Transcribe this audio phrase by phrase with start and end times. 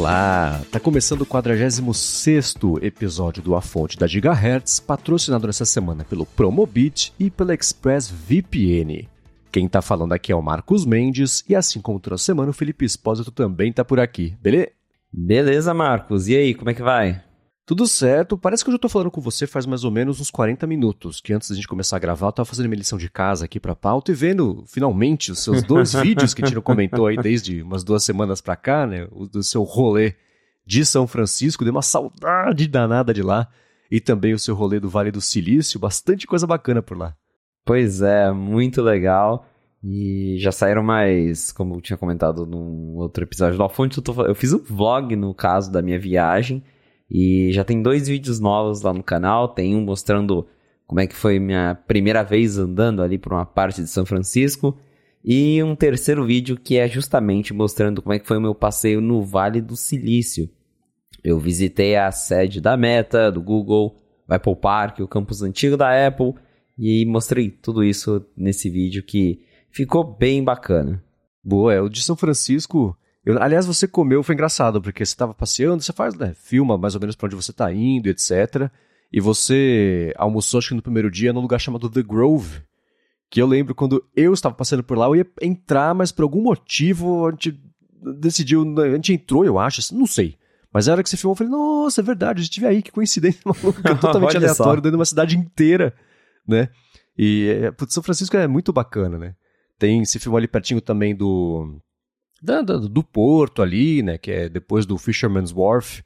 [0.00, 0.62] Olá!
[0.72, 7.12] Tá começando o 46 episódio do A Fonte da Gigahertz, patrocinado nessa semana pelo Promobit
[7.20, 9.06] e pela ExpressVPN.
[9.52, 12.82] Quem tá falando aqui é o Marcos Mendes e assim como toda semana o Felipe
[12.82, 14.70] Espósito também tá por aqui, beleza?
[15.12, 16.28] Beleza, Marcos.
[16.28, 17.22] E aí, como é que vai?
[17.70, 18.36] Tudo certo.
[18.36, 21.20] Parece que eu já tô falando com você faz mais ou menos uns 40 minutos,
[21.20, 23.60] que antes da gente começar a gravar eu tava fazendo minha lição de casa aqui
[23.60, 27.16] pra pauta e vendo, finalmente, os seus dois vídeos que a gente não comentou aí
[27.16, 29.06] desde umas duas semanas pra cá, né?
[29.12, 30.16] O do seu rolê
[30.66, 33.46] de São Francisco, deu uma saudade danada de lá.
[33.88, 37.14] E também o seu rolê do Vale do Silício, bastante coisa bacana por lá.
[37.64, 39.46] Pois é, muito legal.
[39.80, 44.26] E já saíram mais, como eu tinha comentado num outro episódio do Alfonte, eu, tô,
[44.26, 46.64] eu fiz um vlog no caso da minha viagem.
[47.10, 49.48] E já tem dois vídeos novos lá no canal.
[49.48, 50.46] Tem um mostrando
[50.86, 54.78] como é que foi minha primeira vez andando ali por uma parte de São Francisco.
[55.24, 59.00] E um terceiro vídeo que é justamente mostrando como é que foi o meu passeio
[59.00, 60.48] no Vale do Silício.
[61.22, 66.06] Eu visitei a sede da Meta, do Google, o Apple Park, o campus antigo da
[66.06, 66.34] Apple.
[66.78, 71.02] E mostrei tudo isso nesse vídeo que ficou bem bacana.
[71.42, 75.34] Boa, é o de São Francisco eu, aliás, você comeu, foi engraçado, porque você estava
[75.34, 78.70] passeando, você faz, né, filma mais ou menos para onde você está indo, etc.
[79.12, 82.62] E você almoçou, acho que no primeiro dia, num lugar chamado The Grove.
[83.28, 86.42] Que eu lembro quando eu estava passando por lá, eu ia entrar, mas por algum
[86.42, 87.60] motivo a gente
[88.18, 90.36] decidiu, a gente entrou, eu acho, não sei.
[90.72, 92.82] Mas a hora que você filmou, eu falei, nossa, é verdade, a gente veio aí,
[92.82, 95.94] que coincidência maluca, totalmente aleatório, dentro de uma cidade inteira,
[96.46, 96.68] né?
[97.16, 99.34] E é, São Francisco é muito bacana, né?
[99.78, 101.80] Tem, se filmou ali pertinho também do
[102.40, 106.02] da, da, do porto ali, né, que é depois do Fisherman's Wharf.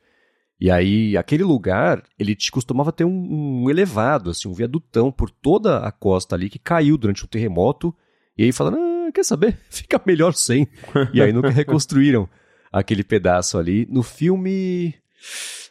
[0.60, 5.78] E aí, aquele lugar, ele costumava ter um, um, elevado, assim, um viadutão por toda
[5.78, 7.94] a costa ali que caiu durante o terremoto.
[8.38, 9.58] E aí falaram, ah, quer saber?
[9.68, 10.66] Fica melhor sem.
[11.12, 12.28] e aí nunca reconstruíram
[12.72, 13.86] aquele pedaço ali.
[13.90, 14.94] No filme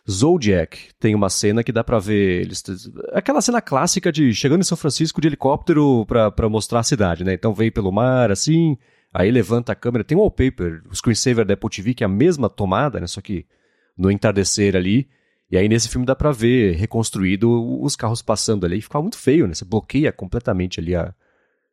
[0.10, 2.64] Zodiac tem uma cena que dá pra ver eles
[3.14, 7.34] aquela cena clássica de chegando em São Francisco de helicóptero pra mostrar a cidade, né?
[7.34, 8.78] Então vem pelo mar assim,
[9.14, 12.10] Aí levanta a câmera, tem um wallpaper, o screensaver da Apple TV, que é a
[12.10, 13.06] mesma tomada, né?
[13.06, 13.46] Só que
[13.96, 15.08] no entardecer ali.
[15.52, 18.80] E aí nesse filme dá pra ver reconstruído os carros passando ali.
[18.80, 19.54] E ficava muito feio, né?
[19.54, 21.14] Você bloqueia completamente ali a,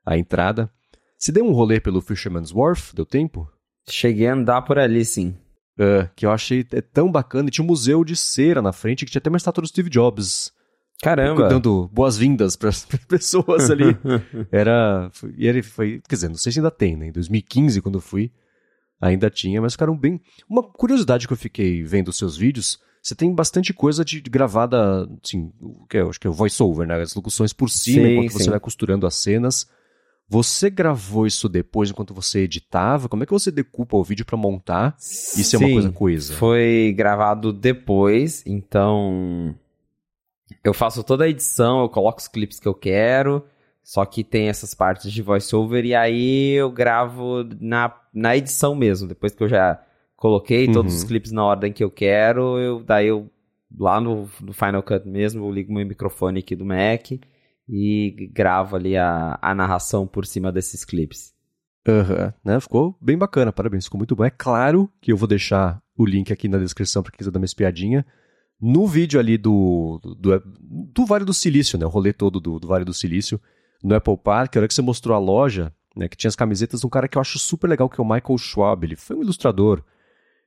[0.05, 0.71] a entrada.
[1.17, 2.95] Você deu um rolê pelo Fisherman's Wharf?
[2.95, 3.51] Deu tempo?
[3.89, 5.35] Cheguei a andar por ali, sim.
[5.79, 7.49] Uh, que eu achei é tão bacana.
[7.49, 9.89] E tinha um museu de cera na frente que tinha até uma estátua do Steve
[9.89, 10.53] Jobs.
[11.03, 11.49] Caramba!
[11.49, 13.97] Dando boas-vindas para as pessoas ali.
[14.53, 17.07] era, foi, e ele foi, quer dizer, não sei se ainda tem, né?
[17.07, 18.31] Em 2015, quando eu fui,
[19.01, 20.21] ainda tinha, mas ficaram bem.
[20.49, 24.31] Uma curiosidade que eu fiquei vendo os seus vídeos, você tem bastante coisa de, de
[24.31, 25.51] gravada, assim,
[25.89, 27.01] que é, acho que é o voice-over, né?
[27.01, 28.39] As locuções por cima, sim, enquanto sim.
[28.39, 29.67] você vai costurando as cenas.
[30.29, 33.09] Você gravou isso depois, enquanto você editava?
[33.09, 34.95] Como é que você decupa o vídeo para montar?
[34.99, 36.35] Isso sim, é uma coisa coesa?
[36.35, 39.57] Foi gravado depois, então
[40.65, 43.45] eu faço toda a edição, eu coloco os clipes que eu quero,
[43.83, 49.09] só que tem essas partes de voiceover e aí eu gravo na, na edição mesmo.
[49.09, 49.81] Depois que eu já
[50.17, 50.73] coloquei uhum.
[50.73, 53.31] todos os clipes na ordem que eu quero, eu, daí eu
[53.79, 57.11] lá no, no Final Cut mesmo, eu ligo meu microfone aqui do Mac
[57.69, 61.33] e gravo ali a, a narração por cima desses clipes.
[61.89, 62.61] Uhum, né?
[62.61, 64.25] Ficou bem bacana, parabéns, ficou muito bom.
[64.25, 67.39] É claro que eu vou deixar o link aqui na descrição para quem quiser dar
[67.39, 68.05] uma espiadinha.
[68.61, 70.43] No vídeo ali do, do,
[70.93, 71.87] do, Vale do Silício, né?
[71.87, 73.41] O rolê todo do, do Vale do Silício,
[73.83, 76.09] no Apple Park, a hora que você mostrou a loja, né?
[76.09, 78.37] Que tinha as camisetas um cara que eu acho super legal, que é o Michael
[78.37, 78.85] Schwab.
[78.85, 79.83] Ele foi um ilustrador.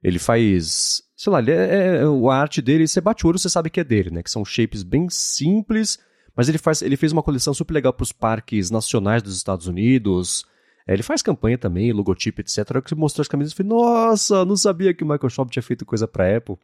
[0.03, 1.01] Ele faz.
[1.15, 3.69] Sei lá, ele é, é, é a arte dele, você bate o olho, você sabe
[3.69, 4.21] que é dele, né?
[4.21, 5.97] Que são shapes bem simples,
[6.35, 9.65] mas ele, faz, ele fez uma coleção super legal para os parques nacionais dos Estados
[9.65, 10.45] Unidos.
[10.85, 12.59] É, ele faz campanha também, logotipo, etc.
[12.69, 15.63] Hora que mostrou as camisetas, eu falei, nossa, não sabia que o Michael Schwab tinha
[15.63, 16.57] feito coisa pra Apple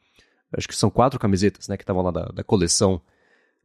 [0.56, 3.02] acho que são quatro camisetas, né, que estavam lá da, da coleção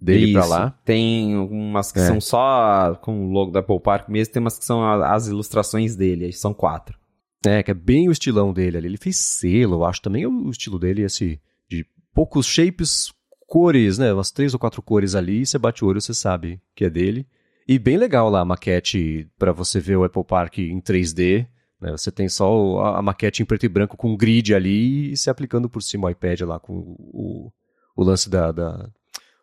[0.00, 0.34] dele Isso.
[0.34, 0.70] pra lá.
[0.84, 2.06] Tem umas que é.
[2.06, 5.96] são só com o logo da Apple Park mesmo, tem umas que são as ilustrações
[5.96, 6.98] dele, são quatro.
[7.46, 8.88] É, que é bem o estilão dele ali.
[8.88, 13.12] Ele fez selo, eu acho também é o estilo dele, esse de poucos shapes,
[13.46, 16.84] cores, né, umas três ou quatro cores ali, você bate o olho, você sabe que
[16.84, 17.26] é dele.
[17.66, 21.46] E bem legal lá a maquete para você ver o Apple Park em 3D.
[21.84, 21.90] Né?
[21.92, 25.68] Você tem só a, maquete em preto e branco com grid ali e se aplicando
[25.68, 27.52] por cima o iPad lá com o,
[27.94, 28.88] o lance da, da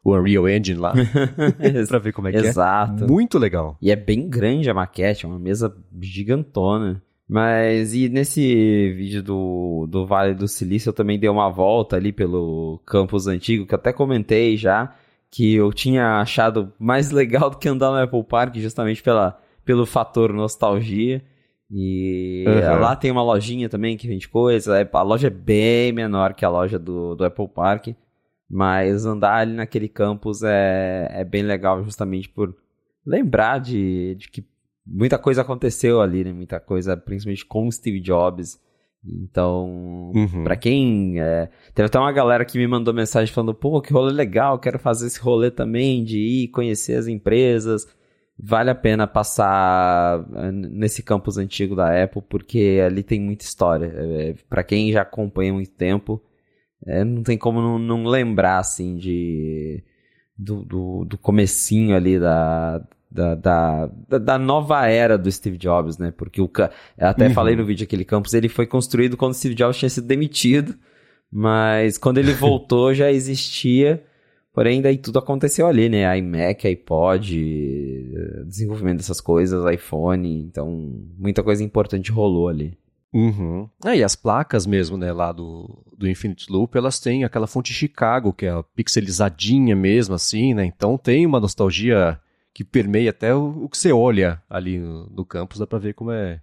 [0.03, 0.93] o Unreal Engine lá,
[1.87, 3.03] pra ver como é que Exato.
[3.03, 3.07] é.
[3.07, 3.77] Muito legal.
[3.79, 5.71] E é bem grande a maquete, é uma mesa
[6.01, 7.01] gigantona.
[7.29, 12.11] Mas e nesse vídeo do, do Vale do Silício eu também dei uma volta ali
[12.11, 14.93] pelo campus antigo, que até comentei já,
[15.29, 19.85] que eu tinha achado mais legal do que andar no Apple Park, justamente pela, pelo
[19.85, 21.23] fator nostalgia.
[21.73, 22.79] E uhum.
[22.81, 24.79] lá tem uma lojinha também que vende coisa.
[24.81, 27.89] É, a loja é bem menor que a loja do, do Apple Park.
[28.49, 32.53] Mas andar ali naquele campus é, é bem legal justamente por
[33.05, 34.45] lembrar de, de que
[34.85, 36.33] muita coisa aconteceu ali, né?
[36.33, 38.59] Muita coisa, principalmente com o Steve Jobs.
[39.05, 40.43] Então, uhum.
[40.43, 41.19] para quem.
[41.19, 44.77] É, teve até uma galera que me mandou mensagem falando: pô, que rolê legal, quero
[44.77, 47.87] fazer esse rolê também, de ir conhecer as empresas.
[48.43, 53.93] Vale a pena passar é, nesse campus antigo da Apple, porque ali tem muita história.
[53.95, 56.19] É, para quem já acompanha muito tempo,
[56.85, 59.83] é, não tem como não, não lembrar, assim, de.
[60.35, 66.09] Do, do, do comecinho ali da, da, da, da, nova era do Steve Jobs, né?
[66.09, 66.49] Porque o
[66.97, 67.33] eu até uhum.
[67.35, 70.75] falei no vídeo aquele campus, ele foi construído quando o Steve Jobs tinha sido demitido,
[71.31, 74.03] mas quando ele voltou já existia.
[74.53, 76.17] Porém, daí tudo aconteceu ali, né?
[76.17, 78.11] iMac, iPod,
[78.45, 80.69] desenvolvimento dessas coisas, iPhone, então
[81.17, 82.77] muita coisa importante rolou ali.
[83.13, 83.69] Uhum.
[83.83, 87.73] Ah, e as placas mesmo, né, lá do, do Infinite Loop, elas têm aquela fonte
[87.73, 90.65] Chicago, que é pixelizadinha mesmo, assim, né?
[90.65, 92.19] Então tem uma nostalgia
[92.53, 95.93] que permeia até o, o que você olha ali no, no campus, dá pra ver
[95.93, 96.41] como é,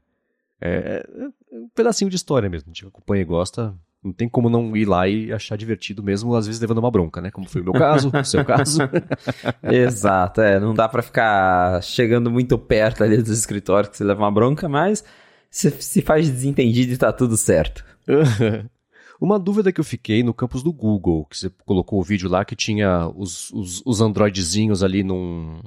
[0.61, 2.71] é, é, um pedacinho de história mesmo.
[2.71, 6.35] A gente acompanha e gosta, não tem como não ir lá e achar divertido mesmo,
[6.35, 7.31] às vezes levando uma bronca, né?
[7.31, 8.81] Como foi o meu caso, o seu caso.
[9.63, 14.23] Exato, é, não dá para ficar chegando muito perto ali dos escritórios que você leva
[14.23, 15.05] uma bronca, mas
[15.51, 17.85] se, se faz desentendido e tá tudo certo.
[19.21, 22.45] Uma dúvida que eu fiquei no campus do Google, que você colocou o vídeo lá
[22.45, 25.61] que tinha os, os, os androidezinhos ali num,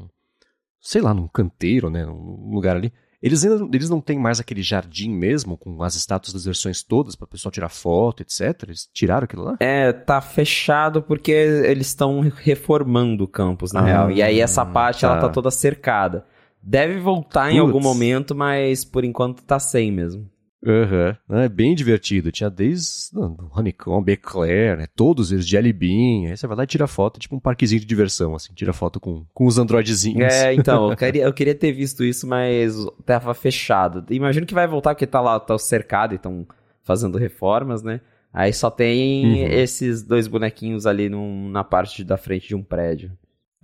[0.80, 2.94] sei lá, num canteiro, né, num lugar ali.
[3.22, 7.16] Eles ainda eles não têm mais aquele jardim mesmo, com as estátuas das versões todas,
[7.16, 8.64] para o pessoal tirar foto, etc.
[8.64, 9.58] Eles tiraram aquilo lá?
[9.60, 14.12] É, tá fechado porque eles estão reformando o campus, na ah, real.
[14.12, 15.08] E aí essa parte, tá.
[15.08, 16.26] ela tá toda cercada.
[16.64, 17.56] Deve voltar Puts.
[17.56, 20.28] em algum momento, mas por enquanto tá sem mesmo.
[20.66, 21.40] Aham, uhum.
[21.40, 22.32] é bem divertido.
[22.32, 24.88] Tinha desde não, Honeycomb, Eclair, né?
[24.96, 26.30] Todos eles, Jelly Bean.
[26.30, 28.54] Aí você vai lá e tira foto, tipo um parquezinho de diversão, assim.
[28.54, 30.32] Tira foto com, com os androidezinhos.
[30.32, 32.76] É, então, eu queria, eu queria ter visto isso, mas
[33.06, 34.06] tava fechado.
[34.12, 36.46] Imagino que vai voltar porque tá lá, tá cercado e estão
[36.84, 38.00] fazendo reformas, né?
[38.34, 39.52] Aí só tem uhum.
[39.52, 43.12] esses dois bonequinhos ali num, na parte da frente de um prédio.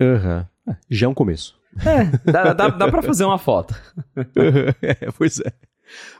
[0.01, 0.75] Aham, uhum.
[0.89, 1.55] já é um começo.
[1.85, 3.75] É, dá, dá, dá pra fazer uma foto.
[4.81, 5.53] é, pois é.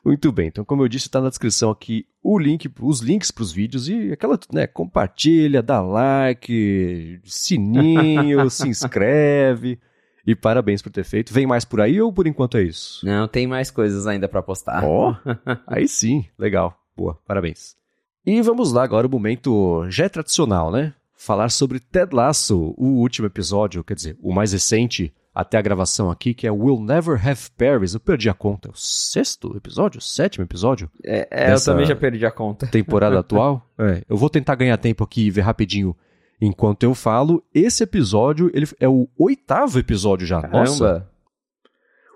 [0.03, 3.43] Muito bem, então como eu disse, está na descrição aqui o link, os links para
[3.43, 9.79] os vídeos e aquela, né, compartilha, dá like, sininho, se inscreve
[10.25, 11.33] e parabéns por ter feito.
[11.33, 13.05] Vem mais por aí ou por enquanto é isso?
[13.05, 14.83] Não, tem mais coisas ainda para postar.
[14.83, 15.35] Ó, oh,
[15.65, 17.77] aí sim, legal, boa, parabéns.
[18.25, 20.93] E vamos lá agora o momento já é tradicional, né?
[21.15, 26.09] Falar sobre Ted Lasso, o último episódio, quer dizer, o mais recente até a gravação
[26.09, 27.93] aqui, que é We'll Never Have Paris.
[27.93, 28.69] Eu perdi a conta.
[28.69, 30.01] É o sexto episódio?
[30.01, 30.89] Sétimo episódio?
[31.05, 32.65] É, é eu também já perdi a conta.
[32.65, 33.69] Temporada atual?
[33.77, 35.95] É, eu vou tentar ganhar tempo aqui e ver rapidinho
[36.41, 37.43] enquanto eu falo.
[37.53, 40.41] Esse episódio ele é o oitavo episódio já.
[40.41, 40.59] Caramba.
[40.59, 41.09] Nossa.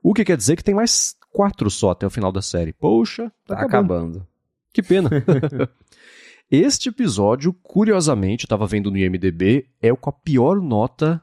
[0.01, 2.73] O que quer dizer que tem mais quatro só até o final da série.
[2.73, 4.17] Poxa, tá, tá acabando.
[4.17, 4.27] acabando.
[4.73, 5.11] Que pena.
[6.49, 11.21] este episódio, curiosamente, eu tava vendo no IMDB, é o com a pior nota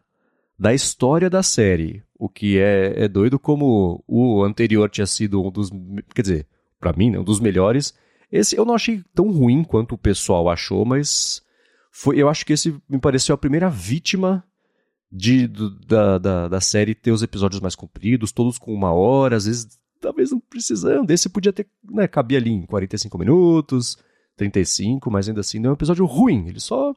[0.59, 2.03] da história da série.
[2.19, 5.71] O que é, é doido como o anterior tinha sido um dos.
[6.15, 6.47] Quer dizer,
[6.81, 7.95] para mim, né, um dos melhores.
[8.31, 11.41] Esse eu não achei tão ruim quanto o pessoal achou, mas
[11.91, 14.45] foi, eu acho que esse me pareceu a primeira vítima
[15.11, 19.37] de, do, da, da, da série ter os episódios mais compridos, todos com uma hora,
[19.37, 21.11] às vezes talvez não precisando.
[21.11, 23.97] Esse podia ter, né, cabia ali em 45 minutos,
[24.37, 26.49] 35, mas ainda assim não é um episódio ruim.
[26.49, 26.95] Ele só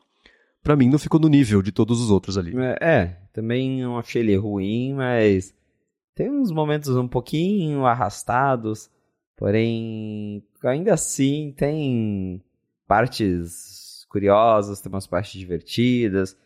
[0.64, 2.54] para mim não ficou no nível de todos os outros ali.
[2.58, 5.54] É, é, também não achei ele ruim, mas
[6.16, 8.90] tem uns momentos um pouquinho arrastados,
[9.36, 12.44] porém ainda assim tem
[12.88, 16.38] partes curiosas, tem umas partes divertidas,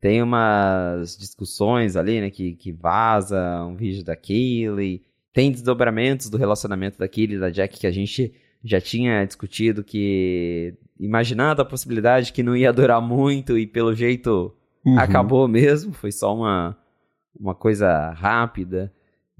[0.00, 5.02] tem umas discussões ali, né, que, que vaza um vídeo da Kaylee,
[5.32, 10.74] tem desdobramentos do relacionamento da e da Jack que a gente já tinha discutido que
[10.98, 14.54] imaginando a possibilidade que não ia durar muito e pelo jeito
[14.84, 14.98] uhum.
[14.98, 16.76] acabou mesmo, foi só uma,
[17.38, 18.92] uma coisa rápida.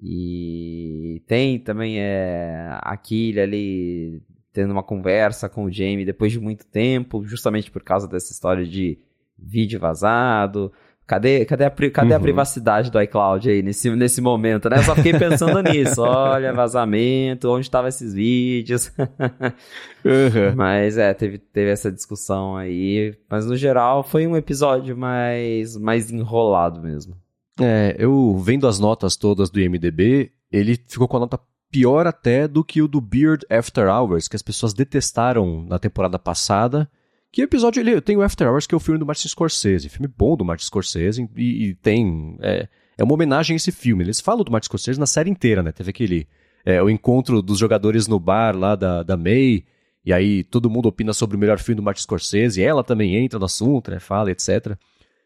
[0.03, 6.41] E tem também é, a Killy ali tendo uma conversa com o Jamie depois de
[6.41, 8.99] muito tempo, justamente por causa dessa história de
[9.39, 10.73] vídeo vazado.
[11.07, 12.17] Cadê, cadê, a, cadê uhum.
[12.17, 14.79] a privacidade do iCloud aí nesse, nesse momento, né?
[14.79, 16.01] Eu só fiquei pensando nisso.
[16.01, 18.91] Olha, vazamento, onde estavam esses vídeos.
[18.99, 20.55] uhum.
[20.57, 23.15] Mas é, teve, teve essa discussão aí.
[23.29, 27.17] Mas no geral foi um episódio mais, mais enrolado mesmo.
[27.61, 31.39] É, eu vendo as notas todas do IMDB, ele ficou com a nota
[31.71, 36.19] pior até do que o do Beard After Hours, que as pessoas detestaram na temporada
[36.19, 36.89] passada.
[37.33, 40.07] Que episódio ele tem o After Hours, que é o filme do Martin Scorsese, filme
[40.07, 42.37] bom do Martin Scorsese, e, e tem.
[42.43, 44.05] É, é uma homenagem a esse filme.
[44.05, 45.73] Eles falam do Martin Scorsese na série inteira, né?
[45.73, 46.29] Teve aquele.
[46.63, 49.65] É, o encontro dos jogadores no bar lá da, da May,
[50.05, 53.17] e aí todo mundo opina sobre o melhor filme do Martin Scorsese, e ela também
[53.17, 53.99] entra no assunto, né?
[53.99, 54.77] Fala, etc.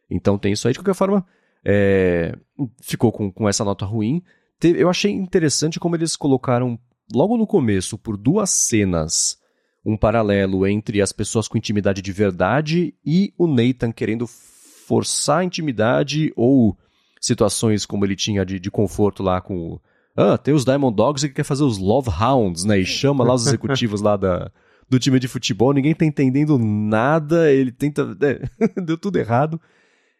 [0.08, 0.72] Então tem isso aí.
[0.72, 1.26] De qualquer forma,
[1.64, 2.36] é,
[2.80, 4.22] ficou com, com essa nota ruim.
[4.62, 6.78] Eu achei interessante como eles colocaram
[7.12, 9.38] logo no começo, por duas cenas,
[9.86, 15.44] um paralelo entre as pessoas com intimidade de verdade e o Nathan querendo forçar a
[15.44, 16.76] intimidade ou
[17.20, 19.78] situações como ele tinha de, de conforto lá com.
[20.16, 22.80] Ah, tem os Diamond Dogs e quer fazer os Love Hounds, né?
[22.80, 24.50] E chama lá os executivos lá da,
[24.90, 28.16] do time de futebol, ninguém tá entendendo nada, ele tenta.
[28.22, 29.60] É, deu tudo errado.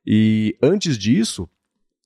[0.06, 1.48] E antes disso,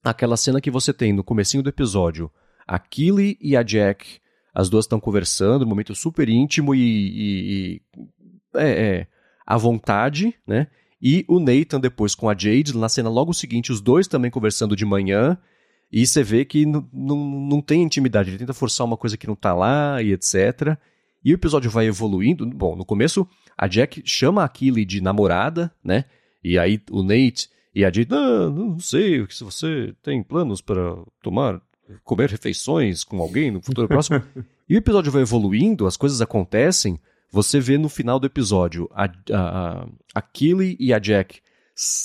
[0.02, 2.30] aquela cena que você tem no comecinho do episódio,
[2.66, 4.18] a Killy e a Jack,
[4.54, 7.82] as duas estão conversando, um momento super íntimo e, e, e
[8.54, 9.06] é, é,
[9.46, 10.66] à vontade, né?
[11.02, 14.76] E o Nathan depois com a Jade, na cena logo seguinte, os dois também conversando
[14.76, 15.38] de manhã,
[15.90, 19.52] e você vê que não tem intimidade, ele tenta forçar uma coisa que não tá
[19.52, 20.76] lá e etc.
[21.24, 22.46] E o episódio vai evoluindo.
[22.46, 23.26] Bom, no começo,
[23.58, 26.04] a Jack chama a Killy de namorada, né?
[26.44, 30.96] E aí o Nate e a Jade, não, não sei se você tem planos para
[31.22, 31.60] tomar,
[32.04, 34.22] comer refeições com alguém no futuro próximo.
[34.68, 36.98] e o episódio vai evoluindo, as coisas acontecem.
[37.32, 41.40] Você vê no final do episódio a, a, a Killy e a Jack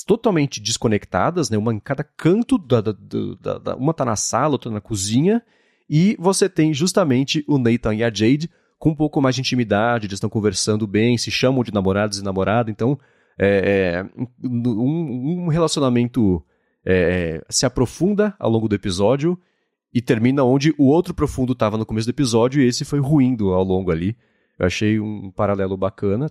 [0.06, 1.58] totalmente desconectadas, né?
[1.58, 2.94] Uma em cada canto, da, da,
[3.40, 5.42] da, da, uma tá na sala, outra na cozinha,
[5.88, 10.06] e você tem justamente o Nathan e a Jade com um pouco mais de intimidade,
[10.06, 12.98] eles estão conversando bem, se chamam de namorados e namorada, então
[13.38, 16.42] é, é, um, um, relacionamento
[16.84, 19.38] é, se aprofunda ao longo do episódio
[19.96, 23.54] e termina onde o outro profundo estava no começo do episódio e esse foi ruindo
[23.54, 24.14] ao longo ali.
[24.58, 26.30] Eu achei um paralelo bacana.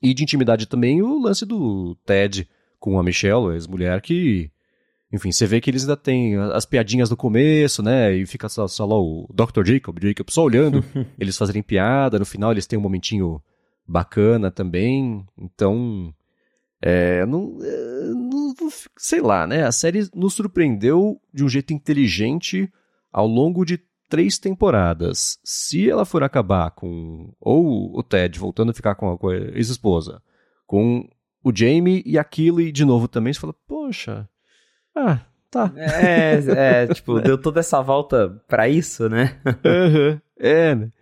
[0.00, 4.52] E de intimidade também o lance do Ted com a Michelle, a ex-mulher, que.
[5.12, 8.14] Enfim, você vê que eles ainda têm as piadinhas no começo, né?
[8.14, 9.66] E fica só, só lá o Dr.
[9.66, 10.84] Jacob, Jacob só olhando
[11.18, 12.20] eles fazerem piada.
[12.20, 13.42] No final eles têm um momentinho
[13.84, 15.26] bacana também.
[15.36, 16.14] Então,
[16.80, 18.54] é, não, é, não,
[18.96, 19.64] sei lá, né?
[19.64, 22.70] A série nos surpreendeu de um jeito inteligente
[23.12, 23.78] ao longo de
[24.08, 25.38] três temporadas.
[25.44, 30.22] Se ela for acabar com ou o Ted voltando a ficar com a, a ex-esposa,
[30.66, 31.08] com
[31.42, 34.28] o Jamie e a Killy de novo também, você fala, poxa,
[34.94, 35.72] ah, tá.
[35.76, 39.40] É, é tipo, deu toda essa volta pra isso, né?
[39.46, 40.92] uhum, é, né?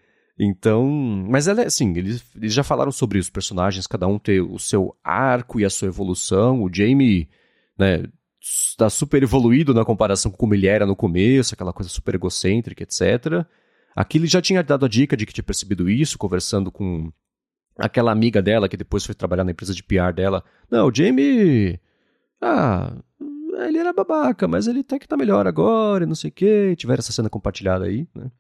[0.43, 0.87] Então,
[1.29, 4.59] mas ela é assim, eles, eles já falaram sobre os personagens, cada um ter o
[4.59, 6.63] seu arco e a sua evolução.
[6.63, 7.29] O Jamie,
[7.79, 8.05] né,
[8.41, 12.83] está super evoluído na comparação com como ele era no começo, aquela coisa super egocêntrica,
[12.83, 13.47] etc.
[13.95, 17.13] Aqui ele já tinha dado a dica de que tinha percebido isso, conversando com
[17.79, 20.45] aquela amiga dela que depois foi trabalhar na empresa de PR dela.
[20.71, 21.79] Não, o Jamie.
[22.41, 22.97] Ah,
[23.67, 26.75] ele era babaca, mas ele até que tá melhor agora, não sei o quê.
[26.77, 28.31] Tiveram essa cena compartilhada aí, né?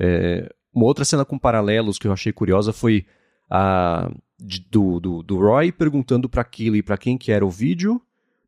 [0.00, 3.06] É, uma outra cena com paralelos que eu achei curiosa foi
[3.50, 4.10] a
[4.70, 8.00] do, do, do, Roy perguntando para Killy para quem que era o vídeo,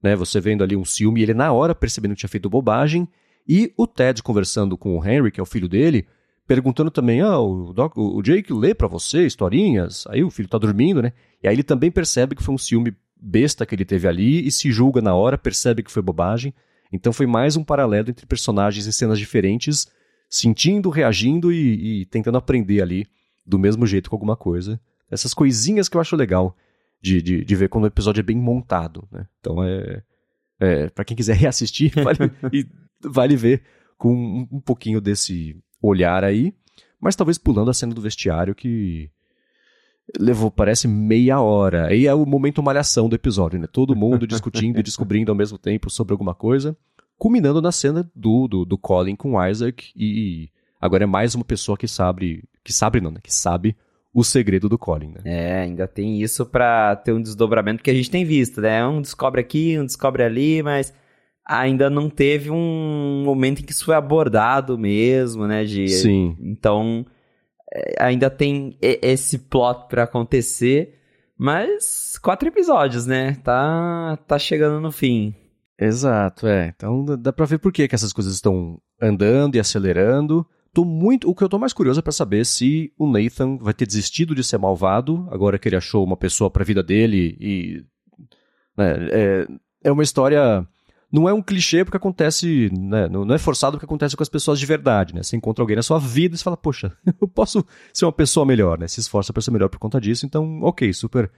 [0.03, 0.17] né?
[0.17, 3.09] Você vendo ali um ciúme, ele na hora percebendo que tinha feito bobagem,
[3.49, 6.07] e o Ted conversando com o Henry, que é o filho dele,
[6.47, 10.59] perguntando também, ah, o, Doc, o Jake lê para você historinhas, aí o filho tá
[10.59, 11.13] dormindo, né?
[11.43, 14.51] E aí ele também percebe que foi um ciúme besta que ele teve ali e
[14.51, 16.53] se julga na hora, percebe que foi bobagem.
[16.93, 19.87] Então foi mais um paralelo entre personagens em cenas diferentes
[20.31, 23.07] sentindo, reagindo e, e, tentando aprender ali
[23.45, 24.81] do mesmo jeito com alguma coisa.
[25.11, 26.57] Essas coisinhas que eu acho legal
[27.01, 29.27] de, de, de ver quando o episódio é bem montado, né?
[29.41, 30.03] Então é,
[30.59, 32.19] é para quem quiser reassistir, vale,
[32.53, 32.67] e
[33.03, 33.63] vale ver
[33.97, 36.55] com um, um pouquinho desse olhar aí,
[37.01, 39.11] mas talvez pulando a cena do vestiário que
[40.19, 41.87] levou, parece, meia hora.
[41.87, 43.67] Aí é o momento malhação do episódio, né?
[43.67, 46.77] Todo mundo discutindo e descobrindo ao mesmo tempo sobre alguma coisa
[47.21, 50.49] culminando na cena do, do, do Colin com Isaac e
[50.81, 53.21] agora é mais uma pessoa que sabe, que sabe não, né?
[53.23, 53.77] Que sabe
[54.13, 55.21] o segredo do Colin, né?
[55.25, 58.85] É, ainda tem isso para ter um desdobramento que a gente tem visto, né?
[58.87, 60.93] Um descobre aqui, um descobre ali, mas
[61.47, 65.65] ainda não teve um momento em que isso foi abordado mesmo, né?
[65.65, 66.37] De, Sim.
[66.41, 67.07] Então,
[67.73, 70.99] é, ainda tem esse plot para acontecer,
[71.39, 73.37] mas quatro episódios, né?
[73.45, 75.35] Tá, tá chegando no fim.
[75.79, 76.73] Exato, é.
[76.77, 80.47] Então dá pra ver por que, que essas coisas estão andando e acelerando.
[80.73, 83.75] Tô muito, o que eu tô mais curioso é para saber se o Nathan vai
[83.75, 87.85] ter desistido de ser malvado, agora que ele achou uma pessoa pra vida dele e.
[88.77, 89.47] Né, é,
[89.85, 90.67] é uma história
[91.13, 94.61] não é um clichê porque acontece, né, não é forçado porque acontece com as pessoas
[94.61, 95.23] de verdade, né?
[95.23, 98.47] Você encontra alguém na sua vida e você fala, poxa, eu posso ser uma pessoa
[98.47, 98.87] melhor, né?
[98.87, 101.31] Se esforça para ser melhor por conta disso, então, ok, super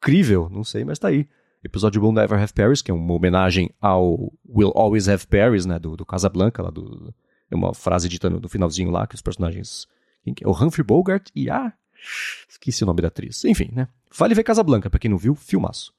[0.00, 1.28] crível, não sei, mas tá aí.
[1.62, 5.78] Episódio Will Never Have Paris, que é uma homenagem ao Will Always Have Paris, né,
[5.78, 7.12] do, do Casablanca, lá do...
[7.50, 9.86] É uma frase dita no, finalzinho lá, que os personagens...
[10.36, 10.48] Que é?
[10.48, 11.72] O Humphrey Bogart e a...
[12.48, 13.44] Esqueci o nome da atriz.
[13.44, 13.88] Enfim, né?
[14.16, 15.92] Vale ver Casablanca, pra quem não viu, filmaço.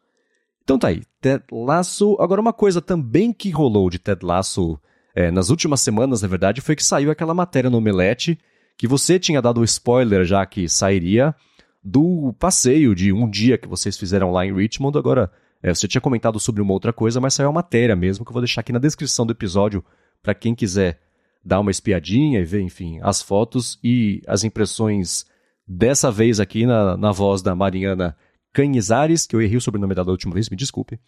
[0.64, 2.16] Então tá aí, Ted Lasso.
[2.20, 4.80] Agora, uma coisa também que rolou de Ted Lasso
[5.16, 8.40] é, nas últimas semanas, na verdade, foi que saiu aquela matéria no Omelete
[8.78, 11.36] que você tinha dado o spoiler já que sairia
[11.84, 14.98] do passeio de um dia que vocês fizeram lá em Richmond.
[14.98, 18.30] Agora, é, você tinha comentado sobre uma outra coisa, mas saiu a matéria mesmo, que
[18.30, 19.84] eu vou deixar aqui na descrição do episódio
[20.24, 21.02] para quem quiser
[21.44, 25.26] dar uma espiadinha e ver, enfim, as fotos e as impressões
[25.68, 28.16] dessa vez aqui na, na voz da Mariana
[28.52, 31.00] Canizares, que eu errei o sobrenome dela da última vez, me desculpe.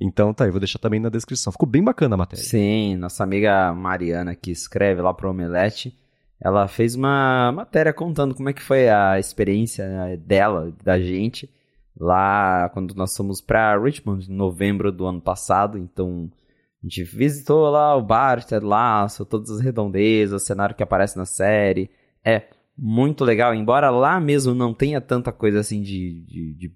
[0.00, 1.52] Então tá, eu vou deixar também na descrição.
[1.52, 2.44] Ficou bem bacana a matéria.
[2.44, 5.98] Sim, nossa amiga Mariana, que escreve lá pro Omelete,
[6.40, 11.50] ela fez uma matéria contando como é que foi a experiência né, dela, da gente,
[11.98, 15.76] lá quando nós fomos para Richmond, em novembro do ano passado.
[15.76, 16.30] Então,
[16.88, 21.18] a gente visitou lá o bar, Ted Lasso, todas as redondezas, o cenário que aparece
[21.18, 21.90] na série.
[22.24, 22.44] É
[22.76, 26.72] muito legal, embora lá mesmo não tenha tanta coisa assim de, de, de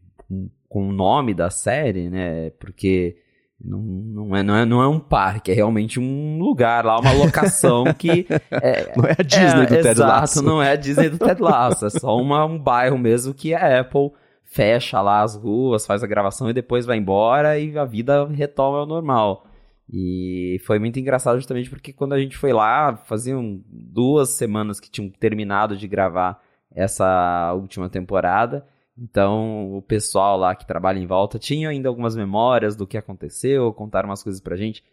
[0.69, 2.51] com, o nome da série, né?
[2.61, 3.17] Porque
[3.59, 7.13] não, não, é, não, é, não é um parque, é realmente um lugar lá, uma
[7.13, 8.27] locação que.
[8.51, 10.39] É, não é a Disney é, do Ted Lasso.
[10.39, 11.87] Exato, não é a Disney do Ted Lasso.
[11.87, 14.11] É só uma, um bairro mesmo que a Apple
[14.45, 18.81] fecha lá as ruas, faz a gravação e depois vai embora e a vida retoma
[18.81, 19.47] ao normal.
[19.91, 24.91] E foi muito engraçado justamente porque quando a gente foi lá, faziam duas semanas que
[24.91, 26.41] tinham terminado de gravar
[26.75, 28.67] essa última temporada.
[28.97, 33.73] Então, o pessoal lá que trabalha em volta tinha ainda algumas memórias do que aconteceu,
[33.73, 34.85] contaram umas coisas pra gente.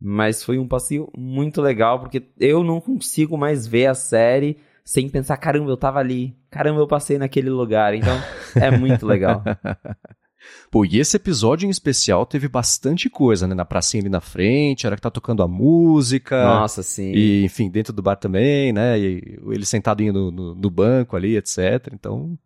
[0.00, 5.08] Mas foi um passeio muito legal, porque eu não consigo mais ver a série sem
[5.08, 7.94] pensar, caramba, eu tava ali, caramba, eu passei naquele lugar.
[7.94, 8.16] Então,
[8.54, 9.42] é muito legal.
[10.70, 13.54] Pô, e esse episódio em especial teve bastante coisa, né?
[13.54, 16.44] Na pracinha ali na frente, era que tá tocando a música.
[16.44, 17.12] Nossa, sim.
[17.12, 18.98] E, enfim, dentro do bar também, né?
[18.98, 21.88] E ele sentadinho no, no, no banco ali, etc.
[21.92, 22.36] Então,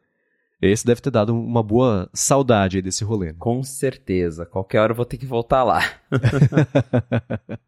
[0.61, 3.29] esse deve ter dado uma boa saudade desse rolê.
[3.29, 3.37] Né?
[3.39, 4.45] Com certeza.
[4.45, 5.83] Qualquer hora eu vou ter que voltar lá.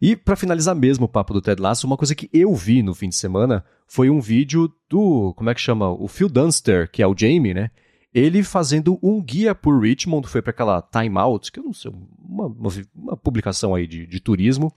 [0.00, 2.94] e para finalizar mesmo o papo do Ted Lasso, uma coisa que eu vi no
[2.94, 5.90] fim de semana foi um vídeo do, como é que chama?
[5.90, 7.70] O Phil Dunster, que é o Jamie, né?
[8.14, 11.90] Ele fazendo um guia por Richmond, foi para aquela Time Out, que eu não sei,
[12.18, 12.46] uma,
[12.94, 14.72] uma, publicação aí de, de turismo.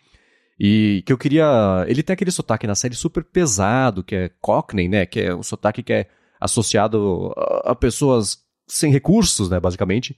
[0.59, 1.85] E que eu queria.
[1.87, 5.05] Ele tem aquele sotaque na série super pesado, que é Cockney, né?
[5.05, 6.07] Que é um sotaque que é
[6.41, 10.17] associado a, a pessoas sem recursos, né, basicamente.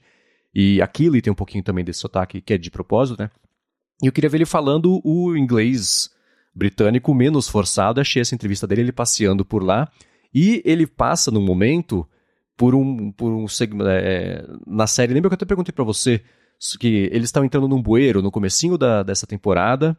[0.54, 3.30] E aquilo e tem um pouquinho também desse sotaque que é de propósito, né?
[4.02, 6.10] E eu queria ver ele falando o inglês
[6.54, 8.00] britânico menos forçado.
[8.00, 9.90] Achei essa entrevista dele, ele passeando por lá.
[10.32, 12.08] E ele passa num momento
[12.60, 13.88] por um, por um segmento.
[13.88, 16.20] É, na série, lembra que eu até perguntei para você
[16.78, 19.96] que eles estão entrando num bueiro no comecinho da, dessa temporada.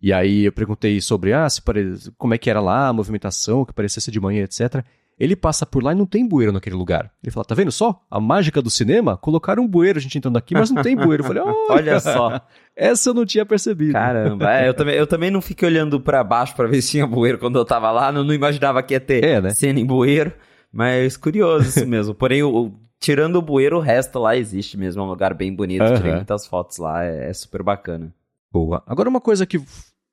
[0.00, 1.94] E aí eu perguntei sobre ah, se pare...
[2.16, 4.84] como é que era lá, a movimentação, que parecia ser de manhã, etc.
[5.18, 7.10] Ele passa por lá e não tem bueiro naquele lugar.
[7.20, 8.00] Ele fala, tá vendo só?
[8.08, 9.16] A mágica do cinema?
[9.16, 11.24] Colocaram um bueiro, a gente entrando aqui, mas não tem bueiro.
[11.24, 12.40] Eu falei, olha só.
[12.76, 13.94] Essa eu não tinha percebido.
[13.94, 17.06] Caramba, é, eu, também, eu também não fiquei olhando para baixo para ver se tinha
[17.06, 18.12] bueiro quando eu tava lá.
[18.12, 19.50] Não, não imaginava que ia ter é, né?
[19.50, 20.32] cena em bueiro.
[20.76, 22.12] Mas curioso isso mesmo.
[22.16, 25.02] Porém, o, tirando o bueiro, o resto lá existe mesmo.
[25.02, 25.82] É um lugar bem bonito.
[25.82, 25.96] Uhum.
[25.96, 27.04] Tirei muitas fotos lá.
[27.04, 28.14] É, é super bacana.
[28.52, 28.82] Boa.
[28.86, 29.60] Agora, uma coisa que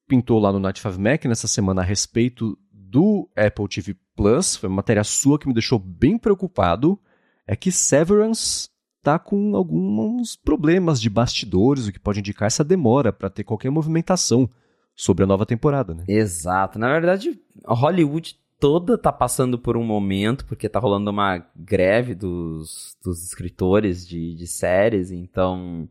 [0.08, 4.70] pintou lá no Night 5 Mac nessa semana a respeito do Apple TV Plus, foi
[4.70, 7.00] uma matéria sua que me deixou bem preocupado,
[7.48, 8.70] é que Severance
[9.02, 13.70] tá com alguns problemas de bastidores, o que pode indicar essa demora para ter qualquer
[13.70, 14.50] movimentação
[14.96, 16.04] sobre a nova temporada, né?
[16.08, 16.78] Exato.
[16.78, 22.98] Na verdade, Hollywood toda tá passando por um momento, porque tá rolando uma greve dos,
[23.04, 25.90] dos escritores de, de séries, então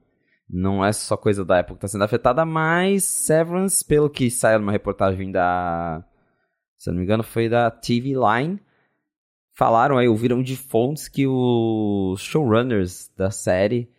[0.49, 4.59] não é só coisa da Apple que tá sendo afetada, mas Severance, pelo que saiu
[4.59, 6.03] numa reportagem da
[6.79, 8.59] se não me engano, foi da TV Line.
[9.55, 13.91] Falaram aí, ouviram de fontes que os showrunners da série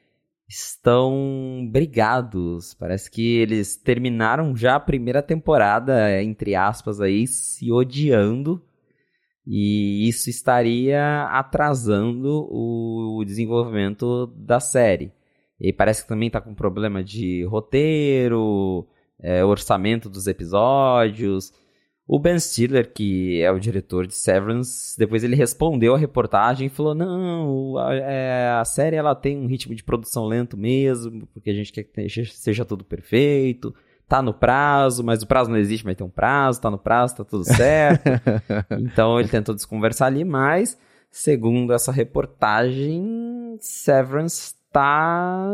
[0.47, 2.73] estão brigados.
[2.73, 8.61] Parece que eles terminaram já a primeira temporada, entre aspas, aí, se odiando.
[9.45, 15.11] E isso estaria atrasando o desenvolvimento da série.
[15.59, 18.87] E parece que também está com problema de roteiro,
[19.19, 21.51] é, orçamento dos episódios.
[22.05, 26.69] O Ben Stiller, que é o diretor de Severance, depois ele respondeu a reportagem e
[26.69, 31.49] falou: não, a, é, a, série ela tem um ritmo de produção lento mesmo, porque
[31.49, 33.73] a gente quer que seja tudo perfeito.
[34.05, 37.15] Tá no prazo, mas o prazo não existe, mas tem um prazo, tá no prazo,
[37.15, 38.03] tá tudo certo.
[38.79, 40.77] então ele tentou desconversar ali, mas,
[41.09, 45.47] segundo essa reportagem, Severance tá.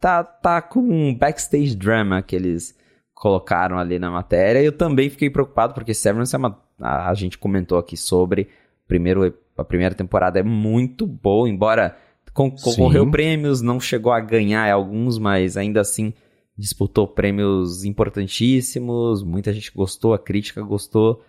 [0.00, 2.74] tá, tá com um backstage drama que eles
[3.20, 4.62] colocaram ali na matéria.
[4.62, 6.58] Eu também fiquei preocupado porque Severance é uma.
[6.80, 8.48] A, a gente comentou aqui sobre.
[8.88, 11.96] Primeiro, a primeira temporada é muito boa, embora
[12.32, 13.10] concorreu Sim.
[13.10, 16.14] prêmios, não chegou a ganhar alguns, mas ainda assim
[16.56, 19.22] disputou prêmios importantíssimos.
[19.22, 21.22] Muita gente gostou, a crítica gostou.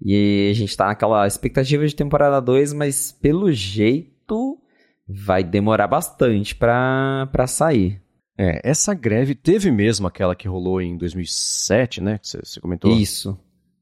[0.00, 4.58] E a gente tá naquela expectativa de temporada 2, mas pelo jeito
[5.06, 8.00] vai demorar bastante para sair.
[8.38, 12.18] É, essa greve teve mesmo aquela que rolou em 2007, né?
[12.18, 12.96] Que você comentou.
[12.96, 13.36] Isso.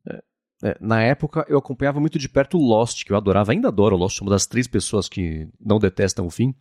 [0.08, 0.22] É,
[0.64, 4.22] é, na época eu acompanhava muito de perto Lost, que eu adorava, ainda adoro Lost,
[4.22, 6.54] uma das três pessoas que não detestam o fim.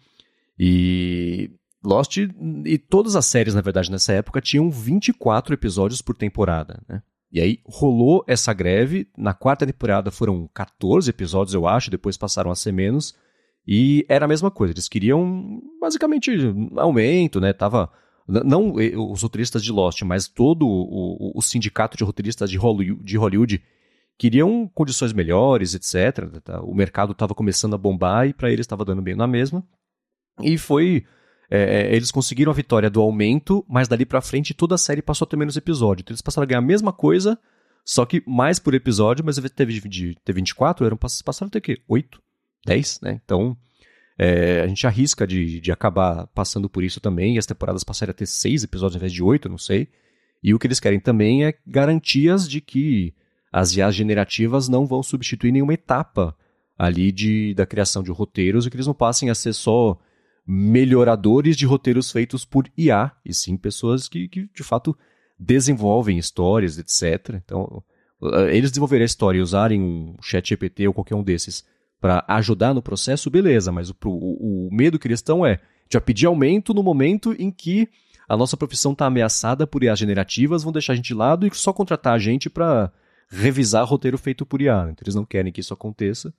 [0.59, 1.49] E
[1.81, 7.01] Lost e todas as séries, na verdade, nessa época tinham 24 episódios por temporada, né?
[7.31, 12.51] E aí rolou essa greve, na quarta temporada foram 14 episódios, eu acho, depois passaram
[12.51, 13.13] a ser menos.
[13.67, 16.31] E era a mesma coisa, eles queriam basicamente
[16.77, 17.51] aumento, né?
[17.51, 17.91] Tava
[18.27, 23.17] não os roteiristas de Lost, mas todo o, o, sindicato de roteiristas de Hollywood, de
[23.17, 23.63] Hollywood
[24.17, 26.41] queriam condições melhores, etc.
[26.43, 26.61] Tá?
[26.61, 29.63] O mercado estava começando a bombar e para eles estava dando bem na mesma.
[30.41, 31.05] E foi.
[31.49, 35.03] É, é, eles conseguiram a vitória do aumento, mas dali para frente toda a série
[35.03, 36.01] passou a ter menos episódio.
[36.01, 37.37] Então eles passaram a ganhar a mesma coisa,
[37.85, 41.61] só que mais por episódio, mas teve, de, ter 24, eram, passaram a ter o
[41.61, 41.77] quê?
[41.87, 42.19] 8?
[42.65, 43.21] 10, né?
[43.23, 43.55] Então,
[44.17, 48.11] é, a gente arrisca de, de acabar passando por isso também, e as temporadas passarem
[48.11, 49.87] a ter 6 episódios ao invés de 8, não sei.
[50.43, 53.13] E o que eles querem também é garantias de que
[53.51, 56.35] as IAs generativas não vão substituir nenhuma etapa
[56.77, 59.97] ali de, da criação de roteiros e que eles não passem a ser só
[60.45, 64.95] melhoradores de roteiros feitos por IA, e sim pessoas que, que de fato
[65.39, 67.35] desenvolvem histórias, etc.
[67.43, 67.83] Então,
[68.49, 71.65] eles desenvolverem a história e usarem um chat GPT ou qualquer um desses
[72.05, 76.71] para ajudar no processo, beleza, mas o, o, o medo estão é de pedir aumento
[76.71, 77.89] no momento em que
[78.29, 81.55] a nossa profissão está ameaçada por IAs generativas, vão deixar a gente de lado e
[81.55, 82.91] só contratar a gente para
[83.27, 84.89] revisar roteiro feito por IA.
[84.91, 86.31] Então eles não querem que isso aconteça.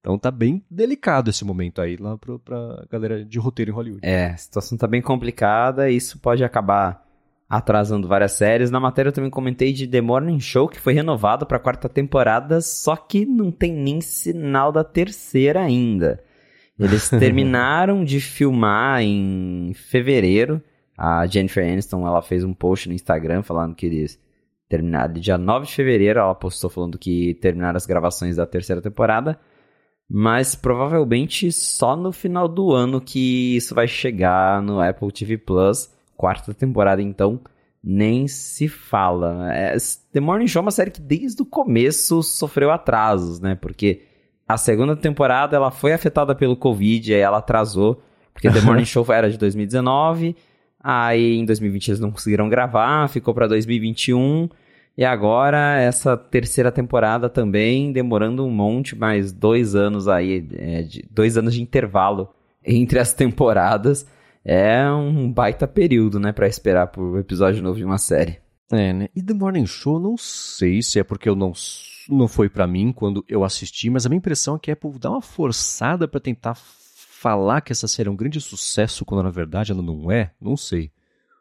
[0.00, 4.06] Então tá bem delicado esse momento aí lá para galera de roteiro em Hollywood.
[4.06, 7.07] É, a situação tá bem complicada e isso pode acabar
[7.48, 8.70] atrasando várias séries.
[8.70, 11.88] Na matéria eu também comentei de The Morning Show, que foi renovado para a quarta
[11.88, 16.22] temporada, só que não tem nem sinal da terceira ainda.
[16.78, 20.62] Eles terminaram de filmar em fevereiro.
[20.96, 24.20] A Jennifer Aniston, ela fez um post no Instagram falando que eles
[24.68, 29.38] terminaram dia 9 de fevereiro, ela postou falando que terminaram as gravações da terceira temporada.
[30.10, 35.90] Mas provavelmente só no final do ano que isso vai chegar no Apple TV Plus
[36.18, 37.40] quarta temporada, então,
[37.82, 39.54] nem se fala.
[39.54, 39.76] É,
[40.12, 43.54] The Morning Show é uma série que desde o começo sofreu atrasos, né?
[43.54, 44.02] Porque
[44.46, 48.02] a segunda temporada ela foi afetada pelo Covid, aí ela atrasou,
[48.34, 50.36] porque The Morning Show era de 2019,
[50.82, 54.48] aí em 2020 eles não conseguiram gravar, ficou para 2021.
[54.96, 61.04] E agora, essa terceira temporada também, demorando um monte, mais dois anos aí, é, de,
[61.08, 62.28] dois anos de intervalo
[62.64, 64.04] entre as temporadas
[64.44, 68.38] é um baita período, né, para esperar por episódio novo de uma série.
[68.70, 69.08] É, né?
[69.14, 71.52] E The Morning Show, não sei se é porque eu não
[72.08, 74.98] não foi para mim quando eu assisti, mas a minha impressão é que a Apple
[74.98, 79.30] dá uma forçada para tentar falar que essa série é um grande sucesso quando na
[79.30, 80.90] verdade ela não é, não sei.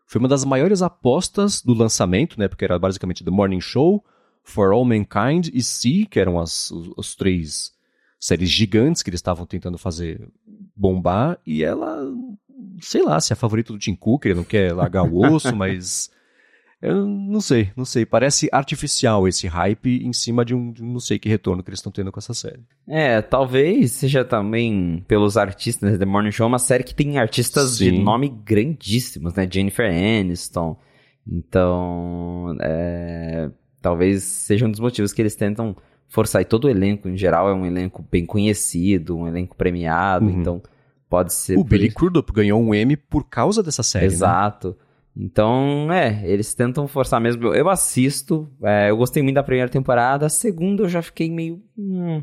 [0.05, 4.03] Foi uma das maiores apostas do lançamento, né, porque era basicamente The Morning Show,
[4.43, 7.73] For All Mankind e See, que eram as, os três
[8.19, 10.29] séries gigantes que eles estavam tentando fazer
[10.75, 12.01] bombar, e ela
[12.79, 16.09] sei lá, se é favorito do Tim Cook, ele não quer largar o osso, mas.
[16.79, 18.05] Eu não sei, não sei.
[18.05, 21.91] Parece artificial esse hype em cima de um, não sei que retorno que eles estão
[21.91, 22.61] tendo com essa série.
[22.87, 25.97] É, talvez seja também pelos artistas, né?
[25.97, 27.85] The Morning Show é uma série que tem artistas Sim.
[27.85, 29.47] de nome grandíssimos, né?
[29.51, 30.77] Jennifer Aniston.
[31.27, 33.49] Então, é,
[33.81, 35.75] talvez seja um dos motivos que eles tentam
[36.07, 36.41] forçar.
[36.41, 40.25] E todo o elenco, em geral, é um elenco bem conhecido, um elenco premiado.
[40.25, 40.39] Uhum.
[40.39, 40.61] Então,
[41.09, 41.57] Pode ser.
[41.57, 44.07] O Billy Crudup ganhou um M por causa dessa série.
[44.07, 44.13] Né?
[44.13, 44.69] Exato.
[44.69, 44.75] Né?
[45.19, 47.53] Então, é, eles tentam forçar mesmo.
[47.53, 50.27] Eu assisto, é, eu gostei muito da primeira temporada.
[50.27, 51.61] A segunda eu já fiquei meio.
[51.77, 52.21] Hum,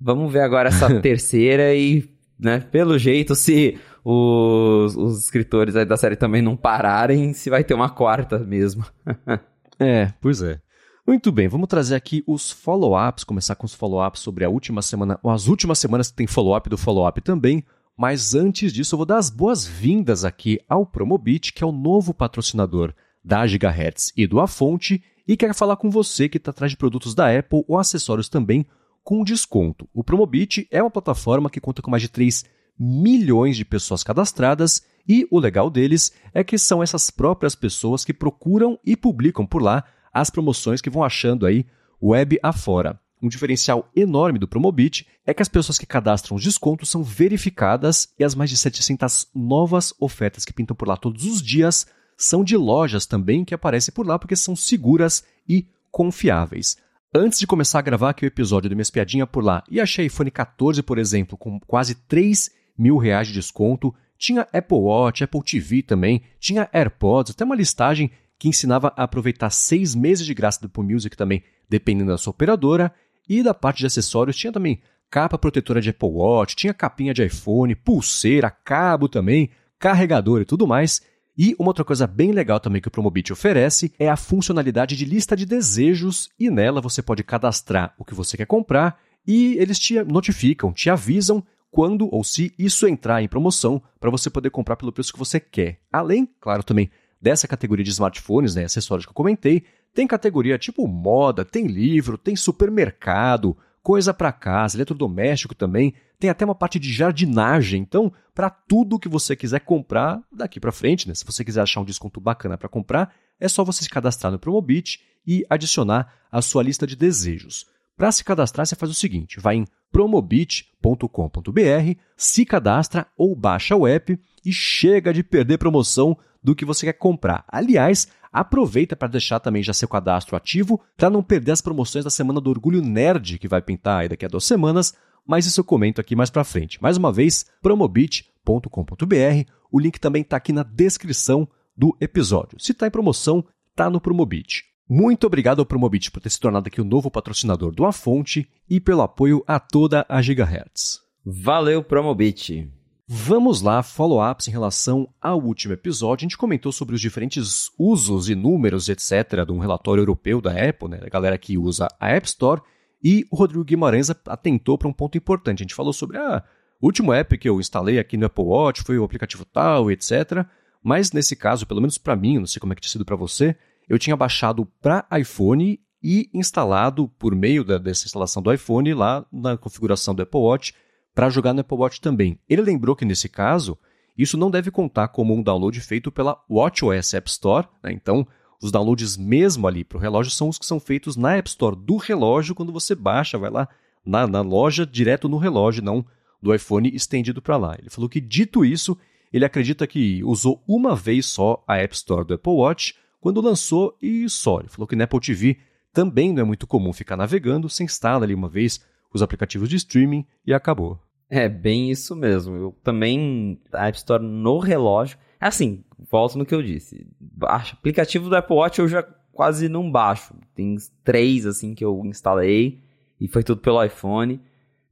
[0.00, 6.14] vamos ver agora essa terceira e, né, pelo jeito, se os, os escritores da série
[6.14, 8.84] também não pararem, se vai ter uma quarta mesmo.
[9.78, 10.60] é, pois é.
[11.06, 15.18] Muito bem, vamos trazer aqui os follow-ups, começar com os follow-ups sobre a última semana,
[15.22, 17.64] ou as últimas semanas que tem follow-up do follow-up também.
[18.00, 22.14] Mas antes disso, eu vou dar as boas-vindas aqui ao Promobit, que é o novo
[22.14, 26.78] patrocinador da Gigahertz e do Afonte, e quer falar com você que está atrás de
[26.78, 28.64] produtos da Apple ou acessórios também
[29.04, 29.86] com desconto.
[29.92, 32.46] O Promobit é uma plataforma que conta com mais de 3
[32.78, 38.14] milhões de pessoas cadastradas e o legal deles é que são essas próprias pessoas que
[38.14, 41.66] procuram e publicam por lá as promoções que vão achando aí
[42.02, 42.98] web afora.
[43.22, 48.08] Um diferencial enorme do Promobit é que as pessoas que cadastram os descontos são verificadas
[48.18, 52.44] e as mais de 700 novas ofertas que pintam por lá todos os dias são
[52.44, 56.76] de lojas também que aparecem por lá porque são seguras e confiáveis.
[57.14, 60.06] Antes de começar a gravar aqui o episódio do Minha Espiadinha por lá e achei
[60.06, 65.42] iPhone 14, por exemplo, com quase 3 mil reais de desconto, tinha Apple Watch, Apple
[65.42, 70.60] TV também, tinha AirPods, até uma listagem que ensinava a aproveitar seis meses de graça
[70.60, 72.92] do Apple Music também, dependendo da sua operadora.
[73.28, 74.80] E da parte de acessórios tinha também
[75.10, 80.66] capa protetora de Apple Watch, tinha capinha de iPhone, pulseira, cabo também, carregador e tudo
[80.66, 81.02] mais.
[81.36, 85.04] E uma outra coisa bem legal também que o Promobit oferece é a funcionalidade de
[85.04, 89.78] lista de desejos e nela você pode cadastrar o que você quer comprar e eles
[89.78, 94.76] te notificam, te avisam quando ou se isso entrar em promoção para você poder comprar
[94.76, 95.80] pelo preço que você quer.
[95.90, 100.86] Além, claro, também dessa categoria de smartphones, né, acessórios que eu comentei, tem categoria tipo
[100.86, 106.92] moda, tem livro, tem supermercado, coisa para casa, eletrodoméstico também, tem até uma parte de
[106.92, 107.80] jardinagem.
[107.80, 111.14] Então, para tudo que você quiser comprar daqui para frente, né?
[111.14, 114.38] Se você quiser achar um desconto bacana para comprar, é só você se cadastrar no
[114.38, 117.66] Promobit e adicionar a sua lista de desejos.
[117.96, 123.86] Para se cadastrar, você faz o seguinte: vai em promobit.com.br, se cadastra ou baixa o
[123.86, 127.44] app e chega de perder promoção do que você quer comprar.
[127.48, 132.10] Aliás, aproveita para deixar também já seu cadastro ativo para não perder as promoções da
[132.10, 134.94] Semana do Orgulho Nerd que vai pintar aí daqui a duas semanas,
[135.26, 136.80] mas isso eu comento aqui mais para frente.
[136.82, 142.58] Mais uma vez, promobit.com.br, o link também está aqui na descrição do episódio.
[142.60, 144.64] Se está em promoção, está no Promobit.
[144.88, 148.48] Muito obrigado ao Promobit por ter se tornado aqui o novo patrocinador do A Fonte
[148.68, 151.00] e pelo apoio a toda a Gigahertz.
[151.24, 152.79] Valeu, Promobit!
[153.12, 156.22] Vamos lá, follow-ups em relação ao último episódio.
[156.22, 160.52] A gente comentou sobre os diferentes usos e números, etc., de um relatório europeu da
[160.52, 162.62] Apple, né, a galera que usa a App Store.
[163.02, 165.58] E o Rodrigo Guimarães atentou para um ponto importante.
[165.58, 166.44] A gente falou sobre ah,
[166.80, 170.46] o último app que eu instalei aqui no Apple Watch foi o aplicativo tal, etc.
[170.80, 173.16] Mas nesse caso, pelo menos para mim, não sei como é que tinha sido para
[173.16, 173.56] você,
[173.88, 179.26] eu tinha baixado para iPhone e instalado por meio da, dessa instalação do iPhone lá
[179.32, 180.74] na configuração do Apple Watch
[181.20, 182.38] para jogar no Apple Watch também.
[182.48, 183.76] Ele lembrou que nesse caso,
[184.16, 187.92] isso não deve contar como um download feito pela WatchOS App Store, né?
[187.92, 188.26] então
[188.58, 191.76] os downloads mesmo ali para o relógio são os que são feitos na App Store
[191.76, 193.68] do relógio quando você baixa, vai lá
[194.02, 196.02] na, na loja direto no relógio, não
[196.40, 197.76] do iPhone estendido para lá.
[197.78, 198.96] Ele falou que dito isso,
[199.30, 203.94] ele acredita que usou uma vez só a App Store do Apple Watch quando lançou
[204.00, 204.60] e só.
[204.60, 205.58] Ele falou que na Apple TV
[205.92, 208.80] também não é muito comum ficar navegando, você instala ali uma vez
[209.12, 210.98] os aplicativos de streaming e acabou.
[211.30, 212.56] É bem isso mesmo.
[212.56, 215.16] Eu também a App Store no relógio.
[215.38, 217.06] Assim, volto no que eu disse.
[217.20, 220.34] Baixo, aplicativo do Apple Watch eu já quase não baixo.
[220.54, 222.80] Tem três assim que eu instalei
[223.20, 224.40] e foi tudo pelo iPhone.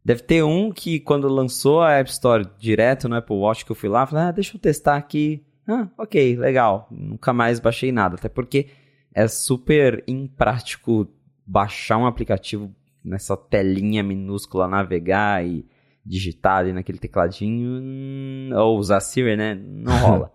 [0.04, 3.76] Deve ter um que quando lançou a App Store direto no Apple Watch que eu
[3.76, 5.44] fui lá, falei, ah, deixa eu testar aqui.
[5.66, 6.86] Ah, ok, legal.
[6.90, 8.68] Nunca mais baixei nada, até porque
[9.12, 11.06] é super imprático
[11.44, 12.72] baixar um aplicativo
[13.04, 15.66] nessa telinha minúscula, navegar e
[16.08, 19.54] digitar ali naquele tecladinho, hum, ou usar Siri, né?
[19.54, 20.32] Não rola.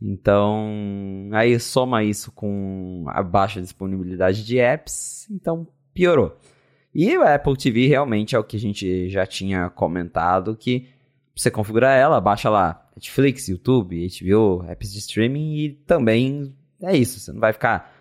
[0.00, 6.36] então, aí soma isso com a baixa disponibilidade de apps, então piorou.
[6.94, 10.88] E o Apple TV realmente é o que a gente já tinha comentado, que
[11.36, 17.20] você configura ela, baixa lá Netflix, YouTube, HBO, apps de streaming e também é isso,
[17.20, 17.94] você não vai ficar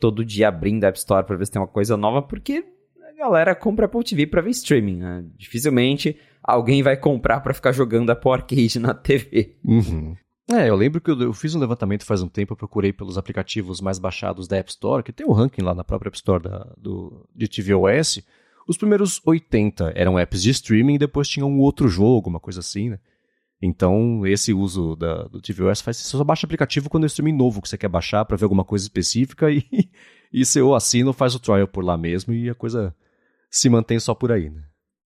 [0.00, 2.64] todo dia abrindo a App Store para ver se tem uma coisa nova, porque
[3.22, 5.24] galera compra Apple TV para ver streaming, né?
[5.36, 9.56] Dificilmente alguém vai comprar para ficar jogando Apple Arcade na TV.
[9.64, 10.16] Uhum.
[10.50, 13.16] É, eu lembro que eu, eu, fiz um levantamento faz um tempo, eu procurei pelos
[13.16, 16.16] aplicativos mais baixados da App Store, que tem o um ranking lá na própria App
[16.16, 18.20] Store da, do, de tvOS.
[18.66, 22.90] Os primeiros 80 eram apps de streaming, depois tinha um outro jogo, uma coisa assim,
[22.90, 22.98] né?
[23.60, 27.62] Então, esse uso da, do tvOS faz você só baixa aplicativo quando é streaming novo
[27.62, 29.64] que você quer baixar para ver alguma coisa específica e,
[30.32, 32.92] e você ou assina ou faz o trial por lá mesmo e a coisa
[33.52, 34.62] se mantém só por aí, né?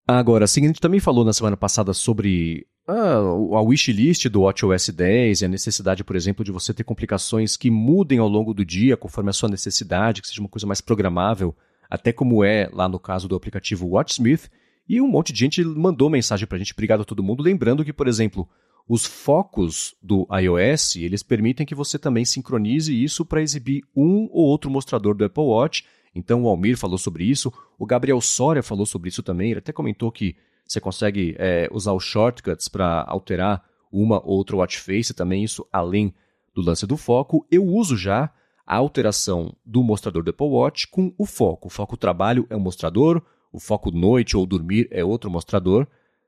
[0.06, 4.90] Agora, assim, a gente também falou na semana passada sobre a, a wishlist do WatchOS
[4.90, 8.64] 10 e a necessidade, por exemplo, de você ter complicações que mudem ao longo do
[8.64, 11.56] dia conforme a sua necessidade, que seja uma coisa mais programável,
[11.90, 14.48] até como é lá no caso do aplicativo WatchSmith.
[14.88, 17.84] E um monte de gente mandou mensagem para a gente, obrigado a todo mundo, lembrando
[17.84, 18.48] que, por exemplo,
[18.88, 24.46] os focos do iOS, eles permitem que você também sincronize isso para exibir um ou
[24.46, 25.84] outro mostrador do Apple Watch.
[26.16, 29.70] Então o Almir falou sobre isso, o Gabriel Soria falou sobre isso também, ele até
[29.70, 30.34] comentou que
[30.66, 35.66] você consegue é, usar os shortcuts para alterar uma ou outra watch face também, isso
[35.70, 36.14] além
[36.54, 37.46] do lance do foco.
[37.50, 38.32] Eu uso já
[38.66, 41.68] a alteração do mostrador do Apple Watch com o foco.
[41.68, 45.86] O foco trabalho é um mostrador, o foco noite ou dormir é outro mostrador.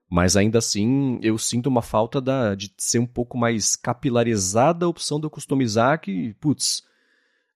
[0.09, 4.89] Mas ainda assim, eu sinto uma falta da, de ser um pouco mais capilarizada a
[4.89, 6.83] opção de eu customizar que, putz,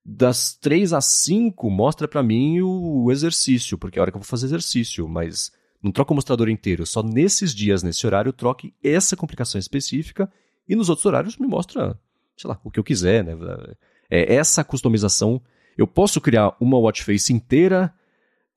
[0.04, 4.16] das 3 às 5 mostra para mim o, o, exercício, porque é a hora que
[4.16, 8.32] eu vou fazer exercício, mas não troca o mostrador inteiro, só nesses dias, nesse horário,
[8.32, 10.30] troque essa complicação específica
[10.68, 11.98] e nos outros horários me mostra,
[12.36, 13.36] sei lá, o que eu quiser, né?
[14.10, 15.40] É, essa customização,
[15.76, 17.92] eu posso criar uma watch face inteira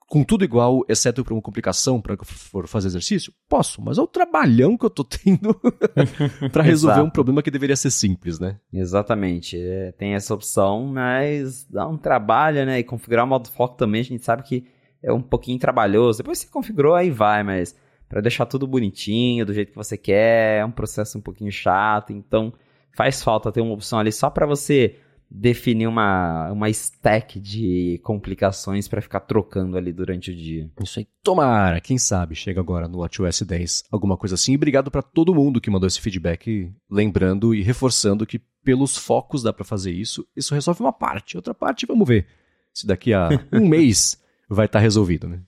[0.08, 3.32] com tudo igual, exceto por uma complicação para que eu for fazer exercício?
[3.48, 5.54] Posso, mas é o trabalhão que eu tô tendo
[6.52, 8.58] para resolver um problema que deveria ser simples, né?
[8.72, 9.58] Exatamente.
[9.58, 12.78] É, tem essa opção, mas dá um trabalho, né?
[12.78, 14.64] E configurar o modo foco também, a gente sabe que
[15.02, 16.18] é um pouquinho trabalhoso.
[16.18, 17.74] Depois você configurou, aí vai, mas
[18.08, 22.12] para deixar tudo bonitinho, do jeito que você quer, é um processo um pouquinho chato,
[22.12, 22.52] então
[22.92, 24.96] faz falta ter uma opção ali só para você
[25.30, 30.70] definir uma, uma stack de complicações para ficar trocando ali durante o dia.
[30.82, 34.52] Isso aí, tomara, quem sabe chega agora no WatchOS 10, alguma coisa assim.
[34.52, 39.42] E obrigado para todo mundo que mandou esse feedback, lembrando e reforçando que pelos focos
[39.42, 40.26] dá para fazer isso.
[40.36, 42.26] Isso resolve uma parte, outra parte vamos ver
[42.72, 45.40] se daqui a um mês vai estar tá resolvido, né?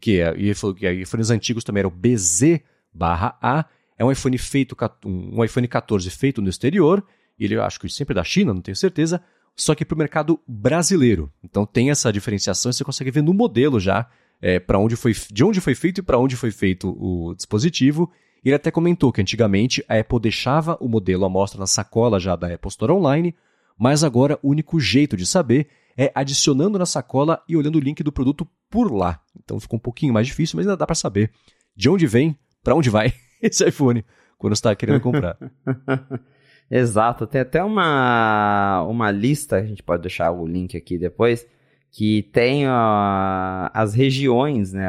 [0.00, 3.66] que é, ele falou que iPhones antigos também eram BZ/A,
[3.98, 7.04] é um iPhone feito um iPhone 14 feito no exterior
[7.38, 9.20] ele acho que sempre é da China, não tenho certeza,
[9.56, 11.32] só que para o mercado brasileiro.
[11.42, 14.08] Então tem essa diferenciação e você consegue ver no modelo já
[14.40, 18.10] é, para onde foi, de onde foi feito e para onde foi feito o dispositivo.
[18.44, 22.36] Ele até comentou que antigamente a Apple deixava o modelo à mostra na sacola já
[22.36, 23.34] da Apple Store Online,
[23.78, 28.02] mas agora o único jeito de saber é adicionando na sacola e olhando o link
[28.02, 29.20] do produto por lá.
[29.42, 31.30] Então ficou um pouquinho mais difícil, mas ainda dá para saber
[31.74, 33.14] de onde vem, para onde vai
[33.46, 34.04] esse iPhone
[34.38, 35.36] quando está querendo comprar.
[36.70, 41.46] Exato, tem até uma, uma lista, a gente pode deixar o link aqui depois,
[41.90, 44.88] que tem uh, as regiões, né,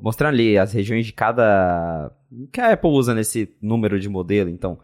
[0.00, 2.12] mostrando ali as regiões de cada...
[2.52, 4.78] que a Apple usa nesse número de modelo, então,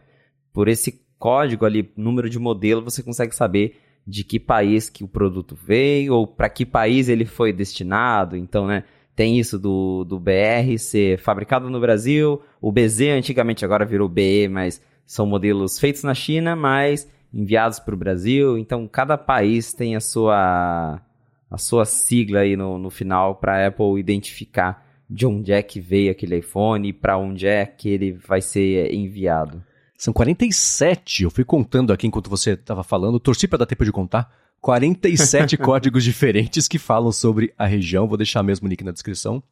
[0.53, 5.09] por esse código ali, número de modelo, você consegue saber de que país que o
[5.09, 8.85] produto veio, ou para que país ele foi destinado, então, né,
[9.19, 14.47] tem isso do, do BR ser fabricado no Brasil, o BZ antigamente agora virou BE,
[14.47, 18.57] mas são modelos feitos na China, mas enviados para o Brasil.
[18.57, 21.03] Então, cada país tem a sua,
[21.51, 25.81] a sua sigla aí no, no final para a Apple identificar de onde é que
[25.81, 29.65] veio aquele iPhone e para onde é que ele vai ser enviado.
[29.97, 33.91] São 47, eu fui contando aqui enquanto você estava falando, torci para dar tempo de
[33.91, 34.33] contar.
[34.61, 39.43] 47 códigos diferentes que falam sobre a região, vou deixar mesmo o link na descrição.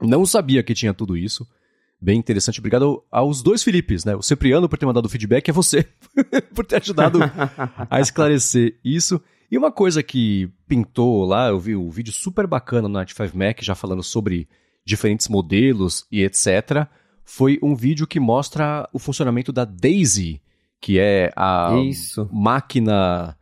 [0.00, 1.46] Não sabia que tinha tudo isso
[2.00, 2.58] bem interessante.
[2.58, 4.14] Obrigado aos dois Filipes, né?
[4.14, 5.86] O Cipriano por ter mandado o feedback, é você
[6.54, 7.18] por ter ajudado
[7.90, 9.20] a esclarecer isso.
[9.50, 13.62] E uma coisa que pintou lá, eu vi um vídeo super bacana no 95 Mac,
[13.62, 14.48] já falando sobre
[14.84, 16.86] diferentes modelos e etc.
[17.24, 20.40] Foi um vídeo que mostra o funcionamento da Daisy,
[20.80, 22.28] que é a isso.
[22.32, 23.36] máquina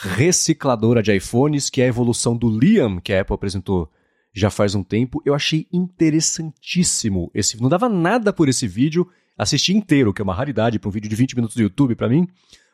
[0.00, 3.90] recicladora de iPhones, que é a evolução do Liam, que a Apple apresentou
[4.32, 5.20] já faz um tempo.
[5.24, 7.60] Eu achei interessantíssimo esse.
[7.60, 11.08] Não dava nada por esse vídeo, assisti inteiro, que é uma raridade para um vídeo
[11.08, 12.26] de 20 minutos do YouTube para mim.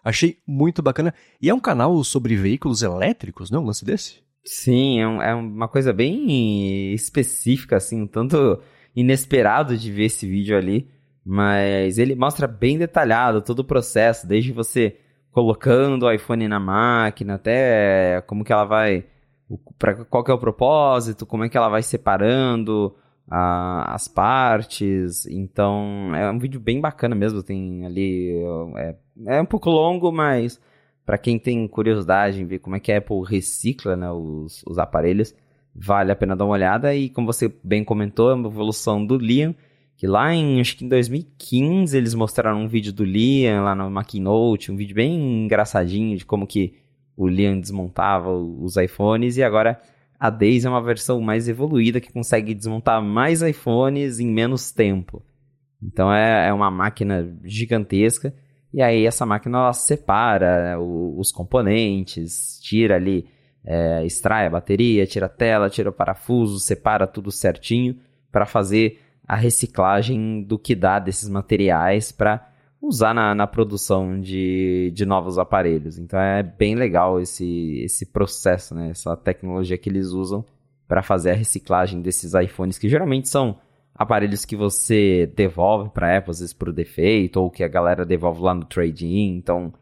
[0.04, 1.14] Achei muito bacana.
[1.40, 3.62] E é um canal sobre veículos elétricos, não?
[3.62, 4.22] Um lance desse?
[4.44, 8.60] Sim, é, um, é uma coisa bem específica, assim, um tanto
[8.94, 10.90] inesperado de ver esse vídeo ali.
[11.24, 14.98] Mas ele mostra bem detalhado todo o processo, desde você
[15.34, 19.04] colocando o iPhone na máquina até como que ela vai
[19.78, 22.94] pra, qual que é o propósito, como é que ela vai separando
[23.28, 25.26] a, as partes.
[25.26, 27.42] Então, é um vídeo bem bacana mesmo.
[27.42, 28.32] Tem ali.
[28.76, 30.60] É, é um pouco longo, mas
[31.04, 34.78] para quem tem curiosidade em ver como é que a Apple recicla né, os, os
[34.78, 35.34] aparelhos,
[35.74, 36.94] vale a pena dar uma olhada.
[36.94, 39.54] E como você bem comentou, é uma evolução do Liam,
[40.04, 44.04] que lá em, acho que em 2015 eles mostraram um vídeo do Liam lá no
[44.04, 46.74] Keynote, um vídeo bem engraçadinho de como que
[47.16, 49.80] o Liam desmontava os iPhones e agora
[50.20, 55.22] a Daisy é uma versão mais evoluída que consegue desmontar mais iPhones em menos tempo.
[55.82, 58.34] Então é, é uma máquina gigantesca
[58.74, 63.26] e aí essa máquina ela separa os componentes, tira ali,
[63.64, 67.96] é, extrai a bateria, tira a tela, tira o parafuso, separa tudo certinho
[68.30, 72.46] para fazer a reciclagem do que dá desses materiais para
[72.80, 75.98] usar na, na produção de, de novos aparelhos.
[75.98, 78.90] Então é bem legal esse, esse processo, né?
[78.90, 80.44] essa tecnologia que eles usam
[80.86, 83.58] para fazer a reciclagem desses iPhones, que geralmente são
[83.94, 88.42] aparelhos que você devolve para Apple, às vezes por defeito, ou que a galera devolve
[88.42, 89.36] lá no trade-in.
[89.36, 89.72] Então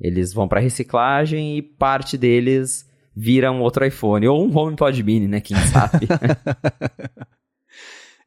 [0.00, 5.26] eles vão para reciclagem e parte deles vira um outro iPhone, ou um HomePod Mini,
[5.26, 5.40] né?
[5.40, 6.06] Quem sabe?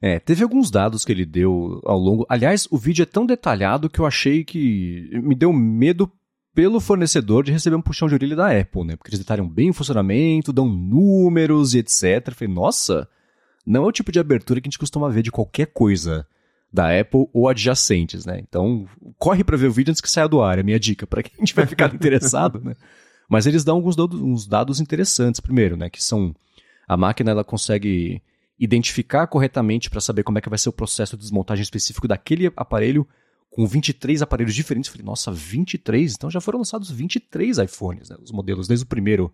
[0.01, 2.25] É, teve alguns dados que ele deu ao longo.
[2.29, 6.11] Aliás, o vídeo é tão detalhado que eu achei que me deu medo
[6.53, 8.95] pelo fornecedor de receber um puxão de orelha da Apple, né?
[8.95, 12.27] Porque eles detalham bem o funcionamento, dão números e etc.
[12.27, 13.07] Eu falei, nossa,
[13.65, 16.25] não é o tipo de abertura que a gente costuma ver de qualquer coisa
[16.71, 18.39] da Apple ou adjacentes, né?
[18.39, 18.87] Então,
[19.17, 21.23] corre para ver o vídeo antes que saia do ar, é a minha dica, para
[21.23, 22.75] quem tiver ficado interessado, né?
[23.29, 25.89] Mas eles dão alguns dados, uns dados interessantes primeiro, né?
[25.89, 26.35] Que são
[26.87, 28.21] a máquina ela consegue
[28.59, 32.51] identificar corretamente para saber como é que vai ser o processo de desmontagem específico daquele
[32.55, 33.07] aparelho
[33.49, 34.89] com 23 aparelhos diferentes.
[34.89, 36.13] Falei, nossa, 23?
[36.13, 38.17] Então já foram lançados 23 iPhones, né?
[38.21, 39.33] Os modelos, desde o primeiro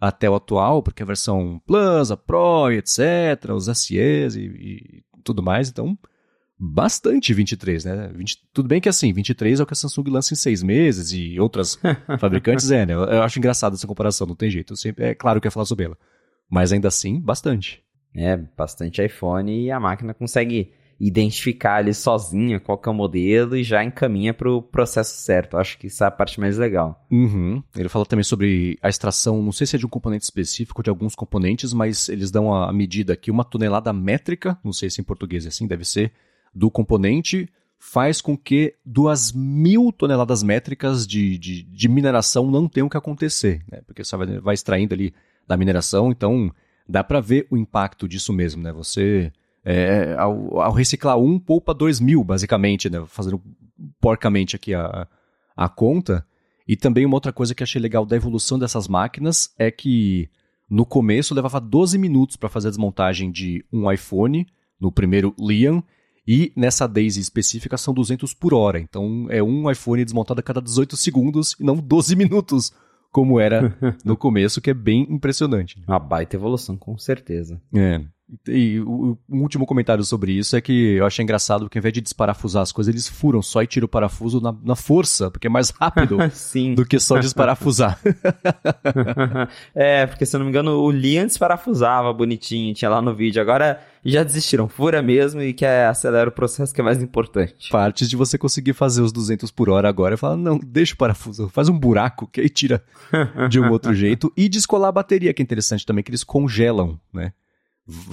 [0.00, 5.42] até o atual, porque a versão Plus, a Pro, etc., os SEs e, e tudo
[5.42, 5.68] mais.
[5.68, 5.96] Então,
[6.58, 8.10] bastante 23, né?
[8.14, 11.12] 20, tudo bem que assim, 23 é o que a Samsung lança em seis meses
[11.12, 11.78] e outras
[12.18, 12.94] fabricantes é, né?
[12.94, 14.72] Eu, eu, acho engraçado essa comparação, não tem jeito.
[14.72, 15.98] Eu sempre, é claro que eu ia falar sobre ela.
[16.50, 17.82] Mas ainda assim, bastante.
[18.14, 23.56] É, bastante iPhone e a máquina consegue identificar ali sozinha qual que é o modelo
[23.56, 25.56] e já encaminha para o processo certo.
[25.56, 27.06] Acho que isso é a parte mais legal.
[27.10, 27.62] Uhum.
[27.74, 30.90] Ele fala também sobre a extração, não sei se é de um componente específico, de
[30.90, 35.04] alguns componentes, mas eles dão a medida aqui, uma tonelada métrica, não sei se em
[35.04, 36.12] português é assim, deve ser,
[36.54, 37.48] do componente
[37.78, 43.62] faz com que duas mil toneladas métricas de, de, de mineração não tenham que acontecer,
[43.72, 43.80] né?
[43.86, 45.14] Porque você vai, vai extraindo ali
[45.48, 46.52] da mineração, então
[46.90, 48.72] dá para ver o impacto disso mesmo, né?
[48.72, 49.32] Você,
[49.64, 53.02] é, ao, ao, reciclar um, poupa dois mil, basicamente, né?
[53.06, 53.40] Fazendo
[54.00, 55.06] porcamente aqui a,
[55.56, 56.26] a conta.
[56.66, 60.28] E também uma outra coisa que achei legal da evolução dessas máquinas é que
[60.68, 64.46] no começo levava 12 minutos para fazer a desmontagem de um iPhone,
[64.78, 65.82] no primeiro Liam,
[66.26, 68.78] e nessa Daisy específica são 200 por hora.
[68.78, 72.72] Então é um iPhone desmontado a cada 18 segundos e não 12 minutos
[73.10, 75.82] como era no começo, que é bem impressionante.
[75.86, 77.60] Uma baita evolução, com certeza.
[77.74, 78.00] É.
[78.46, 81.92] E o, o, último comentário sobre isso é que eu achei engraçado que ao invés
[81.92, 85.46] de desparafusar as coisas, eles furam só e tiram o parafuso na, na força, porque
[85.46, 86.18] é mais rápido
[86.76, 87.98] do que só desparafusar.
[89.74, 93.42] é, porque se eu não me engano, o Liam desparafusava bonitinho, tinha lá no vídeo.
[93.42, 97.68] Agora já desistiram, fura mesmo e quer acelerar o processo que é mais importante.
[97.70, 100.96] Partes de você conseguir fazer os 200 por hora agora e falar, não, deixa o
[100.96, 102.82] parafuso, faz um buraco que aí tira
[103.48, 104.32] de um outro jeito.
[104.36, 107.32] E descolar a bateria, que é interessante também, que eles congelam, né?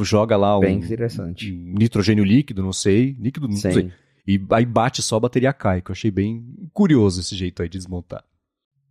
[0.02, 1.52] Joga lá Bem um, interessante.
[1.52, 3.72] Nitrogênio líquido, não sei, líquido, não Sim.
[3.72, 3.92] sei.
[4.28, 7.70] E aí bate só a bateria cai, que eu achei bem curioso esse jeito aí
[7.70, 8.24] de desmontar.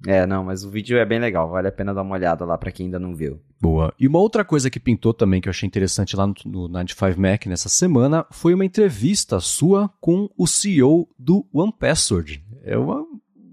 [0.07, 2.59] É, não, mas o vídeo é bem legal, vale a pena dar uma olhada lá
[2.59, 3.41] para quem ainda não viu.
[3.61, 3.95] Boa.
[3.99, 7.21] E uma outra coisa que pintou também que eu achei interessante lá no, no 95
[7.21, 12.43] Mac nessa semana foi uma entrevista sua com o CEO do OnePassword.
[12.63, 13.07] É uma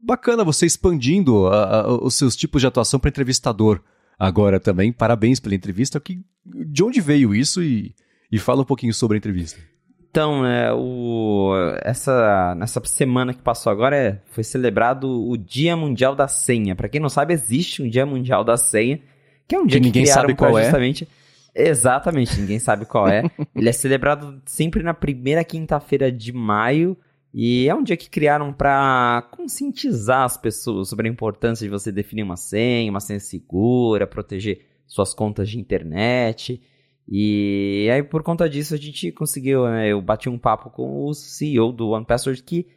[0.03, 3.81] bacana você expandindo a, a, os seus tipos de atuação para entrevistador
[4.18, 4.91] agora também.
[4.91, 5.99] Parabéns pela entrevista.
[5.99, 7.93] Que, de onde veio isso e,
[8.32, 9.59] e fala um pouquinho sobre a entrevista.
[10.09, 16.16] Então, né, o, essa, nessa semana que passou agora é, foi celebrado o Dia Mundial
[16.16, 16.76] da Senha.
[16.76, 18.99] Para quem não sabe, existe um Dia Mundial da Senha,
[19.47, 20.64] que é um dia que, que ninguém sabe qual é.
[20.66, 21.07] justamente...
[21.20, 21.24] É.
[21.70, 23.24] Exatamente, ninguém sabe qual é.
[23.55, 26.97] Ele é celebrado sempre na primeira quinta-feira de maio.
[27.34, 31.91] E é um dia que criaram para conscientizar as pessoas sobre a importância de você
[31.91, 36.61] definir uma senha, uma senha segura, proteger suas contas de internet.
[37.07, 39.65] E aí, por conta disso, a gente conseguiu.
[39.65, 39.89] Né?
[39.89, 42.67] Eu bati um papo com o CEO do OnePassword que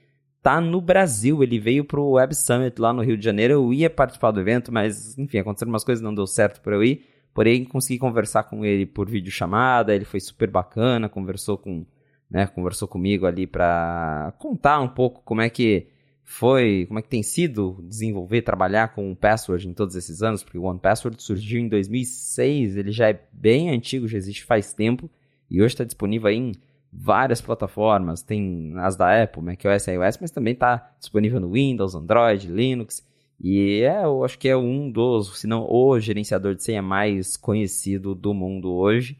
[0.42, 1.42] tá no Brasil.
[1.42, 3.52] Ele veio pro Web Summit lá no Rio de Janeiro.
[3.54, 6.82] Eu ia participar do evento, mas enfim, aconteceram umas coisas, não deu certo para eu
[6.82, 7.04] ir.
[7.34, 9.94] Porém, consegui conversar com ele por videochamada.
[9.94, 11.84] Ele foi super bacana, conversou com
[12.30, 15.88] né, conversou comigo ali para contar um pouco como é que
[16.24, 20.42] foi, como é que tem sido desenvolver, trabalhar com o Password em todos esses anos,
[20.42, 24.74] porque o One Password surgiu em 2006, ele já é bem antigo, já existe faz
[24.74, 25.08] tempo,
[25.48, 26.52] e hoje está disponível em
[26.92, 31.94] várias plataformas, tem as da Apple, macOS e iOS, mas também está disponível no Windows,
[31.94, 33.06] Android, Linux,
[33.40, 37.36] e é, eu acho que é um dos, se não o gerenciador de senha mais
[37.36, 39.18] conhecido do mundo hoje.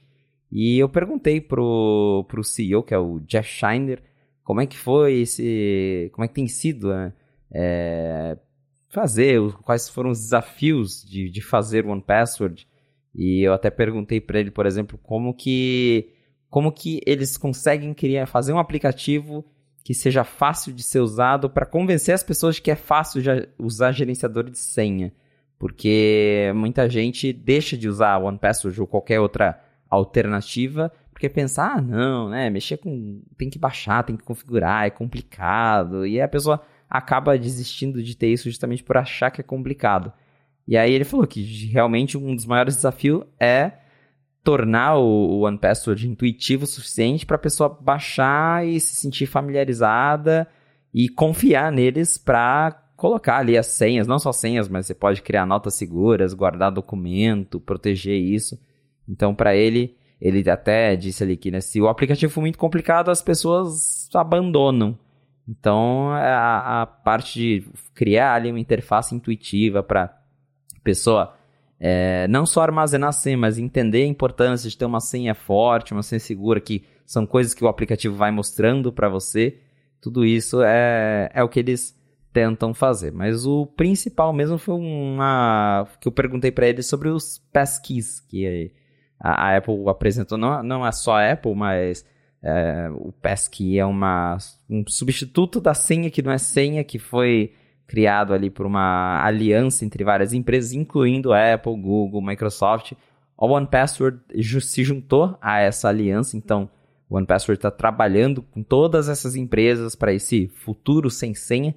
[0.50, 4.02] E eu perguntei pro, pro CEO, que é o Jeff Shiner,
[4.44, 6.08] como é que foi esse.
[6.12, 7.12] Como é que tem sido né?
[7.50, 8.38] é,
[8.88, 12.66] fazer, quais foram os desafios de, de fazer One Password.
[13.14, 16.12] E eu até perguntei para ele, por exemplo, como que
[16.48, 19.44] como que eles conseguem criar, fazer um aplicativo
[19.84, 23.22] que seja fácil de ser usado para convencer as pessoas de que é fácil
[23.58, 25.12] usar gerenciador de senha.
[25.58, 29.60] Porque muita gente deixa de usar One Password ou qualquer outra
[29.96, 32.50] alternativa porque pensar, ah, não, né?
[32.50, 33.22] Mexer com.
[33.38, 36.06] Tem que baixar, tem que configurar, é complicado.
[36.06, 40.12] E a pessoa acaba desistindo de ter isso justamente por achar que é complicado.
[40.68, 43.72] E aí ele falou que realmente um dos maiores desafios é
[44.44, 50.46] tornar o, One Password intuitivo o suficiente para a pessoa baixar e se sentir familiarizada
[50.92, 55.46] e confiar neles para colocar ali as senhas, não só senhas, mas você pode criar
[55.46, 58.60] notas seguras, guardar documento, proteger isso.
[59.08, 63.10] Então, para ele, ele até disse ali que né, se o aplicativo for muito complicado,
[63.10, 64.98] as pessoas abandonam.
[65.48, 70.16] Então, a, a parte de criar ali uma interface intuitiva para
[70.82, 71.34] pessoa
[71.78, 75.92] é, não só armazenar a senha, mas entender a importância de ter uma senha forte,
[75.92, 79.58] uma senha segura, que são coisas que o aplicativo vai mostrando para você.
[80.00, 81.96] Tudo isso é, é o que eles
[82.32, 83.12] tentam fazer.
[83.12, 88.46] Mas o principal mesmo foi uma que eu perguntei para eles sobre os passkeys, que
[88.46, 88.70] é
[89.18, 92.04] a, a Apple apresentou, não, não é só a Apple, mas
[92.42, 94.38] é, o Passkey é uma,
[94.68, 97.52] um substituto da senha que não é senha, que foi
[97.86, 102.92] criado ali por uma aliança entre várias empresas, incluindo a Apple, Google, Microsoft.
[103.36, 104.20] O OnePassword
[104.60, 106.68] se juntou a essa aliança, então
[107.08, 111.74] o OnePassword está trabalhando com todas essas empresas para esse futuro sem senha.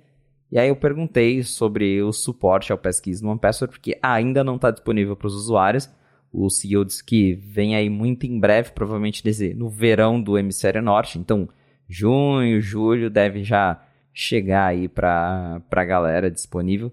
[0.51, 4.71] E aí eu perguntei sobre o suporte ao pesquisa no OnePassword, porque ainda não está
[4.71, 5.89] disponível para os usuários,
[6.31, 9.23] o CEO disse que vem aí muito em breve, provavelmente
[9.55, 11.17] no verão do hemisfério norte.
[11.17, 11.49] Então,
[11.87, 13.81] junho, julho deve já
[14.13, 16.91] chegar aí para a galera disponível.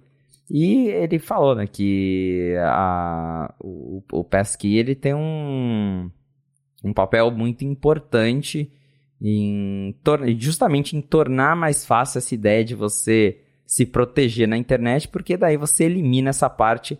[0.48, 6.10] E ele falou né, que a, o, o Passkey ele tem um,
[6.84, 8.70] um papel muito importante
[9.20, 9.94] em
[10.38, 15.56] justamente em tornar mais fácil essa ideia de você se proteger na internet, porque daí
[15.56, 16.98] você elimina essa parte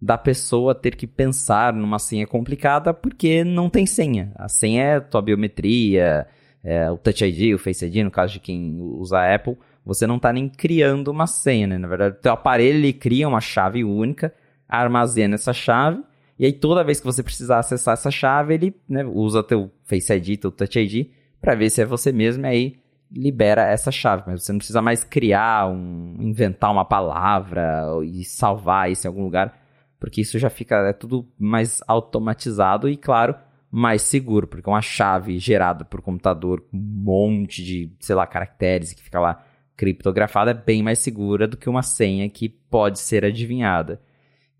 [0.00, 4.32] da pessoa ter que pensar numa senha complicada porque não tem senha.
[4.36, 6.26] A senha é a tua biometria,
[6.62, 10.06] é, o Touch ID, o Face ID, no caso de quem usa a Apple, você
[10.06, 11.78] não está nem criando uma senha, né?
[11.78, 14.34] Na verdade, o teu aparelho ele cria uma chave única,
[14.68, 16.02] armazena essa chave,
[16.38, 20.12] e aí toda vez que você precisar acessar essa chave, ele né, usa teu Face
[20.12, 21.08] ID, teu Touch ID,
[21.40, 22.76] para ver se é você mesmo, e aí
[23.10, 24.24] libera essa chave.
[24.26, 29.22] Mas você não precisa mais criar, um, inventar uma palavra e salvar isso em algum
[29.22, 29.65] lugar
[29.98, 33.34] porque isso já fica é tudo mais automatizado e, claro,
[33.70, 38.92] mais seguro, porque uma chave gerada por computador com um monte de, sei lá, caracteres
[38.92, 39.44] que fica lá
[39.76, 44.00] criptografada é bem mais segura do que uma senha que pode ser adivinhada.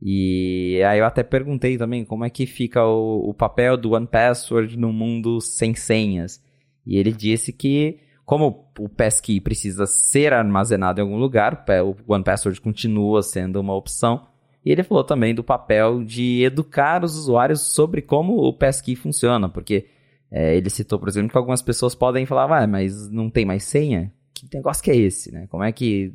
[0.01, 4.07] E aí eu até perguntei também como é que fica o, o papel do One
[4.07, 6.43] Password no mundo sem senhas.
[6.85, 12.25] E ele disse que como o passkey precisa ser armazenado em algum lugar, o One
[12.25, 14.27] Password continua sendo uma opção,
[14.67, 19.49] e ele falou também do papel de educar os usuários sobre como o Passkey funciona,
[19.49, 19.87] porque
[20.29, 23.63] é, ele citou, por exemplo, que algumas pessoas podem falar, ah, mas não tem mais
[23.63, 24.13] senha?
[24.35, 25.47] Que negócio que é esse, né?
[25.47, 26.13] Como é que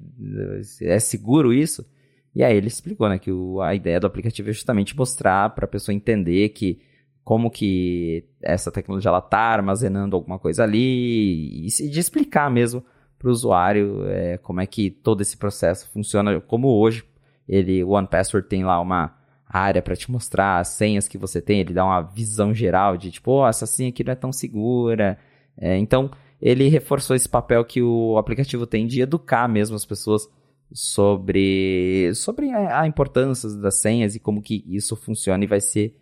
[0.81, 1.89] é seguro isso?
[2.35, 5.63] E aí ele explicou, né, que o, a ideia do aplicativo é justamente mostrar para
[5.63, 6.81] a pessoa entender que
[7.23, 12.83] como que essa tecnologia ela tá armazenando alguma coisa ali e, de explicar mesmo
[13.17, 17.05] para o usuário é, como é que todo esse processo funciona, como hoje
[17.51, 19.13] ele, o One Password tem lá uma
[19.45, 23.11] área para te mostrar as senhas que você tem, ele dá uma visão geral de
[23.11, 25.17] tipo, oh, essa senha aqui não é tão segura.
[25.57, 26.09] É, então,
[26.41, 30.29] ele reforçou esse papel que o aplicativo tem de educar mesmo as pessoas
[30.73, 35.93] sobre, sobre a, importância das senhas e como que isso funciona e vai ser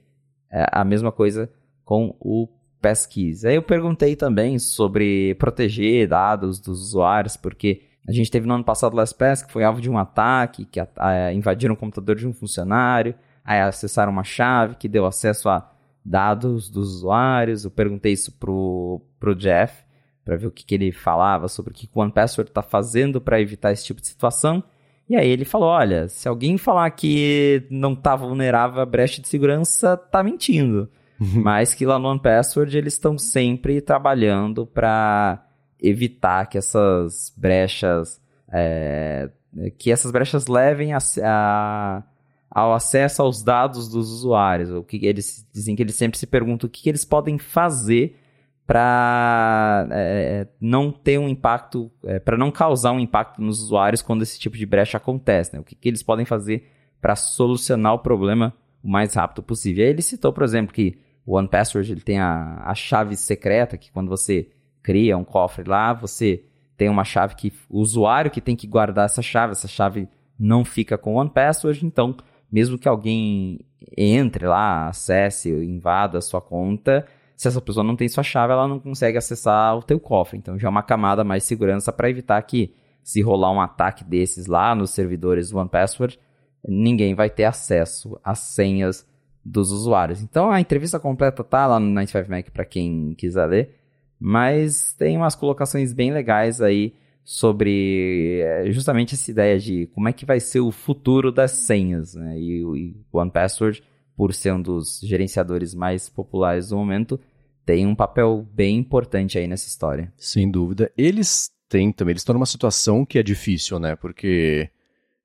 [0.52, 1.52] é, a mesma coisa
[1.84, 2.48] com o
[2.80, 3.44] Passkeys.
[3.44, 8.64] Aí eu perguntei também sobre proteger dados dos usuários, porque a gente teve no ano
[8.64, 12.28] passado o LastPass, que foi alvo de um ataque, que a, invadiram o computador de
[12.28, 13.14] um funcionário,
[13.46, 15.70] aí acessaram uma chave que deu acesso a
[16.04, 17.66] dados dos usuários.
[17.66, 19.84] Eu perguntei isso pro, pro Jeff,
[20.26, 23.40] para ver o que, que ele falava sobre o que o OnePassword está fazendo para
[23.40, 24.64] evitar esse tipo de situação.
[25.08, 29.28] E aí ele falou: olha, se alguém falar que não está vulnerável a brecha de
[29.28, 30.90] segurança, tá mentindo.
[31.22, 31.44] Uhum.
[31.44, 35.46] Mas que lá no OnePassword eles estão sempre trabalhando para
[35.82, 38.22] evitar que essas brechas
[38.52, 39.30] é,
[39.78, 42.04] que essas brechas levem a, a,
[42.50, 44.70] ao acesso aos dados dos usuários.
[44.72, 48.18] O que eles dizem que eles sempre se perguntam o que, eles podem fazer
[48.66, 54.22] para é, não ter um impacto, é, para não causar um impacto nos usuários quando
[54.22, 55.54] esse tipo de brecha acontece.
[55.54, 55.60] Né?
[55.60, 56.70] O que, que eles podem fazer
[57.02, 58.54] para solucionar o problema
[58.84, 59.84] o mais rápido possível.
[59.84, 63.78] E aí ele citou, por exemplo, que o OnePassword ele tem a, a chave secreta,
[63.78, 64.50] que quando você
[64.90, 66.44] cria um cofre lá, você
[66.76, 70.10] tem uma chave que o usuário que tem que guardar essa chave, essa chave
[70.40, 72.18] não fica com OnePassword, então
[72.52, 73.60] mesmo que alguém
[73.96, 77.06] entre lá, acesse, invada a sua conta,
[77.38, 80.40] se essa pessoa não tem sua chave, ela não consegue acessar o teu cofre.
[80.40, 82.74] Então já é uma camada mais de segurança para evitar que
[83.04, 86.20] se rolar um ataque desses lá nos servidores do OnePassword,
[86.68, 89.08] ninguém vai ter acesso às senhas
[89.46, 90.24] dos usuários.
[90.24, 93.79] Então a entrevista completa tá lá no 95Mac para quem quiser ler,
[94.20, 96.94] mas tem umas colocações bem legais aí
[97.24, 102.16] sobre é, justamente essa ideia de como é que vai ser o futuro das senhas,
[102.16, 102.40] né?
[102.40, 102.76] E, o
[103.14, 103.84] OnePassword,
[104.18, 107.20] por ser um dos gerenciadores mais populares do momento,
[107.66, 110.12] tem um papel bem importante aí nessa história.
[110.18, 110.92] Sem dúvida.
[110.98, 113.96] Eles têm também, eles estão numa situação que é difícil, né?
[113.96, 114.70] Porque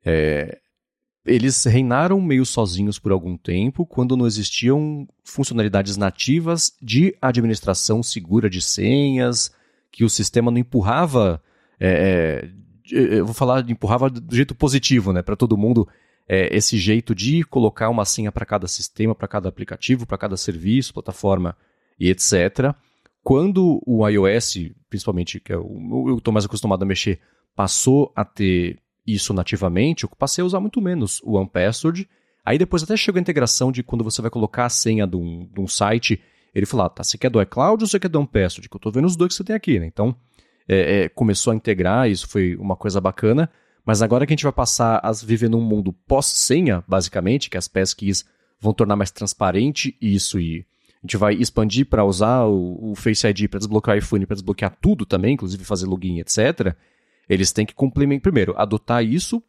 [0.04, 0.58] é,
[1.24, 8.50] eles reinaram meio sozinhos por algum tempo, quando não existiam funcionalidades nativas de administração segura
[8.50, 9.50] de senhas,
[9.90, 11.42] que o sistema não empurrava
[11.80, 15.88] é, é, eu vou falar empurrava do jeito positivo, né, para todo mundo,
[16.28, 20.36] é, esse jeito de colocar uma senha para cada sistema, para cada aplicativo, para cada
[20.36, 21.56] serviço, plataforma
[21.98, 22.74] e etc.
[23.22, 27.20] Quando o iOS, principalmente, que é o, eu estou mais acostumado a mexer,
[27.54, 32.08] passou a ter isso nativamente, eu passei a usar muito menos o OnePassword.
[32.44, 35.48] Aí depois até chegou a integração de quando você vai colocar a senha de um,
[35.52, 36.20] de um site,
[36.54, 38.68] ele falou, ah, tá, você quer do iCloud ou você quer do OnePassword?
[38.68, 39.86] Que eu estou vendo os dois que você tem aqui, né?
[39.86, 40.14] Então,
[40.68, 43.50] é, é, começou a integrar, isso foi uma coisa bacana.
[43.84, 47.68] Mas agora que a gente vai passar a viver num mundo pós-senha, basicamente, que as
[47.68, 48.24] passkeys
[48.58, 50.64] vão tornar mais transparente isso e
[51.02, 54.36] a gente vai expandir para usar o, o, Face ID para desbloquear o iPhone, para
[54.36, 56.74] desbloquear tudo também, inclusive fazer login, etc.
[57.28, 59.42] Eles têm que complementar, primeiro, adotar isso.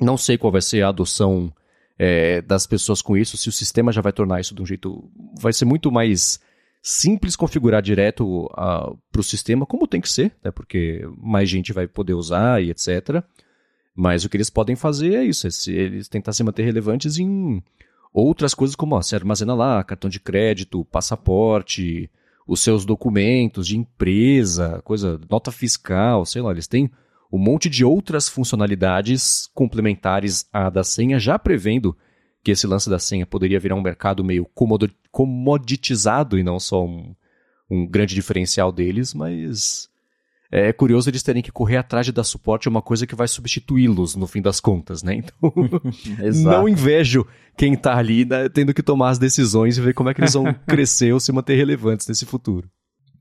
[0.00, 1.52] Não sei qual vai ser a adoção
[1.98, 5.10] é, das pessoas com isso, se o sistema já vai tornar isso de um jeito.
[5.40, 6.40] Vai ser muito mais
[6.80, 8.48] simples configurar direto
[9.10, 12.70] para o sistema, como tem que ser, né, porque mais gente vai poder usar e
[12.70, 13.22] etc.
[13.94, 17.18] Mas o que eles podem fazer é isso, é se eles tentar se manter relevantes
[17.18, 17.62] em
[18.12, 22.08] outras coisas como ó, armazena lá cartão de crédito, passaporte,
[22.46, 26.90] os seus documentos de empresa, coisa, nota fiscal, sei lá, eles têm
[27.30, 31.96] um monte de outras funcionalidades complementares à da senha, já prevendo
[32.42, 34.48] que esse lance da senha poderia virar um mercado meio
[35.10, 37.14] comoditizado e não só um,
[37.70, 39.88] um grande diferencial deles, mas
[40.50, 43.28] é curioso eles terem que correr atrás de dar suporte a uma coisa que vai
[43.28, 45.16] substituí-los no fim das contas, né?
[45.16, 45.52] Então,
[46.42, 50.14] não invejo quem tá ali né, tendo que tomar as decisões e ver como é
[50.14, 52.70] que eles vão crescer ou se manter relevantes nesse futuro.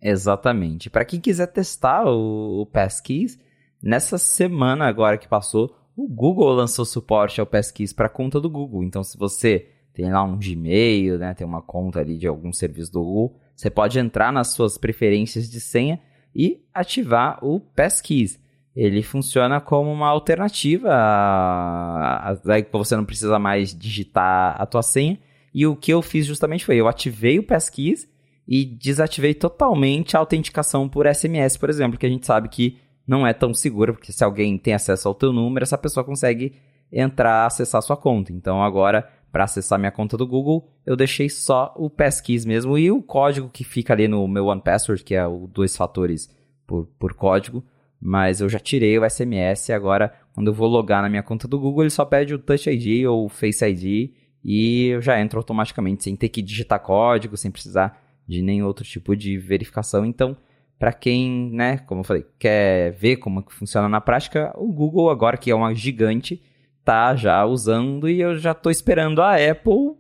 [0.02, 0.90] Exatamente.
[0.90, 3.38] Para quem quiser testar o, o Passkeys,
[3.82, 8.84] nessa semana agora que passou, o Google lançou suporte ao Passkeys para conta do Google.
[8.84, 12.92] Então, se você tem lá um Gmail, né, tem uma conta ali de algum serviço
[12.92, 16.00] do Google, você pode entrar nas suas preferências de senha
[16.36, 18.40] e ativar o Passkeys.
[18.76, 22.36] Ele funciona como uma alternativa, a, a,
[22.72, 25.18] você não precisa mais digitar a tua senha.
[25.52, 28.08] E o que eu fiz justamente foi, eu ativei o Passkeys
[28.48, 32.78] e desativei totalmente a autenticação por SMS, por exemplo, que a gente sabe que
[33.08, 36.54] não é tão segura, porque se alguém tem acesso ao teu número, essa pessoa consegue
[36.92, 38.34] entrar, acessar a sua conta.
[38.34, 42.92] Então agora, para acessar minha conta do Google, eu deixei só o passkeys mesmo e
[42.92, 46.30] o código que fica ali no meu One Password, que é o dois fatores
[46.66, 47.64] por, por código,
[48.00, 51.48] mas eu já tirei o SMS e agora quando eu vou logar na minha conta
[51.48, 54.12] do Google, ele só pede o Touch ID ou o Face ID
[54.44, 58.86] e eu já entro automaticamente sem ter que digitar código, sem precisar de nenhum outro
[58.86, 60.06] tipo de verificação.
[60.06, 60.38] Então,
[60.80, 65.10] para quem, né, como eu falei, quer ver como que funciona na prática, o Google
[65.10, 66.42] agora que é uma gigante
[66.84, 69.96] tá já usando e eu já tô esperando a Apple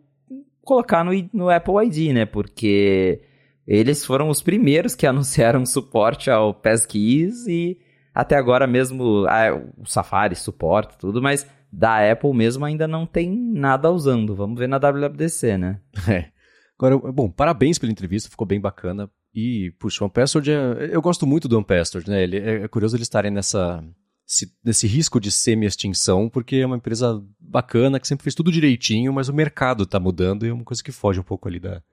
[0.61, 2.25] colocar no, no Apple ID, né?
[2.25, 3.21] Porque
[3.65, 7.77] eles foram os primeiros que anunciaram suporte ao Passkeys e
[8.13, 13.35] até agora mesmo ah, o Safari suporta tudo, mas da Apple mesmo ainda não tem
[13.35, 14.35] nada usando.
[14.35, 15.81] Vamos ver na WWDC, né?
[16.09, 16.37] É.
[16.79, 19.09] Agora, bom, parabéns pela entrevista, ficou bem bacana.
[19.39, 22.23] E, puxa, o Unpastord, é, eu gosto muito do Unpastord, né?
[22.23, 23.83] Ele, é, é curioso eles estarem nessa,
[24.65, 29.29] nesse risco de semi-extinção, porque é uma empresa bacana que sempre fez tudo direitinho, mas
[29.29, 31.83] o mercado está mudando e é uma coisa que foge um pouco ali da,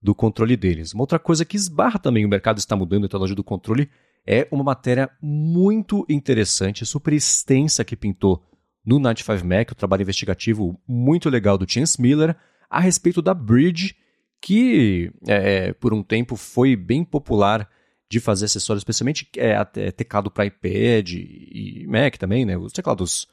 [0.00, 0.94] do controle deles.
[0.94, 3.90] Uma outra coisa que esbarra também o mercado está mudando e está longe do controle
[4.24, 8.40] é uma matéria muito interessante, super extensa que pintou
[8.86, 12.36] no 95 Mac, o trabalho investigativo muito legal do Chance Miller,
[12.70, 13.96] a respeito da Bridge,
[14.40, 17.68] que é, por um tempo foi bem popular
[18.10, 22.56] de fazer acessórios, especialmente é, é teclado para iPad e Mac também, né?
[22.56, 23.28] Os teclados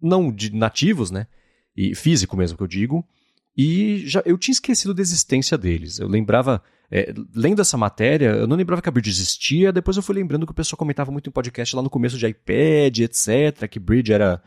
[0.00, 1.26] não de nativos, né?
[1.76, 3.06] E físico mesmo que eu digo.
[3.56, 5.98] E já eu tinha esquecido da existência deles.
[5.98, 9.72] Eu lembrava, é, lendo essa matéria, eu não lembrava que a Bridge existia.
[9.72, 12.26] Depois eu fui lembrando que o pessoal comentava muito em podcast lá no começo de
[12.26, 13.68] iPad, etc.
[13.68, 14.42] Que Bridge era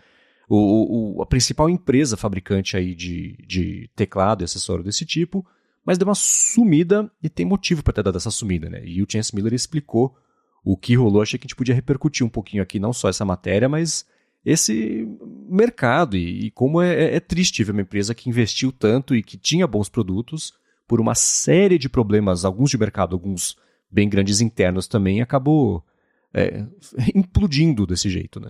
[0.49, 5.45] o, o, a principal empresa fabricante aí de, de teclado e acessório desse tipo,
[5.85, 8.81] mas deu uma sumida e tem motivo para ter dado essa sumida, né?
[8.83, 10.15] E o Chance Miller explicou
[10.63, 11.21] o que rolou.
[11.21, 14.05] Achei que a gente podia repercutir um pouquinho aqui, não só essa matéria, mas
[14.43, 15.07] esse
[15.47, 19.21] mercado e, e como é, é, é triste ver uma empresa que investiu tanto e
[19.21, 20.53] que tinha bons produtos
[20.87, 23.55] por uma série de problemas, alguns de mercado, alguns
[23.91, 25.85] bem grandes internos também, acabou
[26.33, 26.65] é,
[27.13, 28.49] implodindo desse jeito, né?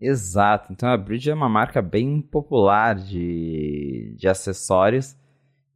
[0.00, 0.72] Exato.
[0.72, 5.16] Então a Bridge é uma marca bem popular de, de acessórios.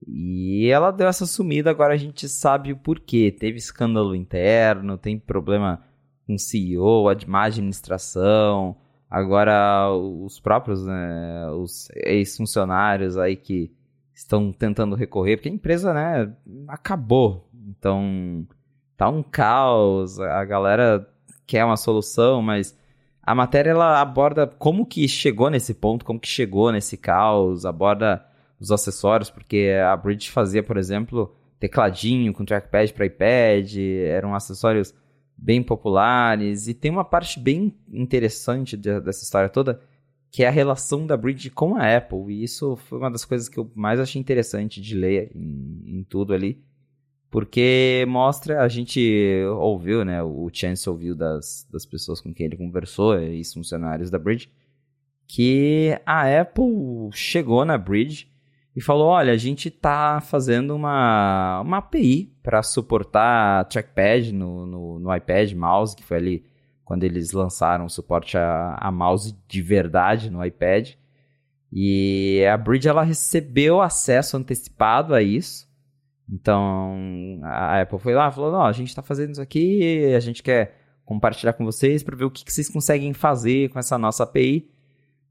[0.06, 3.30] E ela deu essa sumida, agora a gente sabe o porquê.
[3.30, 5.82] Teve escândalo interno, tem problema
[6.26, 8.76] com CEO, má administração.
[9.10, 13.70] Agora os próprios, né, os ex-funcionários aí que
[14.14, 16.32] estão tentando recorrer, porque a empresa, né,
[16.68, 17.48] acabou.
[17.68, 18.46] Então
[18.96, 21.08] tá um caos, a galera
[21.46, 22.76] quer uma solução, mas
[23.26, 28.24] a matéria ela aborda como que chegou nesse ponto, como que chegou nesse caos, aborda
[28.60, 34.94] os acessórios, porque a Bridge fazia, por exemplo, tecladinho com trackpad para iPad, eram acessórios
[35.36, 39.80] bem populares e tem uma parte bem interessante de, dessa história toda,
[40.30, 43.48] que é a relação da Bridge com a Apple, e isso foi uma das coisas
[43.48, 46.62] que eu mais achei interessante de ler em, em tudo ali
[47.34, 52.56] porque mostra, a gente ouviu, né, o Chance ouviu das, das pessoas com quem ele
[52.56, 54.48] conversou, e funcionários da Bridge,
[55.26, 58.30] que a Apple chegou na Bridge
[58.76, 64.98] e falou, olha, a gente tá fazendo uma, uma API para suportar trackpad no, no,
[65.00, 66.44] no, iPad, mouse, que foi ali
[66.84, 70.90] quando eles lançaram o suporte a, a mouse de verdade no iPad.
[71.72, 75.73] E a Bridge ela recebeu acesso antecipado a isso
[76.30, 80.20] então, a Apple foi lá e falou: Não, a gente está fazendo isso aqui, a
[80.20, 83.98] gente quer compartilhar com vocês para ver o que, que, vocês conseguem fazer com essa
[83.98, 84.70] nossa API.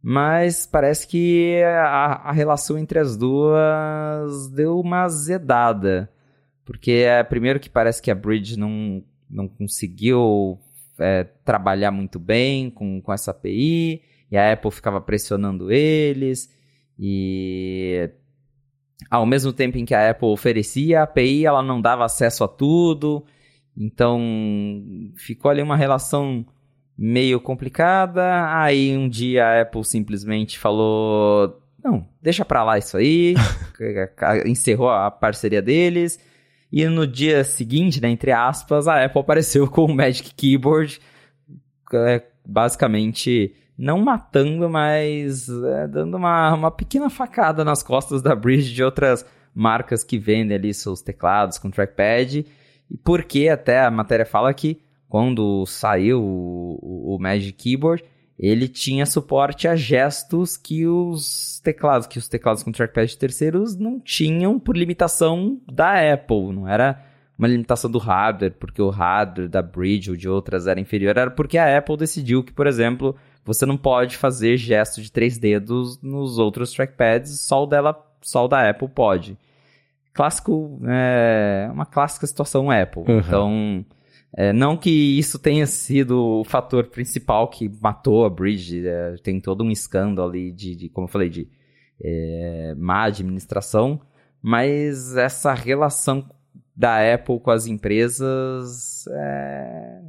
[0.02, 6.12] Mas parece que a, a relação entre as duas deu uma zedada.
[6.66, 10.60] Porque é primeiro que parece que a Bridge não, não conseguiu
[11.00, 16.54] é, trabalhar muito bem com, com essa API, e a Apple ficava pressionando eles,
[16.98, 18.10] e
[19.10, 22.48] ao mesmo tempo em que a Apple oferecia a API, ela não dava acesso a
[22.48, 23.26] tudo.
[23.76, 24.22] Então,
[25.16, 26.46] ficou ali uma relação
[26.98, 28.56] meio complicada.
[28.56, 33.36] Aí um dia a Apple simplesmente falou: "Não, deixa para lá isso aí".
[34.46, 36.20] Encerrou a parceria deles.
[36.72, 41.00] E no dia seguinte, né, entre aspas, a Apple apareceu com o Magic Keyboard,
[41.94, 48.74] é, basicamente não matando, mas é, dando uma, uma pequena facada nas costas da Bridge
[48.74, 52.45] de outras marcas que vendem ali seus teclados com trackpad.
[52.89, 58.03] E porque até a matéria fala que quando saiu o, o, Magic Keyboard,
[58.38, 63.99] ele tinha suporte a gestos que os teclados, que os teclados com trackpad terceiros não
[63.99, 66.99] tinham por limitação da Apple, não era
[67.38, 71.32] uma limitação do hardware, porque o hardware da Bridge ou de outras era inferior, era
[71.32, 73.15] porque a Apple decidiu que, por exemplo,
[73.46, 78.46] você não pode fazer gesto de três dedos nos outros trackpads, só o dela, só
[78.46, 79.38] o da Apple pode.
[80.14, 83.04] Clássico, é uma clássica situação Apple.
[83.08, 83.20] Uhum.
[83.20, 83.86] Então,
[84.36, 89.39] é, não que isso tenha sido o fator principal que matou a Bridge, é, tem
[89.39, 91.48] todo um escândalo ali de, de como eu falei, de
[92.02, 94.00] é, má administração,
[94.41, 96.30] mas essa relação
[96.76, 100.02] da Apple com as empresas é,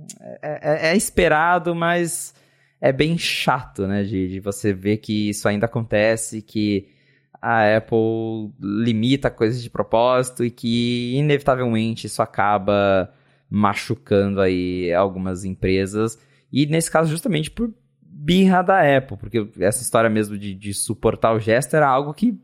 [0.43, 2.35] é, é, é esperado, mas
[2.81, 4.03] é bem chato, né?
[4.03, 6.89] De, de você ver que isso ainda acontece, que
[7.41, 13.13] a Apple limita coisas de propósito e que, inevitavelmente, isso acaba
[13.51, 16.19] machucando aí algumas empresas.
[16.51, 21.35] E nesse caso, justamente por birra da Apple, porque essa história mesmo de, de suportar
[21.35, 22.41] o gesto era algo que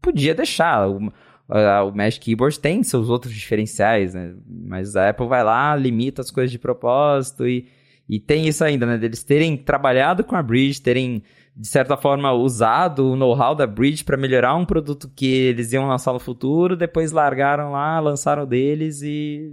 [0.00, 0.88] podia deixar.
[0.88, 4.34] o Magic Keyboard tem seus outros diferenciais, né?
[4.46, 7.68] Mas a Apple vai lá, limita as coisas de propósito e,
[8.08, 8.98] e tem isso ainda, né?
[8.98, 11.22] Deles terem trabalhado com a Bridge, terem,
[11.56, 15.88] de certa forma, usado o know-how da Bridge para melhorar um produto que eles iam
[15.88, 19.50] lançar no futuro, depois largaram lá, lançaram deles e,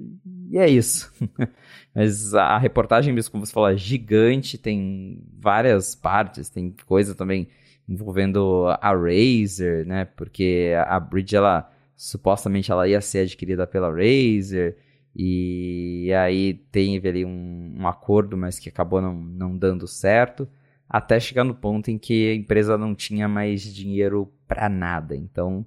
[0.50, 1.14] e é isso.
[1.96, 7.48] Mas a reportagem, mesmo como você falou, é gigante, tem várias partes, tem coisa também
[7.88, 10.06] envolvendo a Razer, né?
[10.06, 14.76] Porque a Bridge, ela supostamente ela ia ser adquirida pela Razer,
[15.16, 20.48] e aí teve ali um, um acordo, mas que acabou não, não dando certo,
[20.90, 25.16] até chegar no ponto em que a empresa não tinha mais dinheiro para nada.
[25.16, 25.66] Então,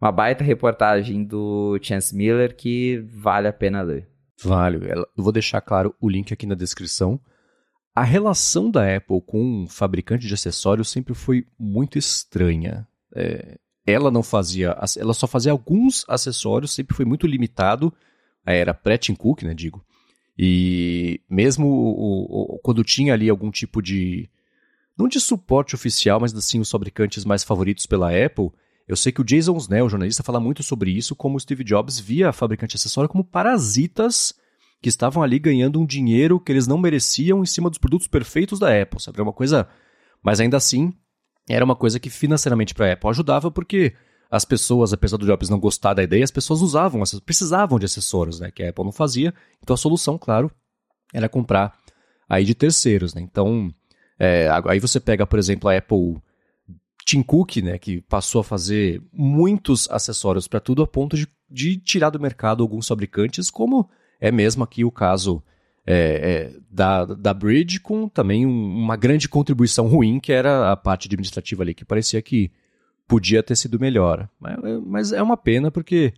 [0.00, 4.08] uma baita reportagem do Chance Miller que vale a pena ler.
[4.42, 4.78] Vale.
[4.90, 7.20] Eu vou deixar claro o link aqui na descrição.
[7.94, 12.86] A relação da Apple com um fabricante de acessórios sempre foi muito estranha.
[13.14, 17.92] É, ela não fazia, ela só fazia alguns acessórios, sempre foi muito limitado.
[18.44, 19.84] Era pré-Tim Cook, né, digo.
[20.38, 24.28] E mesmo o, o, quando tinha ali algum tipo de
[24.96, 28.50] não de suporte oficial, mas assim os fabricantes mais favoritos pela Apple,
[28.86, 31.64] eu sei que o Jason Snell, o jornalista, fala muito sobre isso, como o Steve
[31.64, 34.34] Jobs via a fabricante acessório como parasitas
[34.82, 38.58] que estavam ali ganhando um dinheiro que eles não mereciam em cima dos produtos perfeitos
[38.58, 39.18] da Apple, sabe?
[39.18, 39.66] É uma coisa,
[40.22, 40.92] mas ainda assim,
[41.48, 43.94] era uma coisa que financeiramente para a Apple ajudava porque
[44.34, 48.40] as pessoas, apesar do Jobs não gostar da ideia, as pessoas usavam, precisavam de acessórios,
[48.40, 49.32] né, que a Apple não fazia.
[49.62, 50.50] Então a solução, claro,
[51.12, 51.78] era comprar
[52.28, 53.22] aí de terceiros, né?
[53.22, 53.72] Então,
[54.18, 56.16] é, aí você pega, por exemplo, a Apple
[57.06, 61.76] Tim Cook, né, que passou a fazer muitos acessórios para tudo a ponto de, de
[61.76, 63.88] tirar do mercado alguns fabricantes, como
[64.20, 65.40] é mesmo aqui o caso
[65.86, 70.76] é, é, da, da Bridge, com também um, uma grande contribuição ruim, que era a
[70.76, 72.50] parte administrativa ali, que parecia que
[73.06, 74.28] podia ter sido melhor.
[74.38, 76.12] Mas, mas é uma pena, porque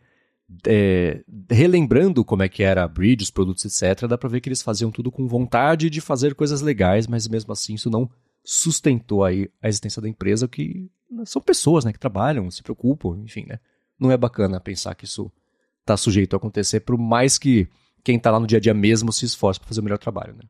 [0.67, 4.49] é, relembrando como é que era a Bridge, os produtos, etc., dá para ver que
[4.49, 8.09] eles faziam tudo com vontade de fazer coisas legais, mas mesmo assim isso não
[8.45, 10.89] sustentou aí a existência da empresa, que
[11.25, 13.59] são pessoas né, que trabalham, se preocupam, enfim, né?
[13.99, 15.33] Não é bacana pensar que isso
[15.81, 17.69] está sujeito a acontecer, por mais que
[18.05, 20.35] quem está lá no dia a dia mesmo se esforce para fazer o melhor trabalho,
[20.35, 20.45] né?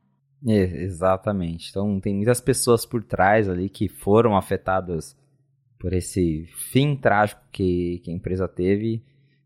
[0.46, 1.70] É, exatamente.
[1.70, 5.16] Então tem muitas pessoas por trás ali que foram afetadas
[5.78, 9.02] por esse fim trágico que, que a empresa teve.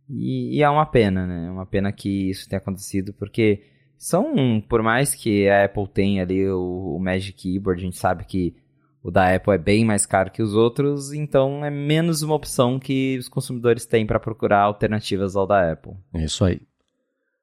[0.09, 1.47] E, e, é uma pena, né?
[1.47, 3.63] É uma pena que isso tenha acontecido, porque
[3.97, 8.25] são, por mais que a Apple tenha ali o, o Magic Keyboard, a gente sabe
[8.25, 8.57] que
[9.03, 12.79] o da Apple é bem mais caro que os outros, então é menos uma opção
[12.79, 15.95] que os consumidores têm para procurar alternativas ao da Apple.
[16.13, 16.61] É isso aí.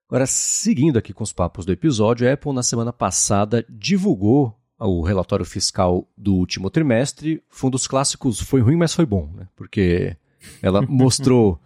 [0.07, 5.01] Agora, seguindo aqui com os papos do episódio, a Apple na semana passada divulgou o
[5.01, 7.41] relatório fiscal do último trimestre.
[7.49, 9.47] Foi um dos clássicos, foi ruim, mas foi bom, né?
[9.55, 10.15] Porque
[10.61, 11.59] ela mostrou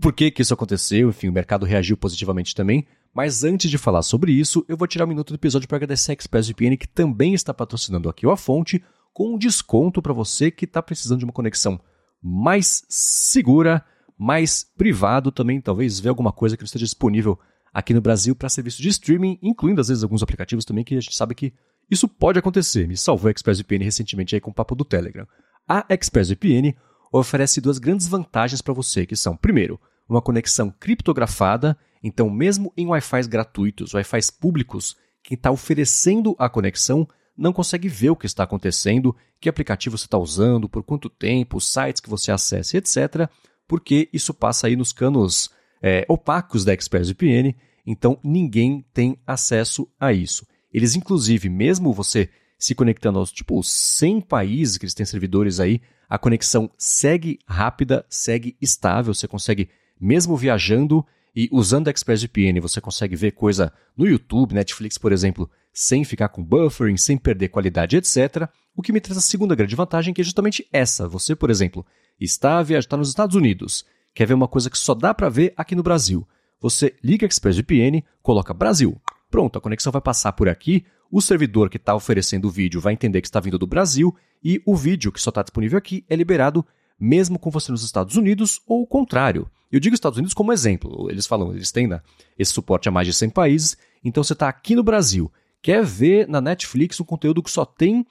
[0.00, 2.86] por que, que isso aconteceu, enfim, o mercado reagiu positivamente também.
[3.12, 6.12] Mas antes de falar sobre isso, eu vou tirar um minuto do episódio para agradecer
[6.12, 8.82] a ExpressVPN, que também está patrocinando aqui o A Fonte,
[9.12, 11.80] com um desconto para você que está precisando de uma conexão
[12.20, 13.84] mais segura,
[14.18, 17.38] mais privado também, talvez ver alguma coisa que não esteja disponível
[17.72, 21.00] aqui no Brasil para serviços de streaming, incluindo às vezes alguns aplicativos também que a
[21.00, 21.52] gente sabe que
[21.90, 22.86] isso pode acontecer.
[22.86, 25.26] Me salvou a ExpressVPN recentemente aí com o papo do Telegram.
[25.68, 26.74] A ExpressVPN
[27.12, 32.86] oferece duas grandes vantagens para você, que são, primeiro, uma conexão criptografada, então mesmo em
[32.86, 38.44] Wi-Fi gratuitos, Wi-Fi públicos, quem está oferecendo a conexão não consegue ver o que está
[38.44, 43.28] acontecendo, que aplicativo você está usando, por quanto tempo, os sites que você acessa, etc.,
[43.66, 45.50] porque isso passa aí nos canos
[45.82, 47.54] é, opacos da ExpressVPN,
[47.86, 50.46] então ninguém tem acesso a isso.
[50.74, 55.80] Eles, inclusive, mesmo você se conectando aos tipo 100 países que eles têm servidores aí,
[56.08, 59.70] a conexão segue rápida, segue estável, você consegue,
[60.00, 65.48] mesmo viajando e usando a ExpressVPN, você consegue ver coisa no YouTube, Netflix, por exemplo,
[65.72, 68.48] sem ficar com buffering, sem perder qualidade, etc.
[68.76, 71.08] O que me traz a segunda grande vantagem, que é justamente essa.
[71.08, 71.86] Você, por exemplo,
[72.20, 75.52] está viajando está nos Estados Unidos, Quer ver uma coisa que só dá para ver
[75.56, 76.26] aqui no Brasil?
[76.60, 78.96] Você liga a ExpressVPN, coloca Brasil.
[79.34, 82.92] Pronto, a conexão vai passar por aqui, o servidor que está oferecendo o vídeo vai
[82.92, 84.14] entender que está vindo do Brasil
[84.44, 86.64] e o vídeo que só está disponível aqui é liberado
[87.00, 89.50] mesmo com você nos Estados Unidos ou o contrário.
[89.72, 91.10] Eu digo Estados Unidos como exemplo.
[91.10, 92.00] Eles falam, eles têm né,
[92.38, 95.28] esse suporte a mais de 100 países, então você está aqui no Brasil,
[95.60, 98.06] quer ver na Netflix um conteúdo que só tem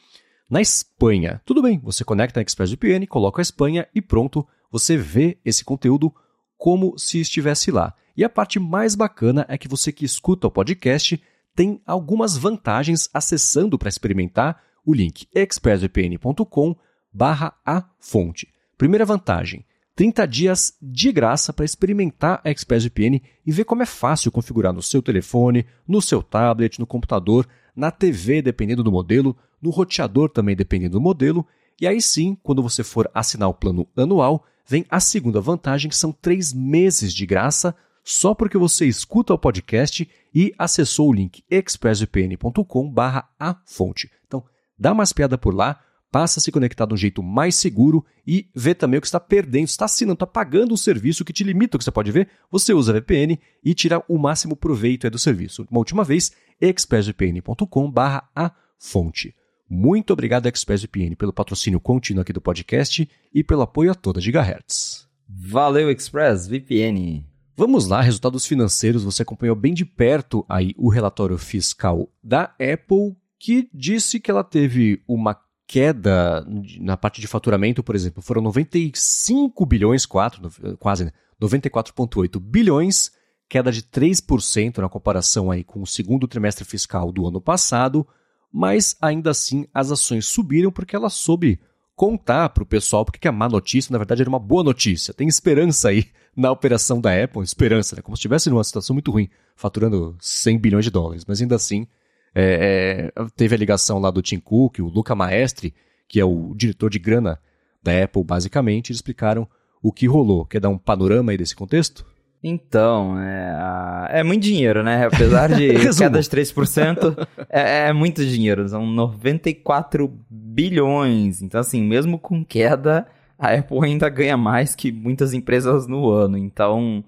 [0.50, 1.42] na Espanha.
[1.46, 6.14] Tudo bem, você conecta a ExpressVPN, coloca a Espanha e pronto, você vê esse conteúdo
[6.58, 7.96] como se estivesse lá.
[8.16, 11.22] E a parte mais bacana é que você que escuta o podcast
[11.56, 16.76] tem algumas vantagens acessando para experimentar o link expressvpn.com
[17.12, 18.48] barra a fonte.
[18.78, 24.32] Primeira vantagem, 30 dias de graça para experimentar a ExpressVPN e ver como é fácil
[24.32, 29.70] configurar no seu telefone, no seu tablet, no computador, na TV, dependendo do modelo, no
[29.70, 31.46] roteador também, dependendo do modelo.
[31.80, 35.96] E aí sim, quando você for assinar o plano anual, vem a segunda vantagem, que
[35.96, 41.44] são três meses de graça, só porque você escuta o podcast e acessou o link
[41.50, 44.12] expressvpn.com/a fonte.
[44.28, 44.44] Então,
[44.78, 45.80] dá uma espiada por lá
[46.14, 49.20] passa a se conectar de um jeito mais seguro e vê também o que está
[49.20, 52.30] perdendo, está assinando, está pagando um serviço que te limita o que você pode ver,
[52.52, 55.66] você usa VPN e tira o máximo proveito do serviço.
[55.72, 56.32] Uma última vez,
[56.62, 57.92] expressvpn.com
[58.36, 59.36] a fonte.
[59.68, 65.08] Muito obrigado, ExpressVPN, pelo patrocínio contínuo aqui do podcast e pelo apoio a toda Gigahertz.
[65.28, 67.33] Valeu, ExpressVPN!
[67.56, 69.04] Vamos lá, resultados financeiros.
[69.04, 74.44] Você acompanhou bem de perto aí o relatório fiscal da Apple, que disse que ela
[74.44, 76.46] teve uma queda
[76.80, 81.12] na parte de faturamento, por exemplo, foram 95 bilhões, 4, quase, né?
[81.42, 83.12] 94,8 bilhões,
[83.50, 88.08] queda de 3% na comparação aí com o segundo trimestre fiscal do ano passado,
[88.52, 91.60] mas ainda assim as ações subiram porque ela soube
[91.96, 95.14] contar para o pessoal porque a má notícia, na verdade, era uma boa notícia.
[95.14, 98.02] Tem esperança aí na operação da Apple, esperança, né?
[98.02, 101.88] Como se estivesse numa situação muito ruim, faturando 100 bilhões de dólares, mas ainda assim
[102.34, 105.74] é, é, teve a ligação lá do Tim Cook, o Luca Maestri,
[106.08, 107.40] que é o diretor de grana
[107.82, 109.48] da Apple, basicamente, eles explicaram
[109.82, 110.46] o que rolou.
[110.46, 112.06] Quer dar um panorama aí desse contexto?
[112.42, 115.06] Então, é, é muito dinheiro, né?
[115.06, 118.68] Apesar de queda de 3%, é, é muito dinheiro.
[118.68, 121.42] São 94 bilhões.
[121.42, 123.08] Então, assim, mesmo com queda,
[123.44, 126.38] a Apple ainda ganha mais que muitas empresas no ano.
[126.38, 127.04] Então,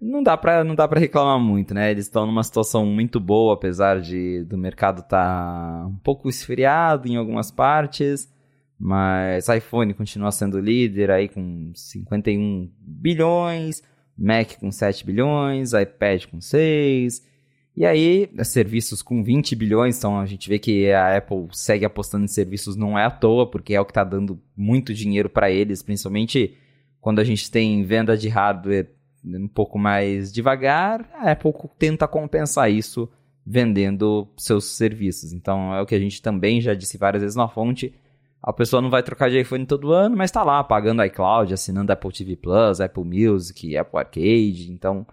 [0.00, 1.92] não dá para não dá para reclamar muito, né?
[1.92, 7.06] Eles estão numa situação muito boa, apesar de do mercado estar tá um pouco esfriado
[7.06, 8.28] em algumas partes,
[8.76, 13.82] mas iPhone continua sendo líder aí com 51 bilhões,
[14.18, 17.31] Mac com 7 bilhões, iPad com 6.
[17.74, 22.24] E aí, serviços com 20 bilhões, então a gente vê que a Apple segue apostando
[22.24, 25.50] em serviços não é à toa, porque é o que está dando muito dinheiro para
[25.50, 26.54] eles, principalmente
[27.00, 28.90] quando a gente tem venda de hardware
[29.24, 33.08] um pouco mais devagar, a Apple tenta compensar isso
[33.44, 35.32] vendendo seus serviços.
[35.32, 37.94] Então é o que a gente também já disse várias vezes na fonte.
[38.42, 41.92] A pessoa não vai trocar de iPhone todo ano, mas está lá pagando iCloud, assinando
[41.92, 44.70] Apple TV Plus, Apple Music, Apple Arcade.
[44.72, 45.06] Então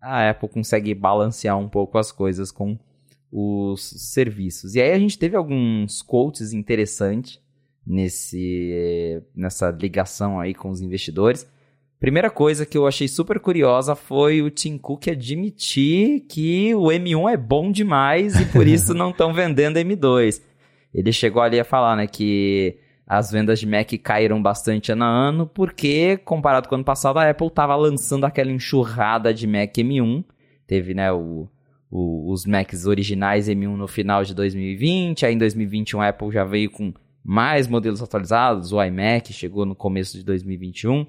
[0.00, 2.78] a Apple consegue balancear um pouco as coisas com
[3.30, 4.74] os serviços.
[4.74, 7.40] E aí a gente teve alguns quotes interessantes
[7.86, 11.48] nesse nessa ligação aí com os investidores.
[11.98, 17.30] Primeira coisa que eu achei super curiosa foi o Tim Cook admitir que o M1
[17.30, 20.40] é bom demais e por isso não estão vendendo M2.
[20.94, 22.78] Ele chegou ali a falar, né, que
[23.10, 27.18] as vendas de Mac caíram bastante ano a ano, porque, comparado com o ano passado,
[27.18, 30.24] a Apple estava lançando aquela enxurrada de Mac M1.
[30.64, 31.48] Teve, né, o,
[31.90, 36.44] o, os Macs originais M1 no final de 2020, aí em 2021 a Apple já
[36.44, 36.94] veio com
[37.24, 41.04] mais modelos atualizados, o iMac chegou no começo de 2021.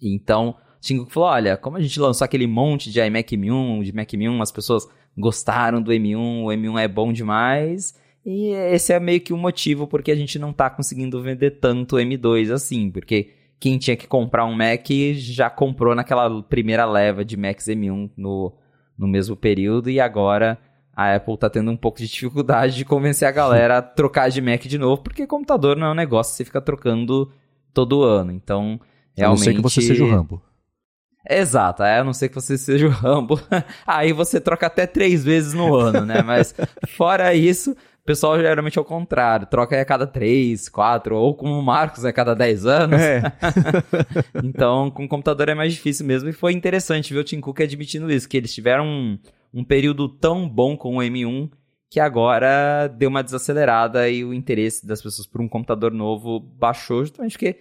[0.00, 4.08] Então, Tim falou: olha, como a gente lançou aquele monte de iMac M1, de Mac
[4.08, 4.86] M1, as pessoas
[5.18, 7.98] gostaram do M1, o M1 é bom demais.
[8.24, 11.96] E esse é meio que o motivo porque a gente não está conseguindo vender tanto
[11.96, 17.36] M2 assim, porque quem tinha que comprar um Mac já comprou naquela primeira leva de
[17.36, 18.52] Macs M1 no,
[18.96, 20.58] no mesmo período e agora
[20.94, 24.40] a Apple está tendo um pouco de dificuldade de convencer a galera a trocar de
[24.42, 27.32] Mac de novo, porque computador não é um negócio que você fica trocando
[27.72, 28.32] todo ano.
[28.32, 28.78] Então,
[29.16, 29.22] Realmente...
[29.22, 30.42] A não ser que você seja o Rambo.
[31.28, 33.38] Exato, é, a não ser que você seja o Rambo.
[33.86, 36.22] Aí você troca até três vezes no ano, né?
[36.22, 36.54] Mas
[36.96, 37.76] fora isso,
[38.10, 39.46] pessoal geralmente é o contrário.
[39.46, 43.00] Troca a cada três, quatro, ou como o Marcos, a cada dez anos.
[43.00, 43.22] É.
[44.42, 46.28] então, com o computador é mais difícil mesmo.
[46.28, 49.18] E foi interessante ver o Tim Cook admitindo isso, que eles tiveram um,
[49.54, 51.50] um período tão bom com o M1
[51.88, 57.04] que agora deu uma desacelerada e o interesse das pessoas por um computador novo baixou,
[57.04, 57.58] justamente porque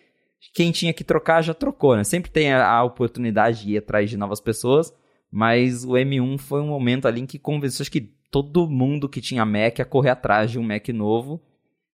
[0.54, 2.04] quem tinha que trocar já trocou, né?
[2.04, 4.94] Sempre tem a, a oportunidade de ir atrás de novas pessoas,
[5.32, 9.22] mas o M1 foi um momento ali em que convenceu acho que todo mundo que
[9.22, 11.42] tinha Mac a correr atrás de um Mac novo.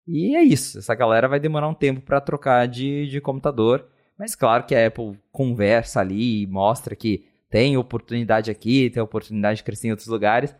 [0.06, 4.34] E é isso, essa galera vai demorar um tempo para trocar de, de computador, mas
[4.34, 9.64] claro que a Apple conversa ali e mostra que tem oportunidade aqui, tem oportunidade de
[9.64, 10.54] crescer em outros lugares.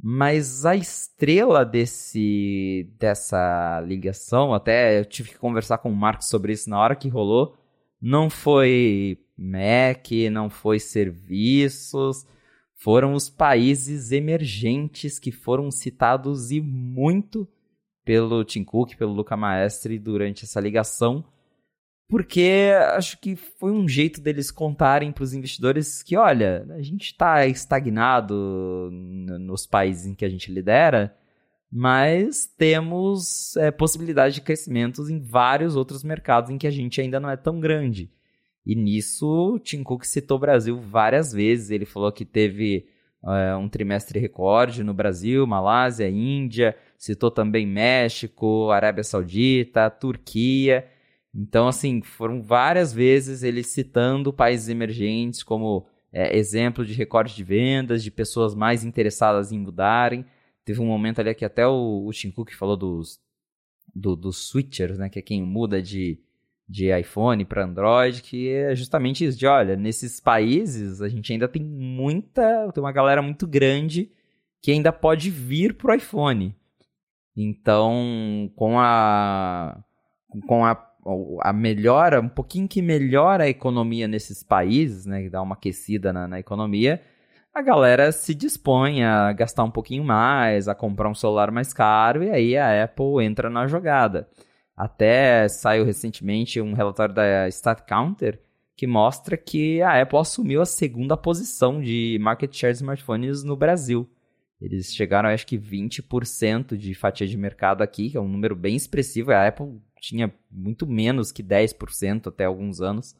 [0.00, 6.52] Mas a estrela desse dessa ligação, até eu tive que conversar com o Marcos sobre
[6.52, 7.58] isso na hora que rolou,
[8.00, 12.24] não foi Mac, não foi serviços,
[12.78, 17.46] foram os países emergentes que foram citados e muito
[18.04, 21.24] pelo Tim Cook, pelo Luca Maestri durante essa ligação.
[22.08, 27.06] porque acho que foi um jeito deles contarem para os investidores que, olha, a gente
[27.06, 31.14] está estagnado nos países em que a gente lidera,
[31.70, 37.20] mas temos é, possibilidade de crescimento em vários outros mercados em que a gente ainda
[37.20, 38.10] não é tão grande.
[38.68, 41.70] E nisso, Tim Cook citou o Brasil várias vezes.
[41.70, 42.86] Ele falou que teve
[43.24, 50.86] é, um trimestre recorde no Brasil, Malásia, Índia, citou também México, Arábia Saudita, Turquia.
[51.34, 57.42] Então, assim, foram várias vezes ele citando países emergentes como é, exemplo de recorde de
[57.42, 60.26] vendas, de pessoas mais interessadas em mudarem.
[60.62, 63.18] Teve um momento ali que até o, o Tim Cook falou dos,
[63.94, 66.20] do, dos switchers, né, que é quem muda de,
[66.68, 71.48] de iPhone para Android, que é justamente isso, de olha, nesses países a gente ainda
[71.48, 74.10] tem muita, tem uma galera muito grande
[74.60, 76.54] que ainda pode vir pro iPhone.
[77.36, 79.82] Então, com a
[80.46, 80.74] com a
[81.40, 86.12] a melhora, um pouquinho que melhora a economia nesses países, né, que dá uma aquecida
[86.12, 87.00] na, na, economia,
[87.54, 92.22] a galera se dispõe a gastar um pouquinho mais, a comprar um celular mais caro,
[92.22, 94.28] e aí a Apple entra na jogada.
[94.78, 98.40] Até saiu recentemente um relatório da StatCounter
[98.76, 103.56] que mostra que a Apple assumiu a segunda posição de market share de smartphones no
[103.56, 104.08] Brasil.
[104.60, 108.76] Eles chegaram, acho que 20% de fatia de mercado aqui, que é um número bem
[108.76, 109.32] expressivo.
[109.32, 113.16] A Apple tinha muito menos que 10% até alguns anos.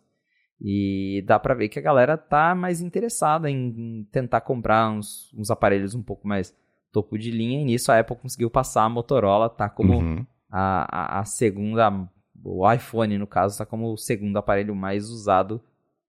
[0.61, 5.51] E dá para ver que a galera tá mais interessada em tentar comprar uns, uns,
[5.51, 6.55] aparelhos um pouco mais
[6.93, 7.61] topo de linha.
[7.61, 10.27] E nisso a Apple conseguiu passar a Motorola, tá como uhum.
[10.51, 12.09] A, a, a, segunda,
[12.43, 15.61] o iPhone no caso, tá como o segundo aparelho mais usado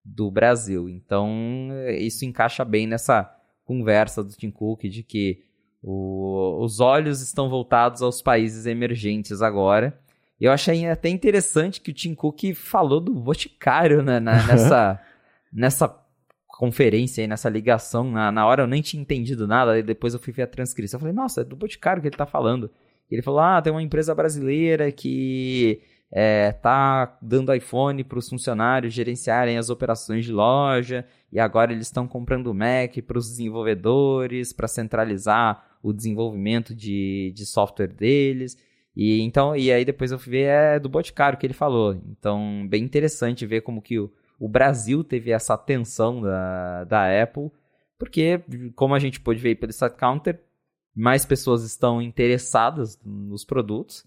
[0.03, 0.89] do Brasil.
[0.89, 3.35] Então isso encaixa bem nessa
[3.65, 5.43] conversa do Tim Cook de que
[5.81, 9.97] o, os olhos estão voltados aos países emergentes agora
[10.39, 15.01] eu achei até interessante que o Tim Cook falou do Boticário né, na, nessa,
[15.51, 15.99] nessa
[16.47, 18.09] conferência aí, nessa ligação.
[18.09, 20.97] Na, na hora eu nem tinha entendido nada, e depois eu fui ver a transcrição.
[20.97, 22.71] Eu falei, nossa, é do Boticário que ele tá falando.
[23.09, 25.81] Ele falou, ah, tem uma empresa brasileira que
[26.11, 31.87] é, tá dando iPhone para os funcionários gerenciarem as operações de loja, e agora eles
[31.87, 38.57] estão comprando Mac para os desenvolvedores, para centralizar o desenvolvimento de, de software deles.
[38.95, 41.93] E então, e aí depois eu fui ver é do Boticário que ele falou.
[41.93, 47.51] Então, bem interessante ver como que o, o Brasil teve essa atenção da, da Apple,
[47.97, 48.41] porque
[48.75, 50.41] como a gente pôde ver pelo StatCounter,
[50.95, 54.05] mais pessoas estão interessadas nos produtos.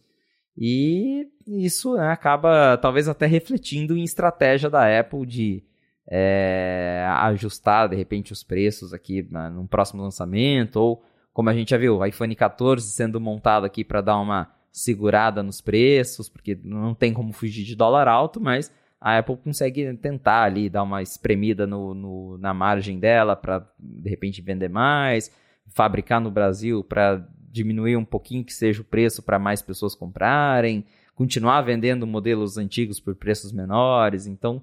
[0.56, 5.64] E isso né, acaba talvez até refletindo em estratégia da Apple de
[6.06, 11.02] é, ajustar de repente os preços aqui né, no próximo lançamento ou
[11.32, 15.42] como a gente já viu, o iPhone 14 sendo montado aqui para dar uma segurada
[15.42, 20.44] nos preços, porque não tem como fugir de dólar alto, mas a Apple consegue tentar
[20.44, 25.30] ali dar uma espremida no, no na margem dela para de repente vender mais,
[25.68, 30.84] fabricar no Brasil para diminuir um pouquinho que seja o preço para mais pessoas comprarem,
[31.14, 34.26] continuar vendendo modelos antigos por preços menores.
[34.26, 34.62] Então,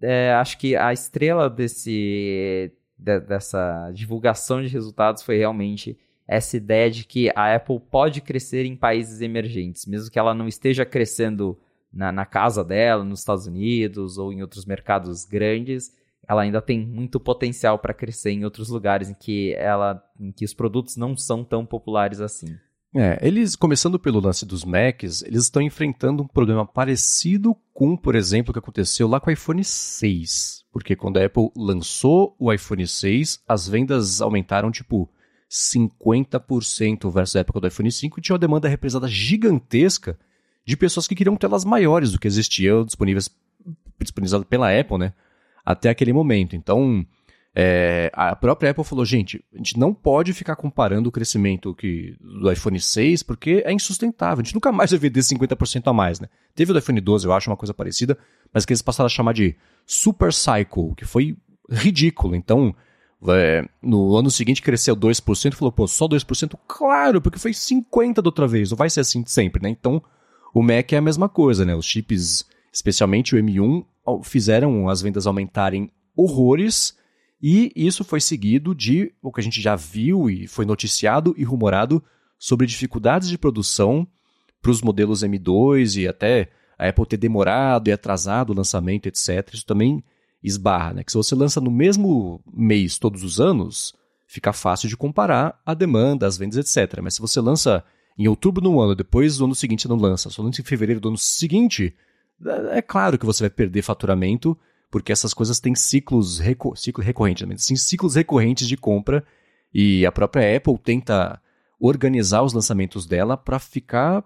[0.00, 5.96] é, acho que a estrela desse de, dessa divulgação de resultados foi realmente
[6.26, 10.46] essa ideia de que a Apple pode crescer em países emergentes, mesmo que ela não
[10.46, 11.58] esteja crescendo
[11.92, 15.96] na, na casa dela, nos Estados Unidos ou em outros mercados grandes,
[16.28, 20.44] ela ainda tem muito potencial para crescer em outros lugares em que ela, em que
[20.44, 22.54] os produtos não são tão populares assim.
[22.94, 28.14] É, eles, começando pelo lance dos Macs, eles estão enfrentando um problema parecido com, por
[28.14, 30.64] exemplo, o que aconteceu lá com o iPhone 6.
[30.72, 35.08] Porque quando a Apple lançou o iPhone 6, as vendas aumentaram, tipo,
[35.50, 40.18] 50% versus a época do iPhone 5, tinha uma demanda represada gigantesca
[40.64, 43.30] de pessoas que queriam telas maiores do que existiam disponíveis
[43.98, 45.12] disponibilizadas pela Apple, né?
[45.70, 46.56] Até aquele momento.
[46.56, 47.04] Então,
[47.54, 52.16] é, a própria Apple falou, gente, a gente não pode ficar comparando o crescimento que,
[52.18, 54.40] do iPhone 6, porque é insustentável.
[54.40, 56.28] A gente nunca mais vai vender 50% a mais, né?
[56.54, 58.16] Teve o do iPhone 12, eu acho, uma coisa parecida,
[58.50, 59.54] mas que eles passaram a chamar de
[59.84, 61.36] Super Cycle, que foi
[61.70, 62.34] ridículo.
[62.34, 62.74] Então,
[63.28, 66.58] é, no ano seguinte cresceu 2%, falou, pô, só 2%?
[66.66, 69.68] Claro, porque foi 50% da outra vez, não vai ser assim sempre, né?
[69.68, 70.02] Então,
[70.54, 71.74] o Mac é a mesma coisa, né?
[71.74, 73.84] Os chips, especialmente o M1,
[74.22, 76.96] fizeram as vendas aumentarem horrores,
[77.40, 81.44] e isso foi seguido de o que a gente já viu e foi noticiado e
[81.44, 82.02] rumorado
[82.38, 84.06] sobre dificuldades de produção
[84.60, 89.52] para os modelos M2 e até a Apple ter demorado e atrasado o lançamento, etc.
[89.52, 90.02] Isso também
[90.42, 91.04] esbarra, né?
[91.04, 93.94] Que se você lança no mesmo mês todos os anos,
[94.26, 97.00] fica fácil de comparar a demanda, as vendas, etc.
[97.02, 97.84] Mas se você lança
[98.16, 101.08] em outubro no ano, depois do ano seguinte não lança, só lança em fevereiro do
[101.08, 101.94] ano seguinte,
[102.72, 104.56] é claro que você vai perder faturamento,
[104.90, 106.40] porque essas coisas têm ciclos
[106.76, 107.54] ciclo recorrentes, né?
[107.58, 109.24] sim, ciclos recorrentes de compra,
[109.72, 111.40] e a própria Apple tenta
[111.78, 114.24] organizar os lançamentos dela para ficar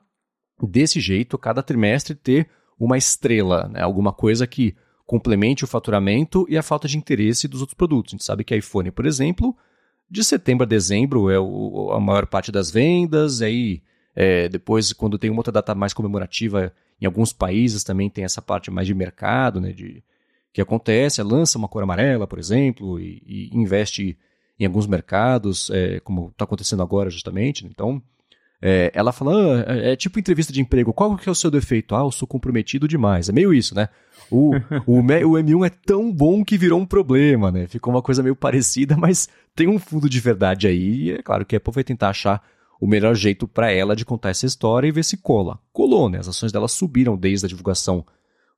[0.63, 2.49] desse jeito, cada trimestre ter
[2.79, 3.83] uma estrela, né?
[3.83, 8.13] alguma coisa que complemente o faturamento e a falta de interesse dos outros produtos.
[8.13, 9.57] A gente sabe que iPhone, por exemplo,
[10.09, 13.83] de setembro a dezembro é o, a maior parte das vendas, aí
[14.15, 16.73] é, depois, quando tem uma outra data mais comemorativa,
[17.03, 20.03] em alguns países também tem essa parte mais de mercado, né, de,
[20.53, 24.17] que acontece, lança uma cor amarela, por exemplo, e, e investe
[24.59, 27.67] em alguns mercados, é, como está acontecendo agora justamente.
[27.67, 28.01] Então,
[28.61, 31.51] é, ela fala, ah, é, é tipo entrevista de emprego, qual que é o seu
[31.51, 31.97] defeito?
[31.97, 33.29] Ah, eu sou comprometido demais.
[33.29, 33.89] É meio isso, né?
[34.31, 34.53] O,
[34.87, 37.67] o, o M1 é tão bom que virou um problema, né?
[37.67, 41.07] Ficou uma coisa meio parecida, mas tem um fundo de verdade aí.
[41.07, 42.41] E é claro que a Apple vai tentar achar
[42.83, 45.61] o melhor jeito para ela de contar essa história e ver se cola.
[45.73, 46.19] Colou, né?
[46.19, 48.05] As ações dela subiram desde a divulgação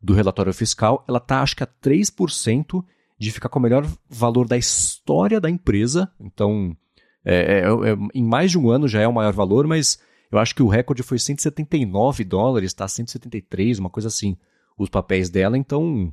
[0.01, 1.05] do relatório fiscal.
[1.07, 2.83] Ela tá, acho que a 3%
[3.19, 6.11] de ficar com o melhor valor da história da empresa.
[6.19, 6.75] Então,
[7.23, 9.99] é, é, é, em mais de um ano já é o maior valor, mas
[10.33, 14.39] eu acho que o recorde foi 179 dólares, está 173, uma coisa assim,
[14.79, 15.59] os papéis dela.
[15.59, 16.11] Então,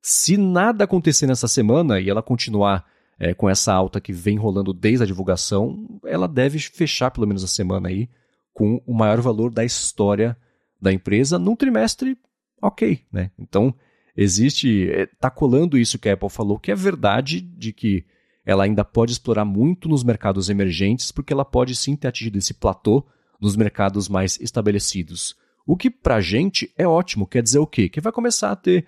[0.00, 2.86] se nada acontecer nessa semana e ela continuar
[3.18, 7.42] é, com essa alta que vem rolando desde a divulgação, ela deve fechar pelo menos
[7.42, 8.08] a semana aí
[8.54, 10.36] com o maior valor da história
[10.80, 12.16] da empresa num trimestre
[12.62, 13.30] ok, né?
[13.38, 13.74] Então,
[14.16, 14.68] existe,
[15.12, 18.04] está é, colando isso que a Apple falou, que é verdade de que
[18.44, 22.54] ela ainda pode explorar muito nos mercados emergentes, porque ela pode sim ter atingido esse
[22.54, 23.04] platô
[23.40, 25.36] nos mercados mais estabelecidos.
[25.66, 27.88] O que pra gente é ótimo, quer dizer o quê?
[27.88, 28.86] Que vai começar a ter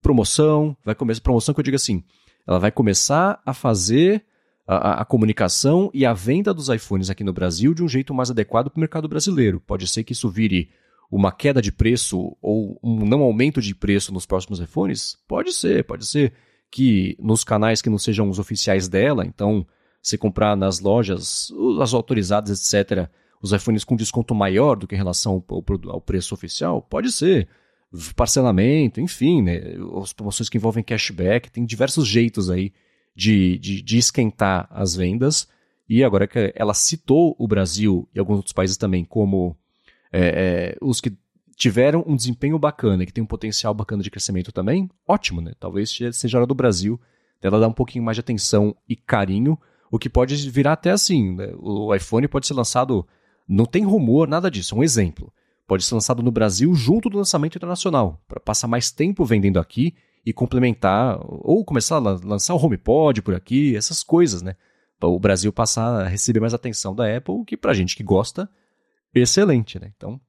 [0.00, 2.04] promoção, vai começar promoção que eu digo assim,
[2.46, 4.24] ela vai começar a fazer
[4.66, 8.30] a, a, comunicação e a venda dos iPhones aqui no Brasil de um jeito mais
[8.30, 9.60] adequado para o mercado brasileiro.
[9.60, 10.70] Pode ser que isso vire
[11.10, 15.18] uma queda de preço ou um não aumento de preço nos próximos iPhones?
[15.28, 16.32] Pode ser, pode ser
[16.70, 19.66] que nos canais que não sejam os oficiais dela, então
[20.00, 23.08] se comprar nas lojas, as autorizadas, etc.,
[23.42, 27.48] os iPhones com desconto maior do que em relação ao, ao preço oficial, pode ser.
[28.16, 29.60] Parcelamento, enfim, né?
[30.02, 32.72] as promoções que envolvem cashback, tem diversos jeitos aí
[33.14, 35.48] de, de, de esquentar as vendas.
[35.88, 39.56] E agora que ela citou o Brasil e alguns outros países também como
[40.10, 41.12] é, é, os que
[41.56, 45.52] tiveram um desempenho bacana e que tem um potencial bacana de crescimento também, ótimo, né?
[45.60, 46.98] Talvez seja hora do Brasil
[47.42, 49.58] dela dar um pouquinho mais de atenção e carinho,
[49.90, 51.52] o que pode virar até assim, né?
[51.58, 53.06] o iPhone pode ser lançado,
[53.46, 55.32] não tem rumor, nada disso, é um exemplo.
[55.66, 59.94] Pode ser lançado no Brasil junto do lançamento internacional, para passar mais tempo vendendo aqui
[60.24, 64.54] e complementar, ou começar a lançar o HomePod por aqui, essas coisas, né?
[64.98, 68.48] Para o Brasil passar a receber mais atenção da Apple, que pra gente que gosta,
[69.14, 69.92] excelente, né?
[69.96, 70.20] Então,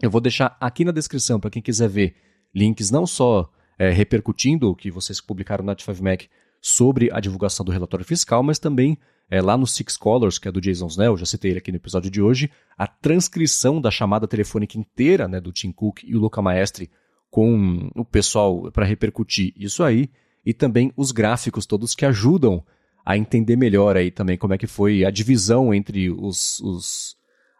[0.00, 2.16] eu vou deixar aqui na descrição para quem quiser ver
[2.54, 6.28] links não só é, repercutindo o que vocês publicaram na T5Mac
[6.60, 8.98] sobre a divulgação do relatório fiscal, mas também
[9.30, 11.76] é, lá no Six Colors, que é do Jason Snell, já citei ele aqui no
[11.76, 16.20] episódio de hoje, a transcrição da chamada telefônica inteira né, do Tim Cook e o
[16.20, 16.90] Luca Maestre
[17.30, 20.08] com o pessoal para repercutir isso aí,
[20.46, 22.62] e também os gráficos todos que ajudam
[23.04, 27.16] a entender melhor aí também como é que foi a divisão entre os, os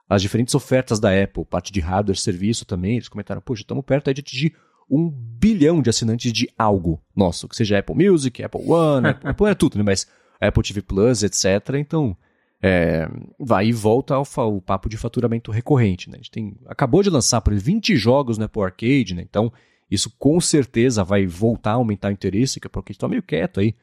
[0.08, 4.08] as diferentes ofertas da Apple, parte de hardware, serviço também, eles comentaram, poxa, estamos perto
[4.08, 4.54] aí de atingir
[4.88, 9.46] um bilhão de assinantes de algo nosso, que seja Apple Music, Apple One, Apple, Apple
[9.46, 9.82] é tudo, né?
[9.84, 10.06] Mas
[10.40, 11.76] Apple TV Plus, etc.
[11.78, 12.16] Então,
[12.62, 13.08] é,
[13.38, 16.14] vai e volta ao, ao, papo de faturamento recorrente, né?
[16.14, 19.22] A gente tem, acabou de lançar por 20 jogos no Apple Arcade, né?
[19.22, 19.52] Então,
[19.90, 23.74] isso com certeza vai voltar a aumentar o interesse, é porque está meio quieto aí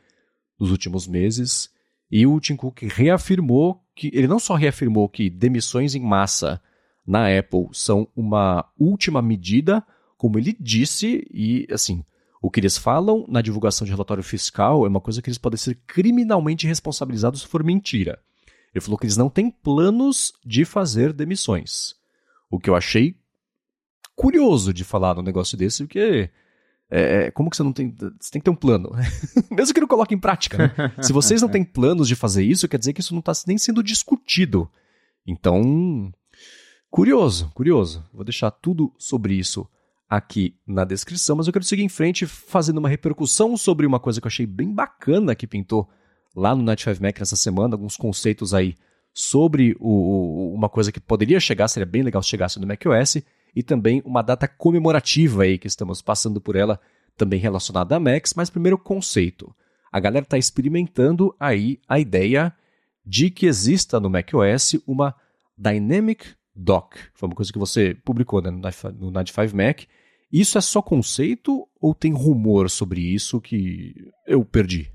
[0.59, 1.69] nos últimos meses.
[2.09, 6.61] E o Tim Cook reafirmou que ele não só reafirmou que demissões em massa
[7.05, 9.85] na Apple são uma última medida,
[10.17, 12.03] como ele disse, e assim,
[12.41, 15.57] o que eles falam na divulgação de relatório fiscal é uma coisa que eles podem
[15.57, 18.19] ser criminalmente responsabilizados se for mentira.
[18.73, 21.93] Ele falou que eles não têm planos de fazer demissões.
[22.49, 23.15] O que eu achei
[24.15, 26.31] curioso de falar num negócio desse, porque
[26.89, 27.95] é, é, como que você não tem.
[28.19, 28.91] Você tem que ter um plano.
[29.51, 30.57] Mesmo que não coloque em prática.
[30.57, 30.93] Né?
[31.01, 33.57] Se vocês não têm planos de fazer isso, quer dizer que isso não está nem
[33.57, 34.69] sendo discutido.
[35.27, 36.11] Então,
[36.89, 38.03] curioso, curioso.
[38.11, 39.67] Vou deixar tudo sobre isso
[40.11, 44.19] aqui na descrição, mas eu quero seguir em frente fazendo uma repercussão sobre uma coisa
[44.19, 45.89] que eu achei bem bacana que pintou
[46.35, 48.75] lá no Night 5 Mac nessa semana, alguns conceitos aí
[49.13, 53.23] sobre o, uma coisa que poderia chegar, seria bem legal se chegasse no macOS,
[53.55, 56.77] e também uma data comemorativa aí que estamos passando por ela,
[57.15, 59.55] também relacionada a Max, mas primeiro conceito.
[59.89, 62.53] A galera está experimentando aí a ideia
[63.05, 65.15] de que exista no macOS uma
[65.57, 66.97] Dynamic Dock.
[67.13, 69.83] Foi uma coisa que você publicou né, no 95 Mac.
[70.31, 73.93] Isso é só conceito ou tem rumor sobre isso que
[74.25, 74.89] eu perdi?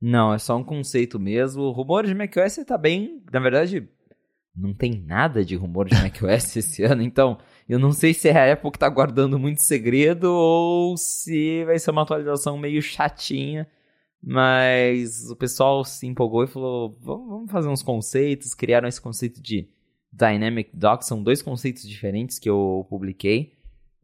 [0.00, 1.62] Não, é só um conceito mesmo.
[1.62, 3.22] O rumor de macOS tá bem.
[3.32, 3.88] Na verdade,
[4.56, 7.38] não tem nada de rumor de macOS esse ano, então
[7.68, 11.78] eu não sei se é a Apple que tá guardando muito segredo ou se vai
[11.78, 13.68] ser uma atualização meio chatinha.
[14.26, 18.54] Mas o pessoal se empolgou e falou: vamos fazer uns conceitos.
[18.54, 19.68] Criaram esse conceito de
[20.10, 21.04] Dynamic Dock.
[21.04, 23.52] São dois conceitos diferentes que eu publiquei.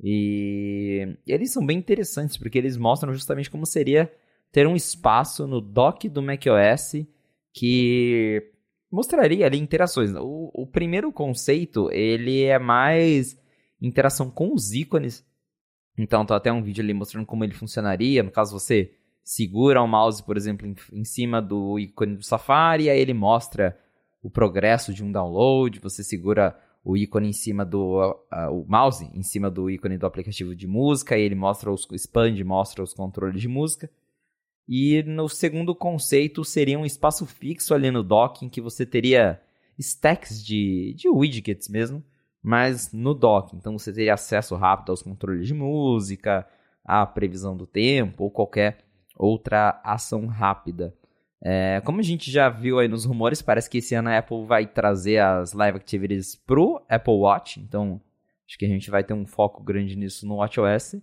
[0.02, 4.10] E eles são bem interessantes porque eles mostram justamente como seria
[4.50, 7.06] ter um espaço no dock do macOS
[7.52, 8.50] que
[8.90, 10.12] mostraria ali interações.
[10.14, 13.38] O, o primeiro conceito, ele é mais
[13.80, 15.24] interação com os ícones.
[15.96, 18.22] Então, tá até um vídeo ali mostrando como ele funcionaria.
[18.22, 22.88] No caso, você segura o mouse, por exemplo, em, em cima do ícone do Safari,
[22.88, 23.78] aí ele mostra
[24.22, 25.78] o progresso de um download.
[25.80, 30.06] Você segura o ícone em cima do uh, o mouse em cima do ícone do
[30.06, 33.90] aplicativo de música e ele mostra os expande, mostra os controles de música.
[34.66, 39.40] E no segundo conceito seria um espaço fixo ali no dock em que você teria
[39.78, 42.04] stacks de, de widgets mesmo,
[42.42, 43.54] mas no dock.
[43.56, 46.46] Então você teria acesso rápido aos controles de música,
[46.84, 48.78] à previsão do tempo ou qualquer
[49.16, 50.94] outra ação rápida.
[51.42, 54.44] É, como a gente já viu aí nos rumores, parece que esse ano a Apple
[54.44, 58.00] vai trazer as Live Activities pro Apple Watch, então
[58.46, 60.96] acho que a gente vai ter um foco grande nisso no WatchOS.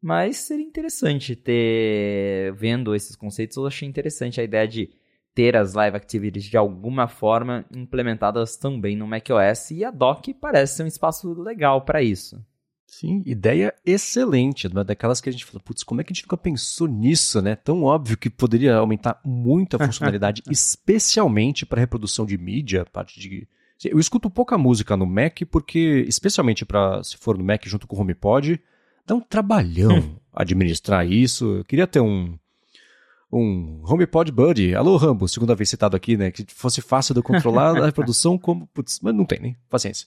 [0.00, 4.90] Mas seria interessante ter, vendo esses conceitos, eu achei interessante a ideia de
[5.34, 10.76] ter as Live Activities de alguma forma implementadas também no macOS e a Dock parece
[10.76, 12.44] ser um espaço legal para isso.
[12.92, 16.24] Sim, ideia excelente, uma daquelas que a gente falou, putz, como é que a gente
[16.24, 17.56] nunca pensou nisso, né?
[17.56, 23.48] Tão óbvio que poderia aumentar muito a funcionalidade, especialmente para reprodução de mídia, parte de
[23.84, 27.96] eu escuto pouca música no Mac porque, especialmente para se for no Mac junto com
[27.96, 28.60] o HomePod,
[29.06, 31.56] dá um trabalhão administrar isso.
[31.56, 32.38] Eu queria ter um
[33.32, 37.74] um HomePod Buddy, alô Rambo, segunda vez citado aqui, né, que fosse fácil de controlar
[37.80, 40.06] a reprodução como, putz, mas não tem, nem, paciência.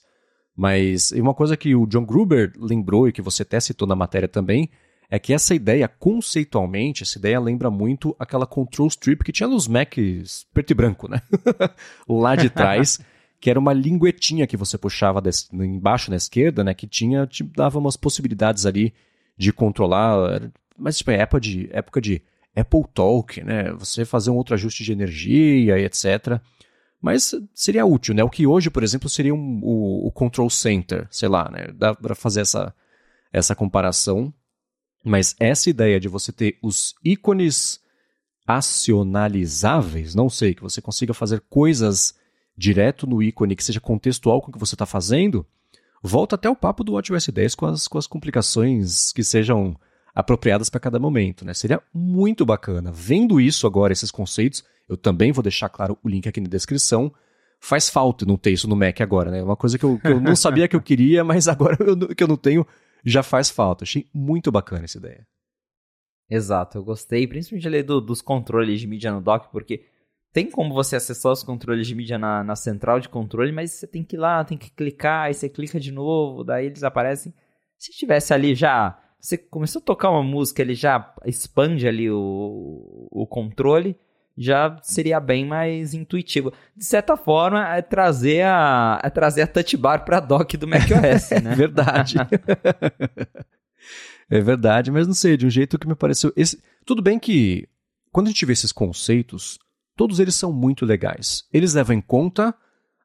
[0.56, 4.26] Mas uma coisa que o John Gruber lembrou e que você até citou na matéria
[4.26, 4.70] também,
[5.10, 9.68] é que essa ideia, conceitualmente, essa ideia lembra muito aquela control strip que tinha nos
[9.68, 11.20] Macs preto e branco, né?
[12.08, 12.98] Lá de trás,
[13.38, 15.22] que era uma linguetinha que você puxava
[15.52, 16.74] embaixo na esquerda, né?
[16.74, 18.94] Que tinha, te dava umas possibilidades ali
[19.36, 22.22] de controlar, mas tipo, é época de, época de
[22.56, 23.70] Apple Talk, né?
[23.72, 26.40] Você fazer um outro ajuste de energia e etc.,
[27.06, 28.24] mas seria útil, né?
[28.24, 31.68] O que hoje, por exemplo, seria um, o, o control center, sei lá, né?
[31.72, 32.74] Dá para fazer essa,
[33.32, 34.34] essa comparação.
[35.04, 37.78] Mas essa ideia de você ter os ícones
[38.44, 42.12] acionalizáveis, não sei, que você consiga fazer coisas
[42.58, 45.46] direto no ícone que seja contextual com o que você está fazendo,
[46.02, 49.78] volta até o papo do WatchOS 10 com as, com as complicações que sejam
[50.16, 51.52] apropriadas para cada momento, né?
[51.52, 52.90] Seria muito bacana.
[52.90, 57.12] Vendo isso agora, esses conceitos, eu também vou deixar claro o link aqui na descrição.
[57.60, 59.42] Faz falta não ter isso no Mac agora, né?
[59.42, 62.22] Uma coisa que eu, que eu não sabia que eu queria, mas agora eu, que
[62.22, 62.66] eu não tenho,
[63.04, 63.84] já faz falta.
[63.84, 65.26] Achei muito bacana essa ideia.
[66.30, 69.84] Exato, eu gostei, principalmente ali do, dos controles de mídia no dock, porque
[70.32, 73.86] tem como você acessar os controles de mídia na, na central de controle, mas você
[73.86, 77.32] tem que ir lá, tem que clicar, aí você clica de novo, daí eles aparecem.
[77.78, 83.08] Se tivesse ali já você começou a tocar uma música, ele já expande ali o,
[83.10, 83.96] o controle,
[84.38, 86.52] já seria bem mais intuitivo.
[86.76, 91.30] De certa forma, é trazer a, é trazer a touch bar para dock do macOS,
[91.42, 91.52] né?
[91.52, 92.16] é verdade.
[94.30, 96.32] é verdade, mas não sei, de um jeito que me pareceu...
[96.36, 96.62] Esse...
[96.84, 97.68] Tudo bem que,
[98.12, 99.58] quando a gente vê esses conceitos,
[99.96, 101.48] todos eles são muito legais.
[101.52, 102.54] Eles levam em conta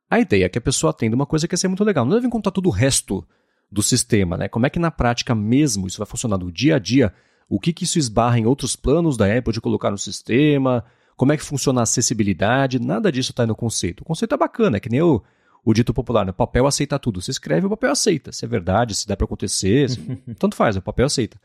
[0.08, 2.06] a ideia que a pessoa tem de uma coisa que ia ser muito legal.
[2.06, 3.28] Não levam em conta todo o resto
[3.72, 4.48] do sistema, né?
[4.50, 7.14] Como é que na prática mesmo isso vai funcionar no dia a dia?
[7.48, 10.84] O que, que isso esbarra em outros planos da Apple de colocar no sistema?
[11.16, 12.80] Como é que funciona a acessibilidade?
[12.80, 14.02] Nada disso está no conceito.
[14.02, 15.22] O conceito é bacana, é que nem o,
[15.64, 16.32] o dito popular, né?
[16.32, 17.22] o papel aceita tudo.
[17.22, 18.32] Se escreve, o papel aceita.
[18.32, 20.00] Se é verdade, se dá para acontecer, se...
[20.38, 21.40] tanto faz, o papel aceita.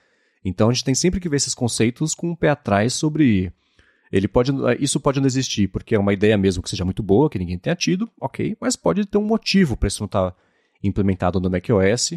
[0.45, 3.53] Então a gente tem sempre que ver esses conceitos com o um pé atrás sobre
[4.11, 7.29] ele pode, isso pode não existir porque é uma ideia mesmo que seja muito boa,
[7.29, 10.37] que ninguém tenha tido, ok, mas pode ter um motivo para isso não estar tá
[10.83, 12.13] implementado no macOS,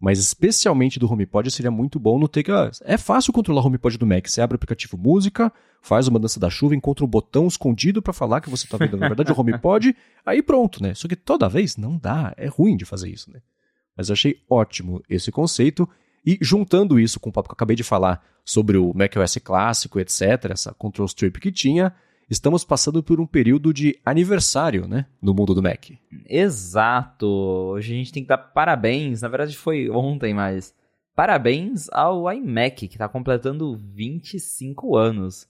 [0.00, 2.52] mas especialmente do HomePod seria muito bom no ter que.
[2.52, 4.28] Ah, é fácil controlar o HomePod do Mac.
[4.28, 5.52] Você abre o aplicativo música,
[5.82, 8.96] faz uma dança da chuva, encontra um botão escondido para falar que você está vendo,
[8.96, 10.94] na verdade, o HomePod, aí pronto, né?
[10.94, 13.40] Só que toda vez não dá, é ruim de fazer isso, né?
[13.96, 15.88] Mas eu achei ótimo esse conceito.
[16.24, 19.98] E juntando isso com o papo que eu acabei de falar sobre o macOS clássico,
[19.98, 21.94] etc., essa control strip que tinha,
[22.28, 25.06] estamos passando por um período de aniversário, né?
[25.20, 25.90] No mundo do Mac.
[26.26, 27.26] Exato.
[27.26, 29.22] Hoje a gente tem que dar parabéns.
[29.22, 30.74] Na verdade, foi ontem, mas
[31.14, 35.48] parabéns ao iMac, que está completando 25 anos.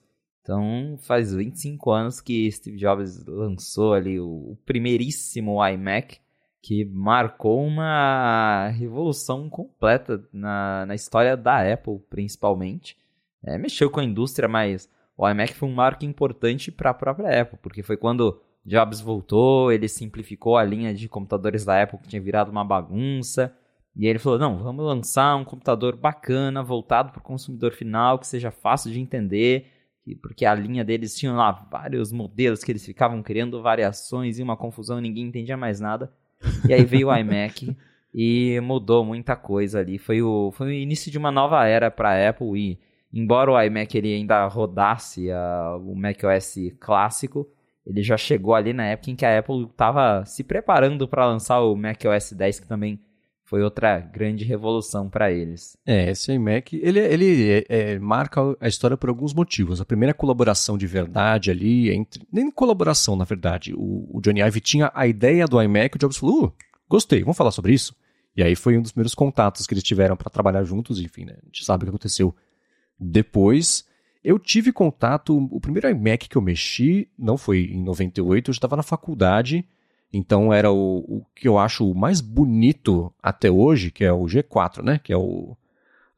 [0.49, 6.19] Então, faz 25 anos que Steve Jobs lançou ali o, primeiríssimo iMac,
[6.63, 12.97] que marcou uma revolução completa na, na história da Apple, principalmente.
[13.45, 14.89] É, mexeu com a indústria, mas
[15.19, 19.73] o iMac foi um marco importante para a própria Apple, porque foi quando Jobs voltou,
[19.73, 23.53] ele simplificou a linha de computadores da Apple que tinha virado uma bagunça.
[23.97, 28.17] E aí ele falou: não, vamos lançar um computador bacana, voltado para o consumidor final,
[28.17, 29.67] que seja fácil de entender,
[30.23, 34.57] porque a linha deles tinha lá vários modelos que eles ficavam criando variações e uma
[34.57, 36.13] confusão, ninguém entendia mais nada.
[36.69, 37.77] E aí veio o iMac
[38.15, 39.99] e mudou muita coisa ali.
[39.99, 43.63] Foi o, foi o início de uma nova era para a Apple e embora o
[43.63, 47.49] iMac ele ainda rodasse a, o macOS clássico,
[47.87, 51.61] ele já chegou ali na época em que a Apple estava se preparando para lançar
[51.61, 53.01] o macOS 10, que também
[53.49, 55.75] foi outra grande revolução para eles.
[55.87, 59.81] É, esse iMac, ele, ele é, é, marca a história por alguns motivos.
[59.81, 63.73] A primeira colaboração de verdade ali, entre, nem colaboração, na verdade.
[63.75, 66.53] O, o Johnny Ive tinha a ideia do iMac, o Jobs falou, uh,
[66.87, 67.97] gostei, vamos falar sobre isso?
[68.37, 71.37] E aí foi um dos primeiros contatos que eles tiveram para trabalhar juntos, enfim, né?
[71.43, 72.35] A gente sabe o que aconteceu
[72.99, 73.87] depois.
[74.23, 78.77] Eu tive contato, o primeiro iMac que eu mexi não foi em 98, eu estava
[78.77, 79.65] na faculdade,
[80.13, 84.83] então era o, o que eu acho mais bonito até hoje, que é o G4,
[84.83, 85.01] né?
[85.03, 85.57] Que é o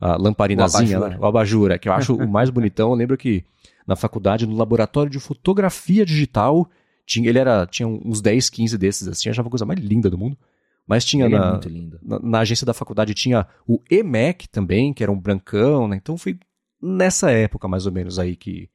[0.00, 1.18] a lamparinazinha, o abajur, né?
[1.20, 2.90] o abajur, é, que eu acho o mais bonitão.
[2.90, 3.44] Eu lembro que
[3.86, 6.68] na faculdade, no laboratório de fotografia digital,
[7.04, 10.08] tinha, ele era, tinha uns 10, 15 desses, assim, eu achava a coisa mais linda
[10.08, 10.38] do mundo.
[10.86, 11.98] Mas tinha ele na, é.
[12.02, 15.96] Na, na, agência da faculdade tinha o eMac também, que era um brancão, né?
[15.96, 16.38] Então foi
[16.80, 18.68] nessa época mais ou menos aí que,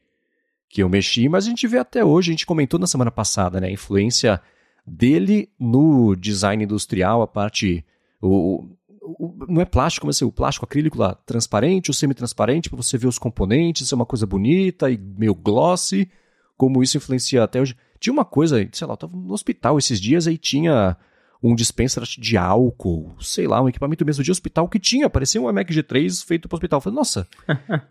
[0.69, 3.59] que eu mexi, mas a gente vê até hoje, a gente comentou na semana passada,
[3.59, 3.67] né?
[3.67, 4.41] A influência
[4.85, 7.83] dele no design industrial, a parte.
[8.21, 8.67] O,
[9.01, 12.97] o, não é plástico, mas assim, o plástico acrílico lá, transparente ou semi-transparente, para você
[12.97, 16.09] ver os componentes, ser uma coisa bonita e meio glossy,
[16.57, 17.75] como isso influencia até hoje.
[17.99, 20.97] Tinha uma coisa, sei lá, eu tava no hospital esses dias aí tinha
[21.45, 25.51] um dispenser de álcool, sei lá, um equipamento mesmo de hospital que tinha, parecia um
[25.51, 26.77] Mac G3 feito para hospital.
[26.77, 27.27] Eu falei, nossa,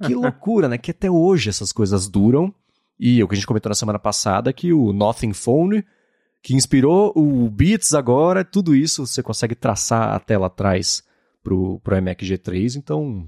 [0.04, 0.78] que loucura, né?
[0.78, 2.52] Que até hoje essas coisas duram.
[2.98, 5.84] E o que a gente comentou na semana passada, que o Nothing Phone
[6.44, 11.02] que inspirou o Beats agora, tudo isso você consegue traçar a tela atrás
[11.42, 13.26] pro, pro iMac G3, então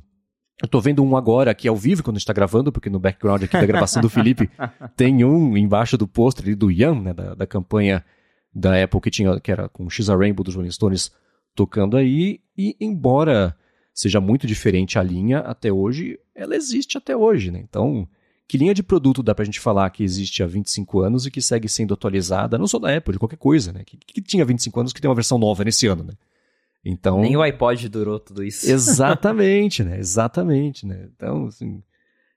[0.62, 2.98] eu tô vendo um agora aqui ao vivo quando a gente tá gravando, porque no
[2.98, 4.50] background aqui da gravação do Felipe
[4.94, 8.04] tem um embaixo do pôster do Ian, né, da, da campanha
[8.56, 11.12] da Apple que tinha, que era com X Rainbow dos Rolling Stones
[11.54, 13.54] tocando aí, e embora
[13.92, 17.60] seja muito diferente a linha até hoje, ela existe até hoje, né?
[17.62, 18.08] Então,
[18.48, 21.42] que linha de produto dá pra gente falar que existe há 25 anos e que
[21.42, 23.84] segue sendo atualizada, não só da Apple, de qualquer coisa, né?
[23.84, 26.14] Que, que tinha 25 anos que tem uma versão nova nesse ano, né?
[26.84, 28.70] Então, Nem o iPod durou tudo isso.
[28.70, 29.98] Exatamente, né?
[30.00, 31.08] Exatamente, né?
[31.14, 31.82] Então, assim,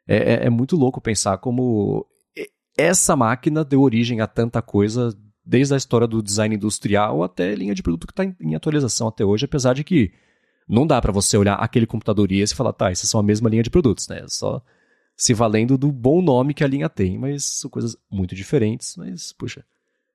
[0.07, 2.05] é, é, é muito louco pensar como
[2.77, 5.13] essa máquina deu origem a tanta coisa,
[5.49, 9.25] desde a história do design industrial até linha de produto que está em, atualização até
[9.25, 10.13] hoje, apesar de que
[10.67, 13.23] não dá para você olhar aquele computador e esse e falar, tá, essas são a
[13.23, 14.23] mesma linha de produtos, né?
[14.27, 14.61] Só
[15.17, 19.33] se valendo do bom nome que a linha tem, mas são coisas muito diferentes, mas,
[19.33, 19.65] puxa,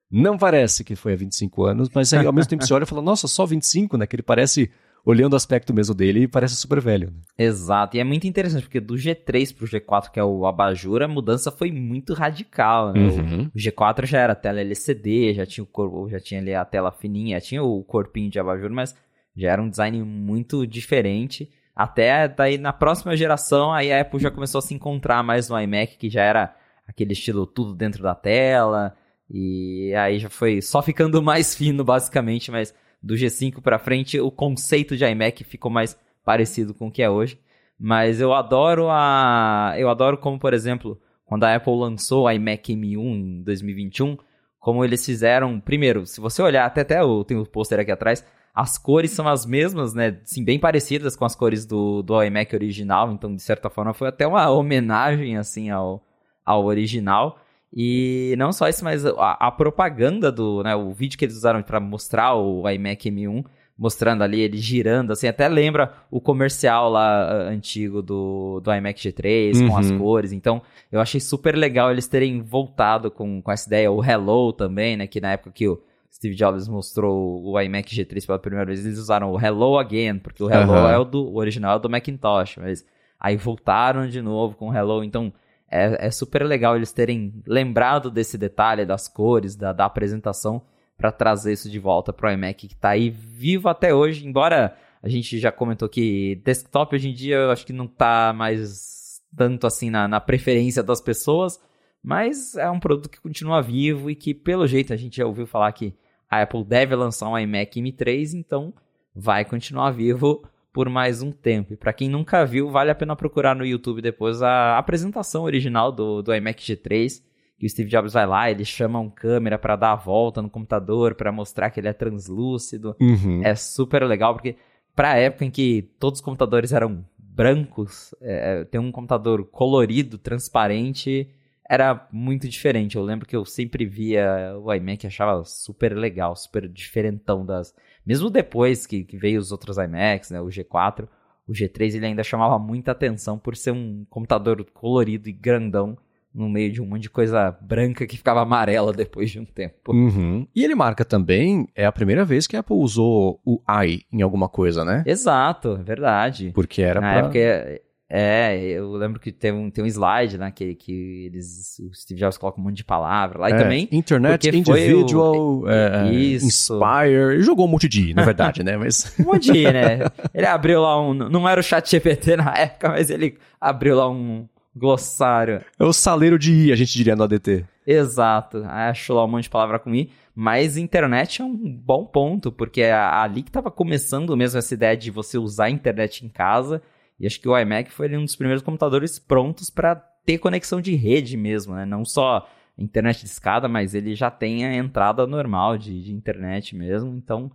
[0.09, 2.86] não parece que foi há 25 anos, mas aí, ao mesmo tempo você olha e
[2.86, 4.06] fala, nossa, só 25, né?
[4.06, 4.70] Que ele parece,
[5.05, 7.09] olhando o aspecto mesmo dele, parece super velho.
[7.10, 7.47] Né?
[7.47, 11.09] Exato, e é muito interessante, porque do G3 pro G4, que é o abajur, a
[11.09, 13.01] mudança foi muito radical, né?
[13.01, 13.51] Uhum.
[13.55, 16.90] O G4 já era tela LCD, já tinha, o corpo, já tinha ali a tela
[16.90, 18.94] fininha, tinha o corpinho de abajur, mas
[19.36, 21.51] já era um design muito diferente.
[21.74, 25.60] Até daí na próxima geração, aí a Apple já começou a se encontrar mais no
[25.60, 26.55] iMac, que já era
[26.86, 28.94] aquele estilo tudo dentro da tela.
[29.28, 32.72] E aí já foi só ficando mais fino, basicamente, mas
[33.05, 37.10] do G5 para frente, o conceito de iMac ficou mais parecido com o que é
[37.10, 37.39] hoje.
[37.78, 39.74] Mas eu adoro a.
[39.76, 44.16] Eu adoro como, por exemplo, quando a Apple lançou o iMac M1 em 2021,
[44.59, 45.60] como eles fizeram.
[45.60, 48.24] Primeiro, se você olhar, até até eu tenho o pôster aqui atrás,
[48.55, 50.18] as cores são as mesmas, né?
[50.24, 53.12] Sim, bem parecidas com as cores do, do iMac original.
[53.12, 56.02] Então, de certa forma, foi até uma homenagem, assim, ao,
[56.44, 57.39] ao original.
[57.76, 60.76] E não só isso, mas a, a propaganda do, né?
[60.76, 63.44] O vídeo que eles usaram para mostrar o iMac M1,
[63.76, 69.56] mostrando ali ele girando, assim, até lembra o comercial lá antigo do, do iMac G3
[69.56, 69.68] uhum.
[69.68, 69.98] com as uhum.
[69.98, 70.30] cores.
[70.30, 73.90] Então, eu achei super legal eles terem voltado com, com essa ideia.
[73.90, 75.09] O Hello também, né?
[75.09, 75.82] Que na época que o
[76.12, 80.44] Steve Jobs mostrou o iMac G3 pela primeira vez, eles usaram o Hello Again, porque
[80.44, 80.88] o Hello uhum.
[80.88, 82.86] é o, do, o original é do Macintosh, mas
[83.18, 85.32] aí voltaram de novo com o Hello, então
[85.70, 90.62] é, é super legal eles terem lembrado desse detalhe das cores, da, da apresentação,
[90.97, 94.77] para trazer isso de volta para o iMac que está aí vivo até hoje, embora
[95.05, 99.20] A gente já comentou que desktop hoje em dia eu acho que não tá mais
[99.36, 101.61] tanto assim na, na preferência das pessoas,
[102.03, 105.47] mas é um produto que continua vivo e que, pelo jeito, a gente já ouviu
[105.47, 105.95] falar que
[106.31, 108.73] a Apple deve lançar um iMac M3, então
[109.15, 110.43] vai continuar vivo
[110.74, 111.72] por mais um tempo.
[111.72, 115.92] E para quem nunca viu, vale a pena procurar no YouTube depois a apresentação original
[115.92, 117.22] do, do iMac G3,
[117.56, 120.51] que o Steve Jobs vai lá, ele chama um câmera para dar a volta no
[120.51, 122.96] computador, para mostrar que ele é translúcido.
[123.01, 123.40] Uhum.
[123.44, 124.56] É super legal, porque
[124.96, 131.30] pra época em que todos os computadores eram brancos, é, ter um computador colorido, transparente,
[131.69, 132.97] era muito diferente.
[132.97, 137.74] Eu lembro que eu sempre via o iMac e achava super legal, super diferentão das
[138.07, 141.09] mesmo depois que, que veio os outros iMacs, né, o G4,
[141.49, 145.97] o G3 ele ainda chamava muita atenção por ser um computador colorido e grandão
[146.35, 149.93] no meio de um monte de coisa branca que ficava amarela depois de um tempo.
[149.93, 150.47] Uhum.
[150.55, 154.20] E ele marca também, é a primeira vez que a Apple usou o i em
[154.20, 155.05] alguma coisa, né?
[155.07, 156.51] Exato, é verdade.
[156.53, 157.19] Porque era Na pra...
[157.20, 157.82] época
[158.16, 162.20] é, eu lembro que tem um, tem um slide, né, que, que eles, o Steve
[162.20, 163.89] Jobs coloca um monte de palavra lá, e É, também...
[163.91, 166.47] Internet, Individual, é, é, Isso.
[166.47, 168.77] Inspire, ele jogou um monte de i, na verdade, né?
[168.77, 169.99] Mas Um monte de, né?
[170.32, 171.12] Ele abriu lá um...
[171.12, 174.47] Não era o chat GPT na época, mas ele abriu lá um
[174.77, 175.62] glossário.
[175.77, 177.65] é o saleiro de i, a gente diria no ADT.
[177.85, 178.59] Exato.
[178.69, 180.09] Aí achou lá um monte de palavra com i.
[180.35, 184.97] Mas internet é um bom ponto, porque é ali que estava começando mesmo essa ideia
[184.97, 186.81] de você usar a internet em casa.
[187.19, 190.95] E acho que o iMac foi um dos primeiros computadores prontos para ter conexão de
[190.95, 191.85] rede mesmo, né?
[191.85, 196.74] Não só internet de escada, mas ele já tem a entrada normal de, de internet
[196.74, 197.15] mesmo.
[197.15, 197.51] Então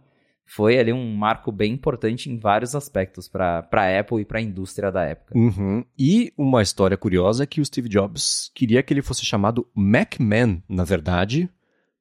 [0.49, 4.41] foi ali um marco bem importante em vários aspectos para a Apple e para a
[4.41, 5.38] indústria da época.
[5.38, 5.86] Uhum.
[5.98, 10.64] E uma história curiosa é que o Steve Jobs queria que ele fosse chamado Macman,
[10.68, 11.48] na verdade,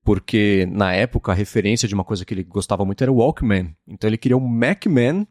[0.02, 3.76] porque na época a referência de uma coisa que ele gostava muito era o Walkman.
[3.86, 5.28] Então ele queria um Macman.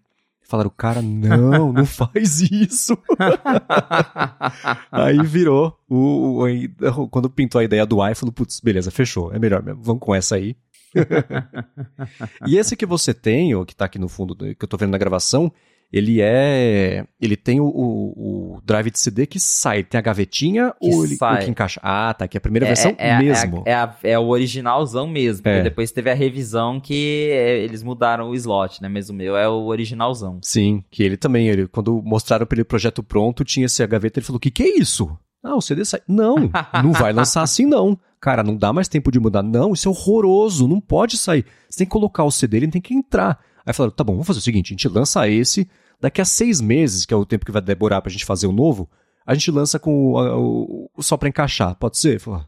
[0.47, 2.97] Falaram, cara, não, não faz isso.
[4.91, 9.39] Aí virou o, o- quando pintou a ideia do i, falou, putz, beleza, fechou, é
[9.39, 10.55] melhor mesmo, vamos com essa aí.
[12.47, 14.77] e esse que você tem, o que tá aqui no fundo, do- que eu tô
[14.77, 15.51] vendo na gravação,
[15.91, 17.05] ele é.
[17.19, 19.83] Ele tem o, o- o drive de CD que sai.
[19.83, 21.45] Tem a gavetinha Que ou ele sai.
[21.45, 21.79] que encaixa?
[21.83, 22.25] Ah, tá.
[22.25, 23.63] Aqui é a primeira versão é, mesmo.
[23.65, 25.47] É, a- é a- é o originalzão mesmo.
[25.47, 25.63] É.
[25.63, 28.89] Depois teve a revisão que é, eles mudaram o slot, né?
[28.89, 30.39] Mas o meu é o originalzão.
[30.41, 31.47] Sim, que ele também.
[31.47, 34.51] Ele, quando mostraram pra ele o projeto pronto, tinha essa gaveta, ele falou: o que,
[34.51, 35.17] que é isso?
[35.43, 36.01] Ah, o CD sai.
[36.07, 36.49] Não,
[36.83, 37.97] não vai lançar assim, não.
[38.19, 39.43] Cara, não dá mais tempo de mudar.
[39.43, 41.45] Não, isso é horroroso, não pode sair.
[41.69, 43.39] Você tem que colocar o CD, ele tem que entrar.
[43.67, 45.69] Aí falaram: tá bom, vamos fazer o seguinte: a gente lança esse,
[45.99, 48.51] daqui a seis meses, que é o tempo que vai demorar pra gente fazer o
[48.53, 48.89] novo,
[49.25, 51.75] a gente lança com o, o- o- só pra encaixar.
[51.75, 52.19] Pode ser?
[52.19, 52.45] Falou,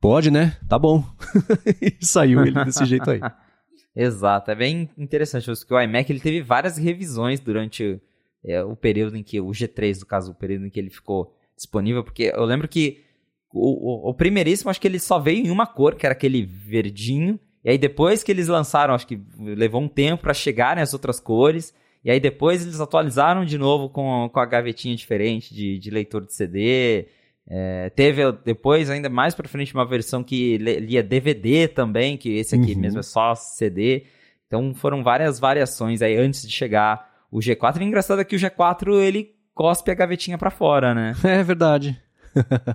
[0.00, 0.56] Pode, né?
[0.68, 1.04] Tá bom.
[2.00, 3.20] e saiu ele desse jeito aí.
[3.96, 8.00] Exato, é bem interessante isso, que o iMac ele teve várias revisões durante
[8.44, 11.32] é, o período em que, o G3 no caso, o período em que ele ficou
[11.56, 13.04] disponível, porque eu lembro que
[13.52, 16.44] o, o, o primeiríssimo, acho que ele só veio em uma cor, que era aquele
[16.44, 20.92] verdinho, e aí depois que eles lançaram, acho que levou um tempo para chegarem as
[20.92, 21.72] outras cores,
[22.04, 26.24] e aí depois eles atualizaram de novo com, com a gavetinha diferente de, de leitor
[26.26, 27.06] de CD,
[27.48, 32.54] é, teve depois, ainda mais pra frente, uma versão que lia DVD também, que esse
[32.54, 32.80] aqui Uhum.
[32.80, 34.04] mesmo é só CD.
[34.46, 37.76] Então foram várias variações aí antes de chegar o G4.
[37.76, 41.12] E o engraçado é que o G4 ele cospe a gavetinha pra fora, né?
[41.24, 42.00] É verdade.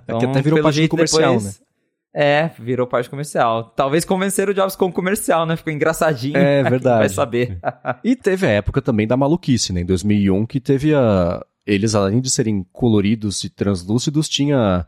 [0.04, 1.66] Então, que até virou pelo página jeito, comercial, depois- né?
[2.12, 3.64] É, virou página comercial.
[3.76, 5.56] Talvez convenceram o Jobs com comercial, né?
[5.56, 6.36] Ficou engraçadinho.
[6.36, 6.98] É verdade.
[7.00, 7.58] Vai saber.
[8.04, 9.80] E teve a época também da maluquice, né?
[9.82, 11.44] Em 2001, que teve a.
[11.66, 14.86] Eles, além de serem coloridos e translúcidos, tinha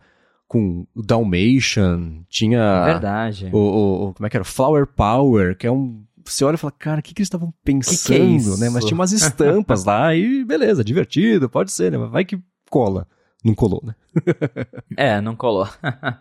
[0.48, 3.48] com o Dalmatian, tinha Verdade.
[3.52, 4.44] o, o- o- Como é que era?
[4.44, 6.02] Flower Power, que é um.
[6.24, 8.58] Você olha e fala, cara, o que, que eles estavam pensando, que é isso?
[8.60, 8.68] né?
[8.70, 11.98] Mas tinha umas estampas lá e beleza, divertido, pode ser, né?
[11.98, 12.38] Mas vai que
[12.70, 13.06] cola.
[13.42, 13.94] Não colou, né?
[14.96, 15.68] É, não colou.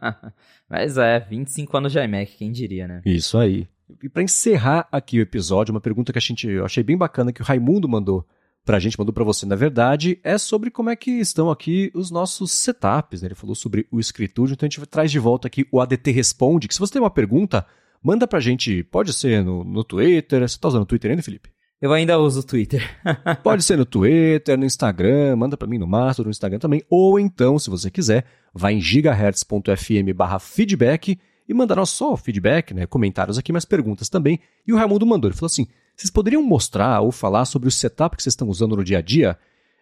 [0.70, 3.02] Mas é, 25 anos de iMac, quem diria, né?
[3.06, 3.68] Isso aí.
[4.02, 7.34] E pra encerrar aqui o episódio, uma pergunta que a gente eu achei bem bacana
[7.34, 8.26] que o Raimundo mandou
[8.66, 12.12] pra gente, mandou pra você, na verdade, é sobre como é que estão aqui os
[12.12, 13.28] nossos setups, né?
[13.28, 16.68] Ele falou sobre o escritório, então a gente traz de volta aqui o ADT Responde,
[16.68, 17.66] que se você tem uma pergunta,
[18.02, 21.50] manda pra gente, pode ser no, no Twitter, você tá usando o Twitter ainda, Felipe?
[21.82, 22.88] Eu ainda uso o Twitter.
[23.42, 27.20] Pode ser no Twitter, no Instagram, manda pra mim no Mastro, no Instagram também, ou
[27.20, 33.36] então, se você quiser, vai em gigahertz.fm feedback e manda não só feedback, né, comentários
[33.40, 34.40] aqui, mas perguntas também.
[34.68, 38.16] E o Raimundo mandou, ele falou assim, vocês poderiam mostrar ou falar sobre o setup
[38.16, 39.36] que vocês estão usando no dia a dia?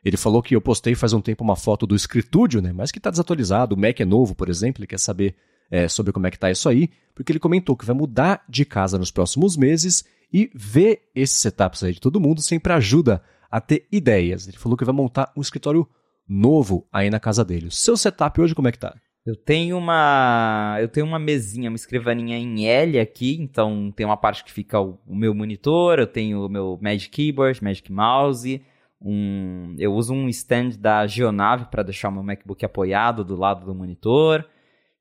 [0.04, 2.98] Ele falou que eu postei faz um tempo uma foto do escritúdio, né, mas que
[3.00, 5.36] está desatualizado, o Mac é novo, por exemplo, ele quer saber
[5.70, 8.64] é, sobre como é que tá isso aí, porque ele comentou que vai mudar de
[8.64, 13.60] casa nos próximos meses E ver esses setups aí de todo mundo sempre ajuda a
[13.60, 14.48] ter ideias.
[14.48, 15.88] Ele falou que vai montar um escritório
[16.28, 17.68] novo aí na casa dele.
[17.68, 18.96] O seu setup hoje como é que tá?
[19.26, 24.18] Eu tenho uma, eu tenho uma mesinha, uma escrivaninha em L aqui, então tem uma
[24.18, 28.62] parte que fica o, o meu monitor, eu tenho o meu Magic Keyboard, Magic Mouse,
[29.02, 33.66] um, eu uso um stand da Geonave para deixar o meu MacBook apoiado do lado
[33.66, 34.46] do monitor.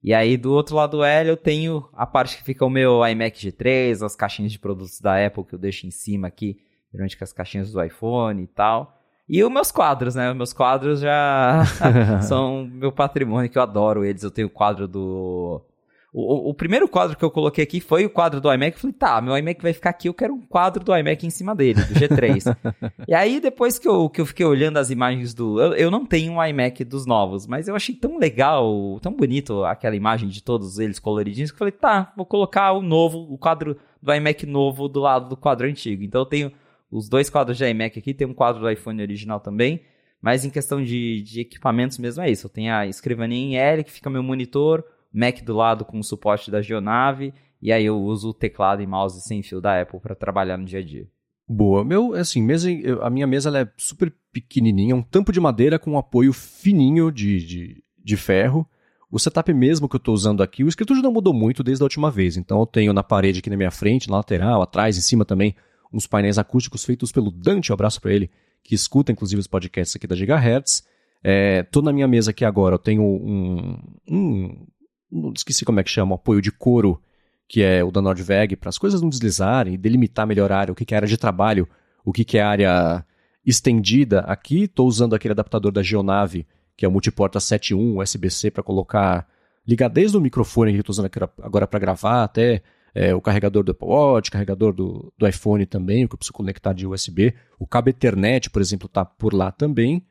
[0.03, 3.05] E aí do outro lado do L eu tenho a parte que fica o meu
[3.07, 6.59] iMac G3, as caixinhas de produtos da Apple que eu deixo em cima aqui,
[6.93, 8.99] durante com as caixinhas do iPhone e tal.
[9.29, 10.31] E os meus quadros, né?
[10.31, 11.63] Os meus quadros já
[12.27, 14.23] são meu patrimônio, que eu adoro eles.
[14.23, 15.63] Eu tenho o quadro do.
[16.11, 18.73] O, o, primeiro quadro que eu coloquei aqui foi o quadro do iMac.
[18.73, 21.31] Eu falei, tá, meu iMac vai ficar aqui, eu quero um quadro do iMac em
[21.31, 22.57] cima dele, do G3.
[23.07, 25.61] e aí, depois que eu, que eu fiquei olhando as imagens do.
[25.61, 29.65] Eu, eu não tenho um iMac dos novos, mas eu achei tão legal, tão bonito
[29.65, 33.37] aquela imagem de todos eles coloridinhos, que eu falei, tá, vou colocar o novo, o
[33.37, 36.03] quadro do iMac novo do lado do quadro antigo.
[36.03, 36.53] Então eu tenho
[36.91, 39.83] os dois quadros de iMac aqui, tem um quadro do iPhone original também.
[40.23, 42.47] Mas em questão de, de equipamentos mesmo é isso.
[42.47, 44.85] Eu tenho a escrivaninha em L, que fica meu monitor,
[45.19, 48.87] Mac do lado com o suporte da Geonave, e aí eu uso o teclado e
[48.87, 51.09] mouse sem fio da Apple para trabalhar no dia a dia.
[51.49, 51.85] Boa.
[51.85, 52.69] Meu, assim, mesa,
[53.03, 57.45] a minha mesa é super pequenininha, um tampo de madeira com um apoio fininho de,
[57.45, 58.65] de, de ferro.
[59.11, 61.87] O setup mesmo que eu estou usando aqui, o escritório não mudou muito desde a
[61.87, 62.37] última vez.
[62.37, 65.57] Então eu tenho na parede aqui na minha frente, na lateral, atrás, em cima também,
[65.93, 68.31] uns painéis acústicos feitos pelo Dante, um abraço para ele,
[68.63, 70.87] que escuta inclusive os podcasts aqui da Gigahertz.
[71.25, 74.67] É, tô na minha mesa aqui agora, eu tenho um, um
[75.11, 77.01] não esqueci como é que chama, um apoio de couro,
[77.49, 80.73] que é o da Nordveg, para as coisas não deslizarem e delimitar melhor a área,
[80.73, 81.69] o que, que é área de trabalho,
[82.05, 83.05] o que, que é área
[83.45, 84.21] estendida.
[84.21, 89.27] Aqui estou usando aquele adaptador da Geonave, que é o multiporta 7.1 USB-C para colocar,
[89.67, 91.11] ligar desde o microfone que estou usando
[91.43, 92.63] agora para gravar até
[92.95, 96.33] é, o carregador do Apple Watch, carregador do, do iPhone também, o que eu preciso
[96.33, 97.35] conectar de USB.
[97.59, 100.03] O cabo Ethernet, por exemplo, está por lá também.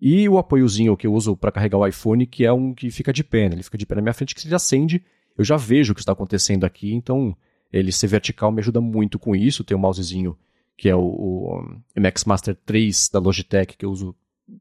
[0.00, 3.12] E o apoiozinho que eu uso para carregar o iPhone, que é um que fica
[3.12, 3.56] de pé, né?
[3.56, 5.02] ele fica de pé na minha frente, que se ele acende,
[5.36, 7.36] eu já vejo o que está acontecendo aqui, então
[7.72, 9.64] ele ser vertical me ajuda muito com isso.
[9.64, 10.36] Tem o um mousezinho
[10.76, 14.14] que é o, o MX Master 3 da Logitech, que eu uso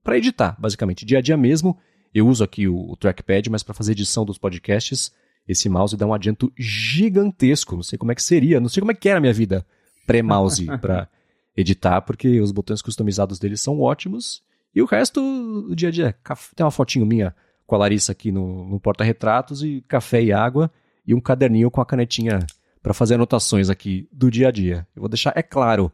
[0.03, 1.05] para editar, basicamente.
[1.05, 1.77] Dia a dia mesmo,
[2.13, 5.11] eu uso aqui o, o trackpad, mas para fazer edição dos podcasts,
[5.47, 7.75] esse mouse dá um adianto gigantesco.
[7.75, 9.65] Não sei como é que seria, não sei como é que era a minha vida
[10.07, 11.07] pré-mouse para
[11.55, 14.41] editar, porque os botões customizados dele são ótimos.
[14.77, 16.15] E o resto, o dia a dia,
[16.55, 17.35] tem uma fotinho minha
[17.65, 20.71] com a Larissa aqui no, no porta-retratos e café e água
[21.03, 22.45] e um caderninho com a canetinha
[22.79, 24.87] para fazer anotações aqui do dia a dia.
[24.95, 25.91] Eu vou deixar, é claro,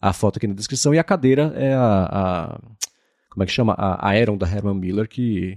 [0.00, 2.60] a foto aqui na descrição e a cadeira é a, a
[3.30, 3.72] como é que chama?
[3.74, 5.56] A Aeron da Herman Miller, que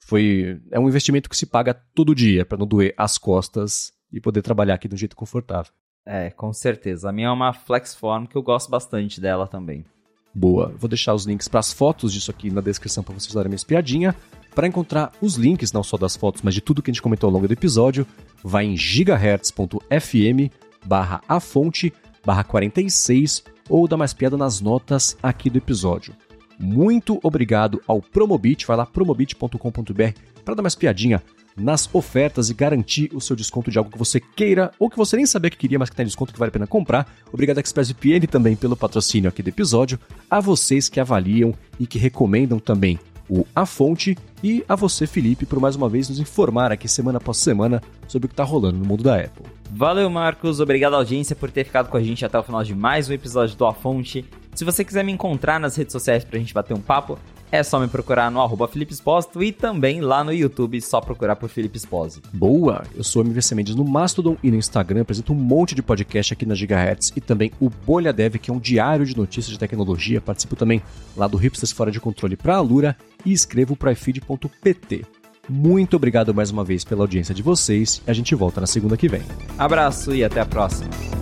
[0.00, 4.20] foi é um investimento que se paga todo dia para não doer as costas e
[4.20, 5.70] poder trabalhar aqui de um jeito confortável.
[6.04, 7.10] É, com certeza.
[7.10, 9.84] A minha é uma Flexform que eu gosto bastante dela também.
[10.34, 10.72] Boa.
[10.78, 13.56] Vou deixar os links para as fotos disso aqui na descrição para vocês darem uma
[13.56, 14.14] espiadinha.
[14.54, 17.28] Para encontrar os links, não só das fotos, mas de tudo que a gente comentou
[17.28, 18.06] ao longo do episódio,
[18.42, 20.50] vai em gigahertz.fm
[20.84, 21.92] barra a fonte
[22.24, 26.14] barra 46 ou dá mais piada nas notas aqui do episódio.
[26.58, 31.22] Muito obrigado ao Promobit, vai lá promobit.com.br para dar mais piadinha
[31.58, 35.16] nas ofertas e garantir o seu desconto de algo que você queira ou que você
[35.16, 37.12] nem sabia que queria, mas que tem desconto que vale a pena comprar.
[37.32, 39.98] Obrigado ExpressVPN também pelo patrocínio aqui do episódio,
[40.30, 42.98] a vocês que avaliam e que recomendam também
[43.28, 47.18] o A Fonte e a você, Felipe, por mais uma vez nos informar aqui semana
[47.18, 49.44] após semana sobre o que está rolando no mundo da Apple.
[49.70, 50.60] Valeu, Marcos.
[50.60, 53.56] Obrigado, audiência, por ter ficado com a gente até o final de mais um episódio
[53.56, 54.24] do A Fonte.
[54.54, 57.18] Se você quiser me encontrar nas redes sociais pra gente bater um papo,
[57.50, 61.36] é só me procurar no arroba Felipe Espósito e também lá no YouTube, só procurar
[61.36, 62.28] por Felipe Espósito.
[62.32, 62.84] Boa!
[62.94, 66.32] Eu sou o MVC Mendes no Mastodon e no Instagram, apresento um monte de podcast
[66.32, 69.58] aqui na Gigahertz e também o Bolha Dev, que é um diário de notícias de
[69.58, 70.20] tecnologia.
[70.20, 70.82] Participo também
[71.16, 75.04] lá do Hipsters Fora de Controle para a Lura e escrevo para ifeed.pt.
[75.48, 78.02] Muito obrigado mais uma vez pela audiência de vocês.
[78.06, 79.22] A gente volta na segunda que vem.
[79.56, 81.17] Abraço e até a próxima.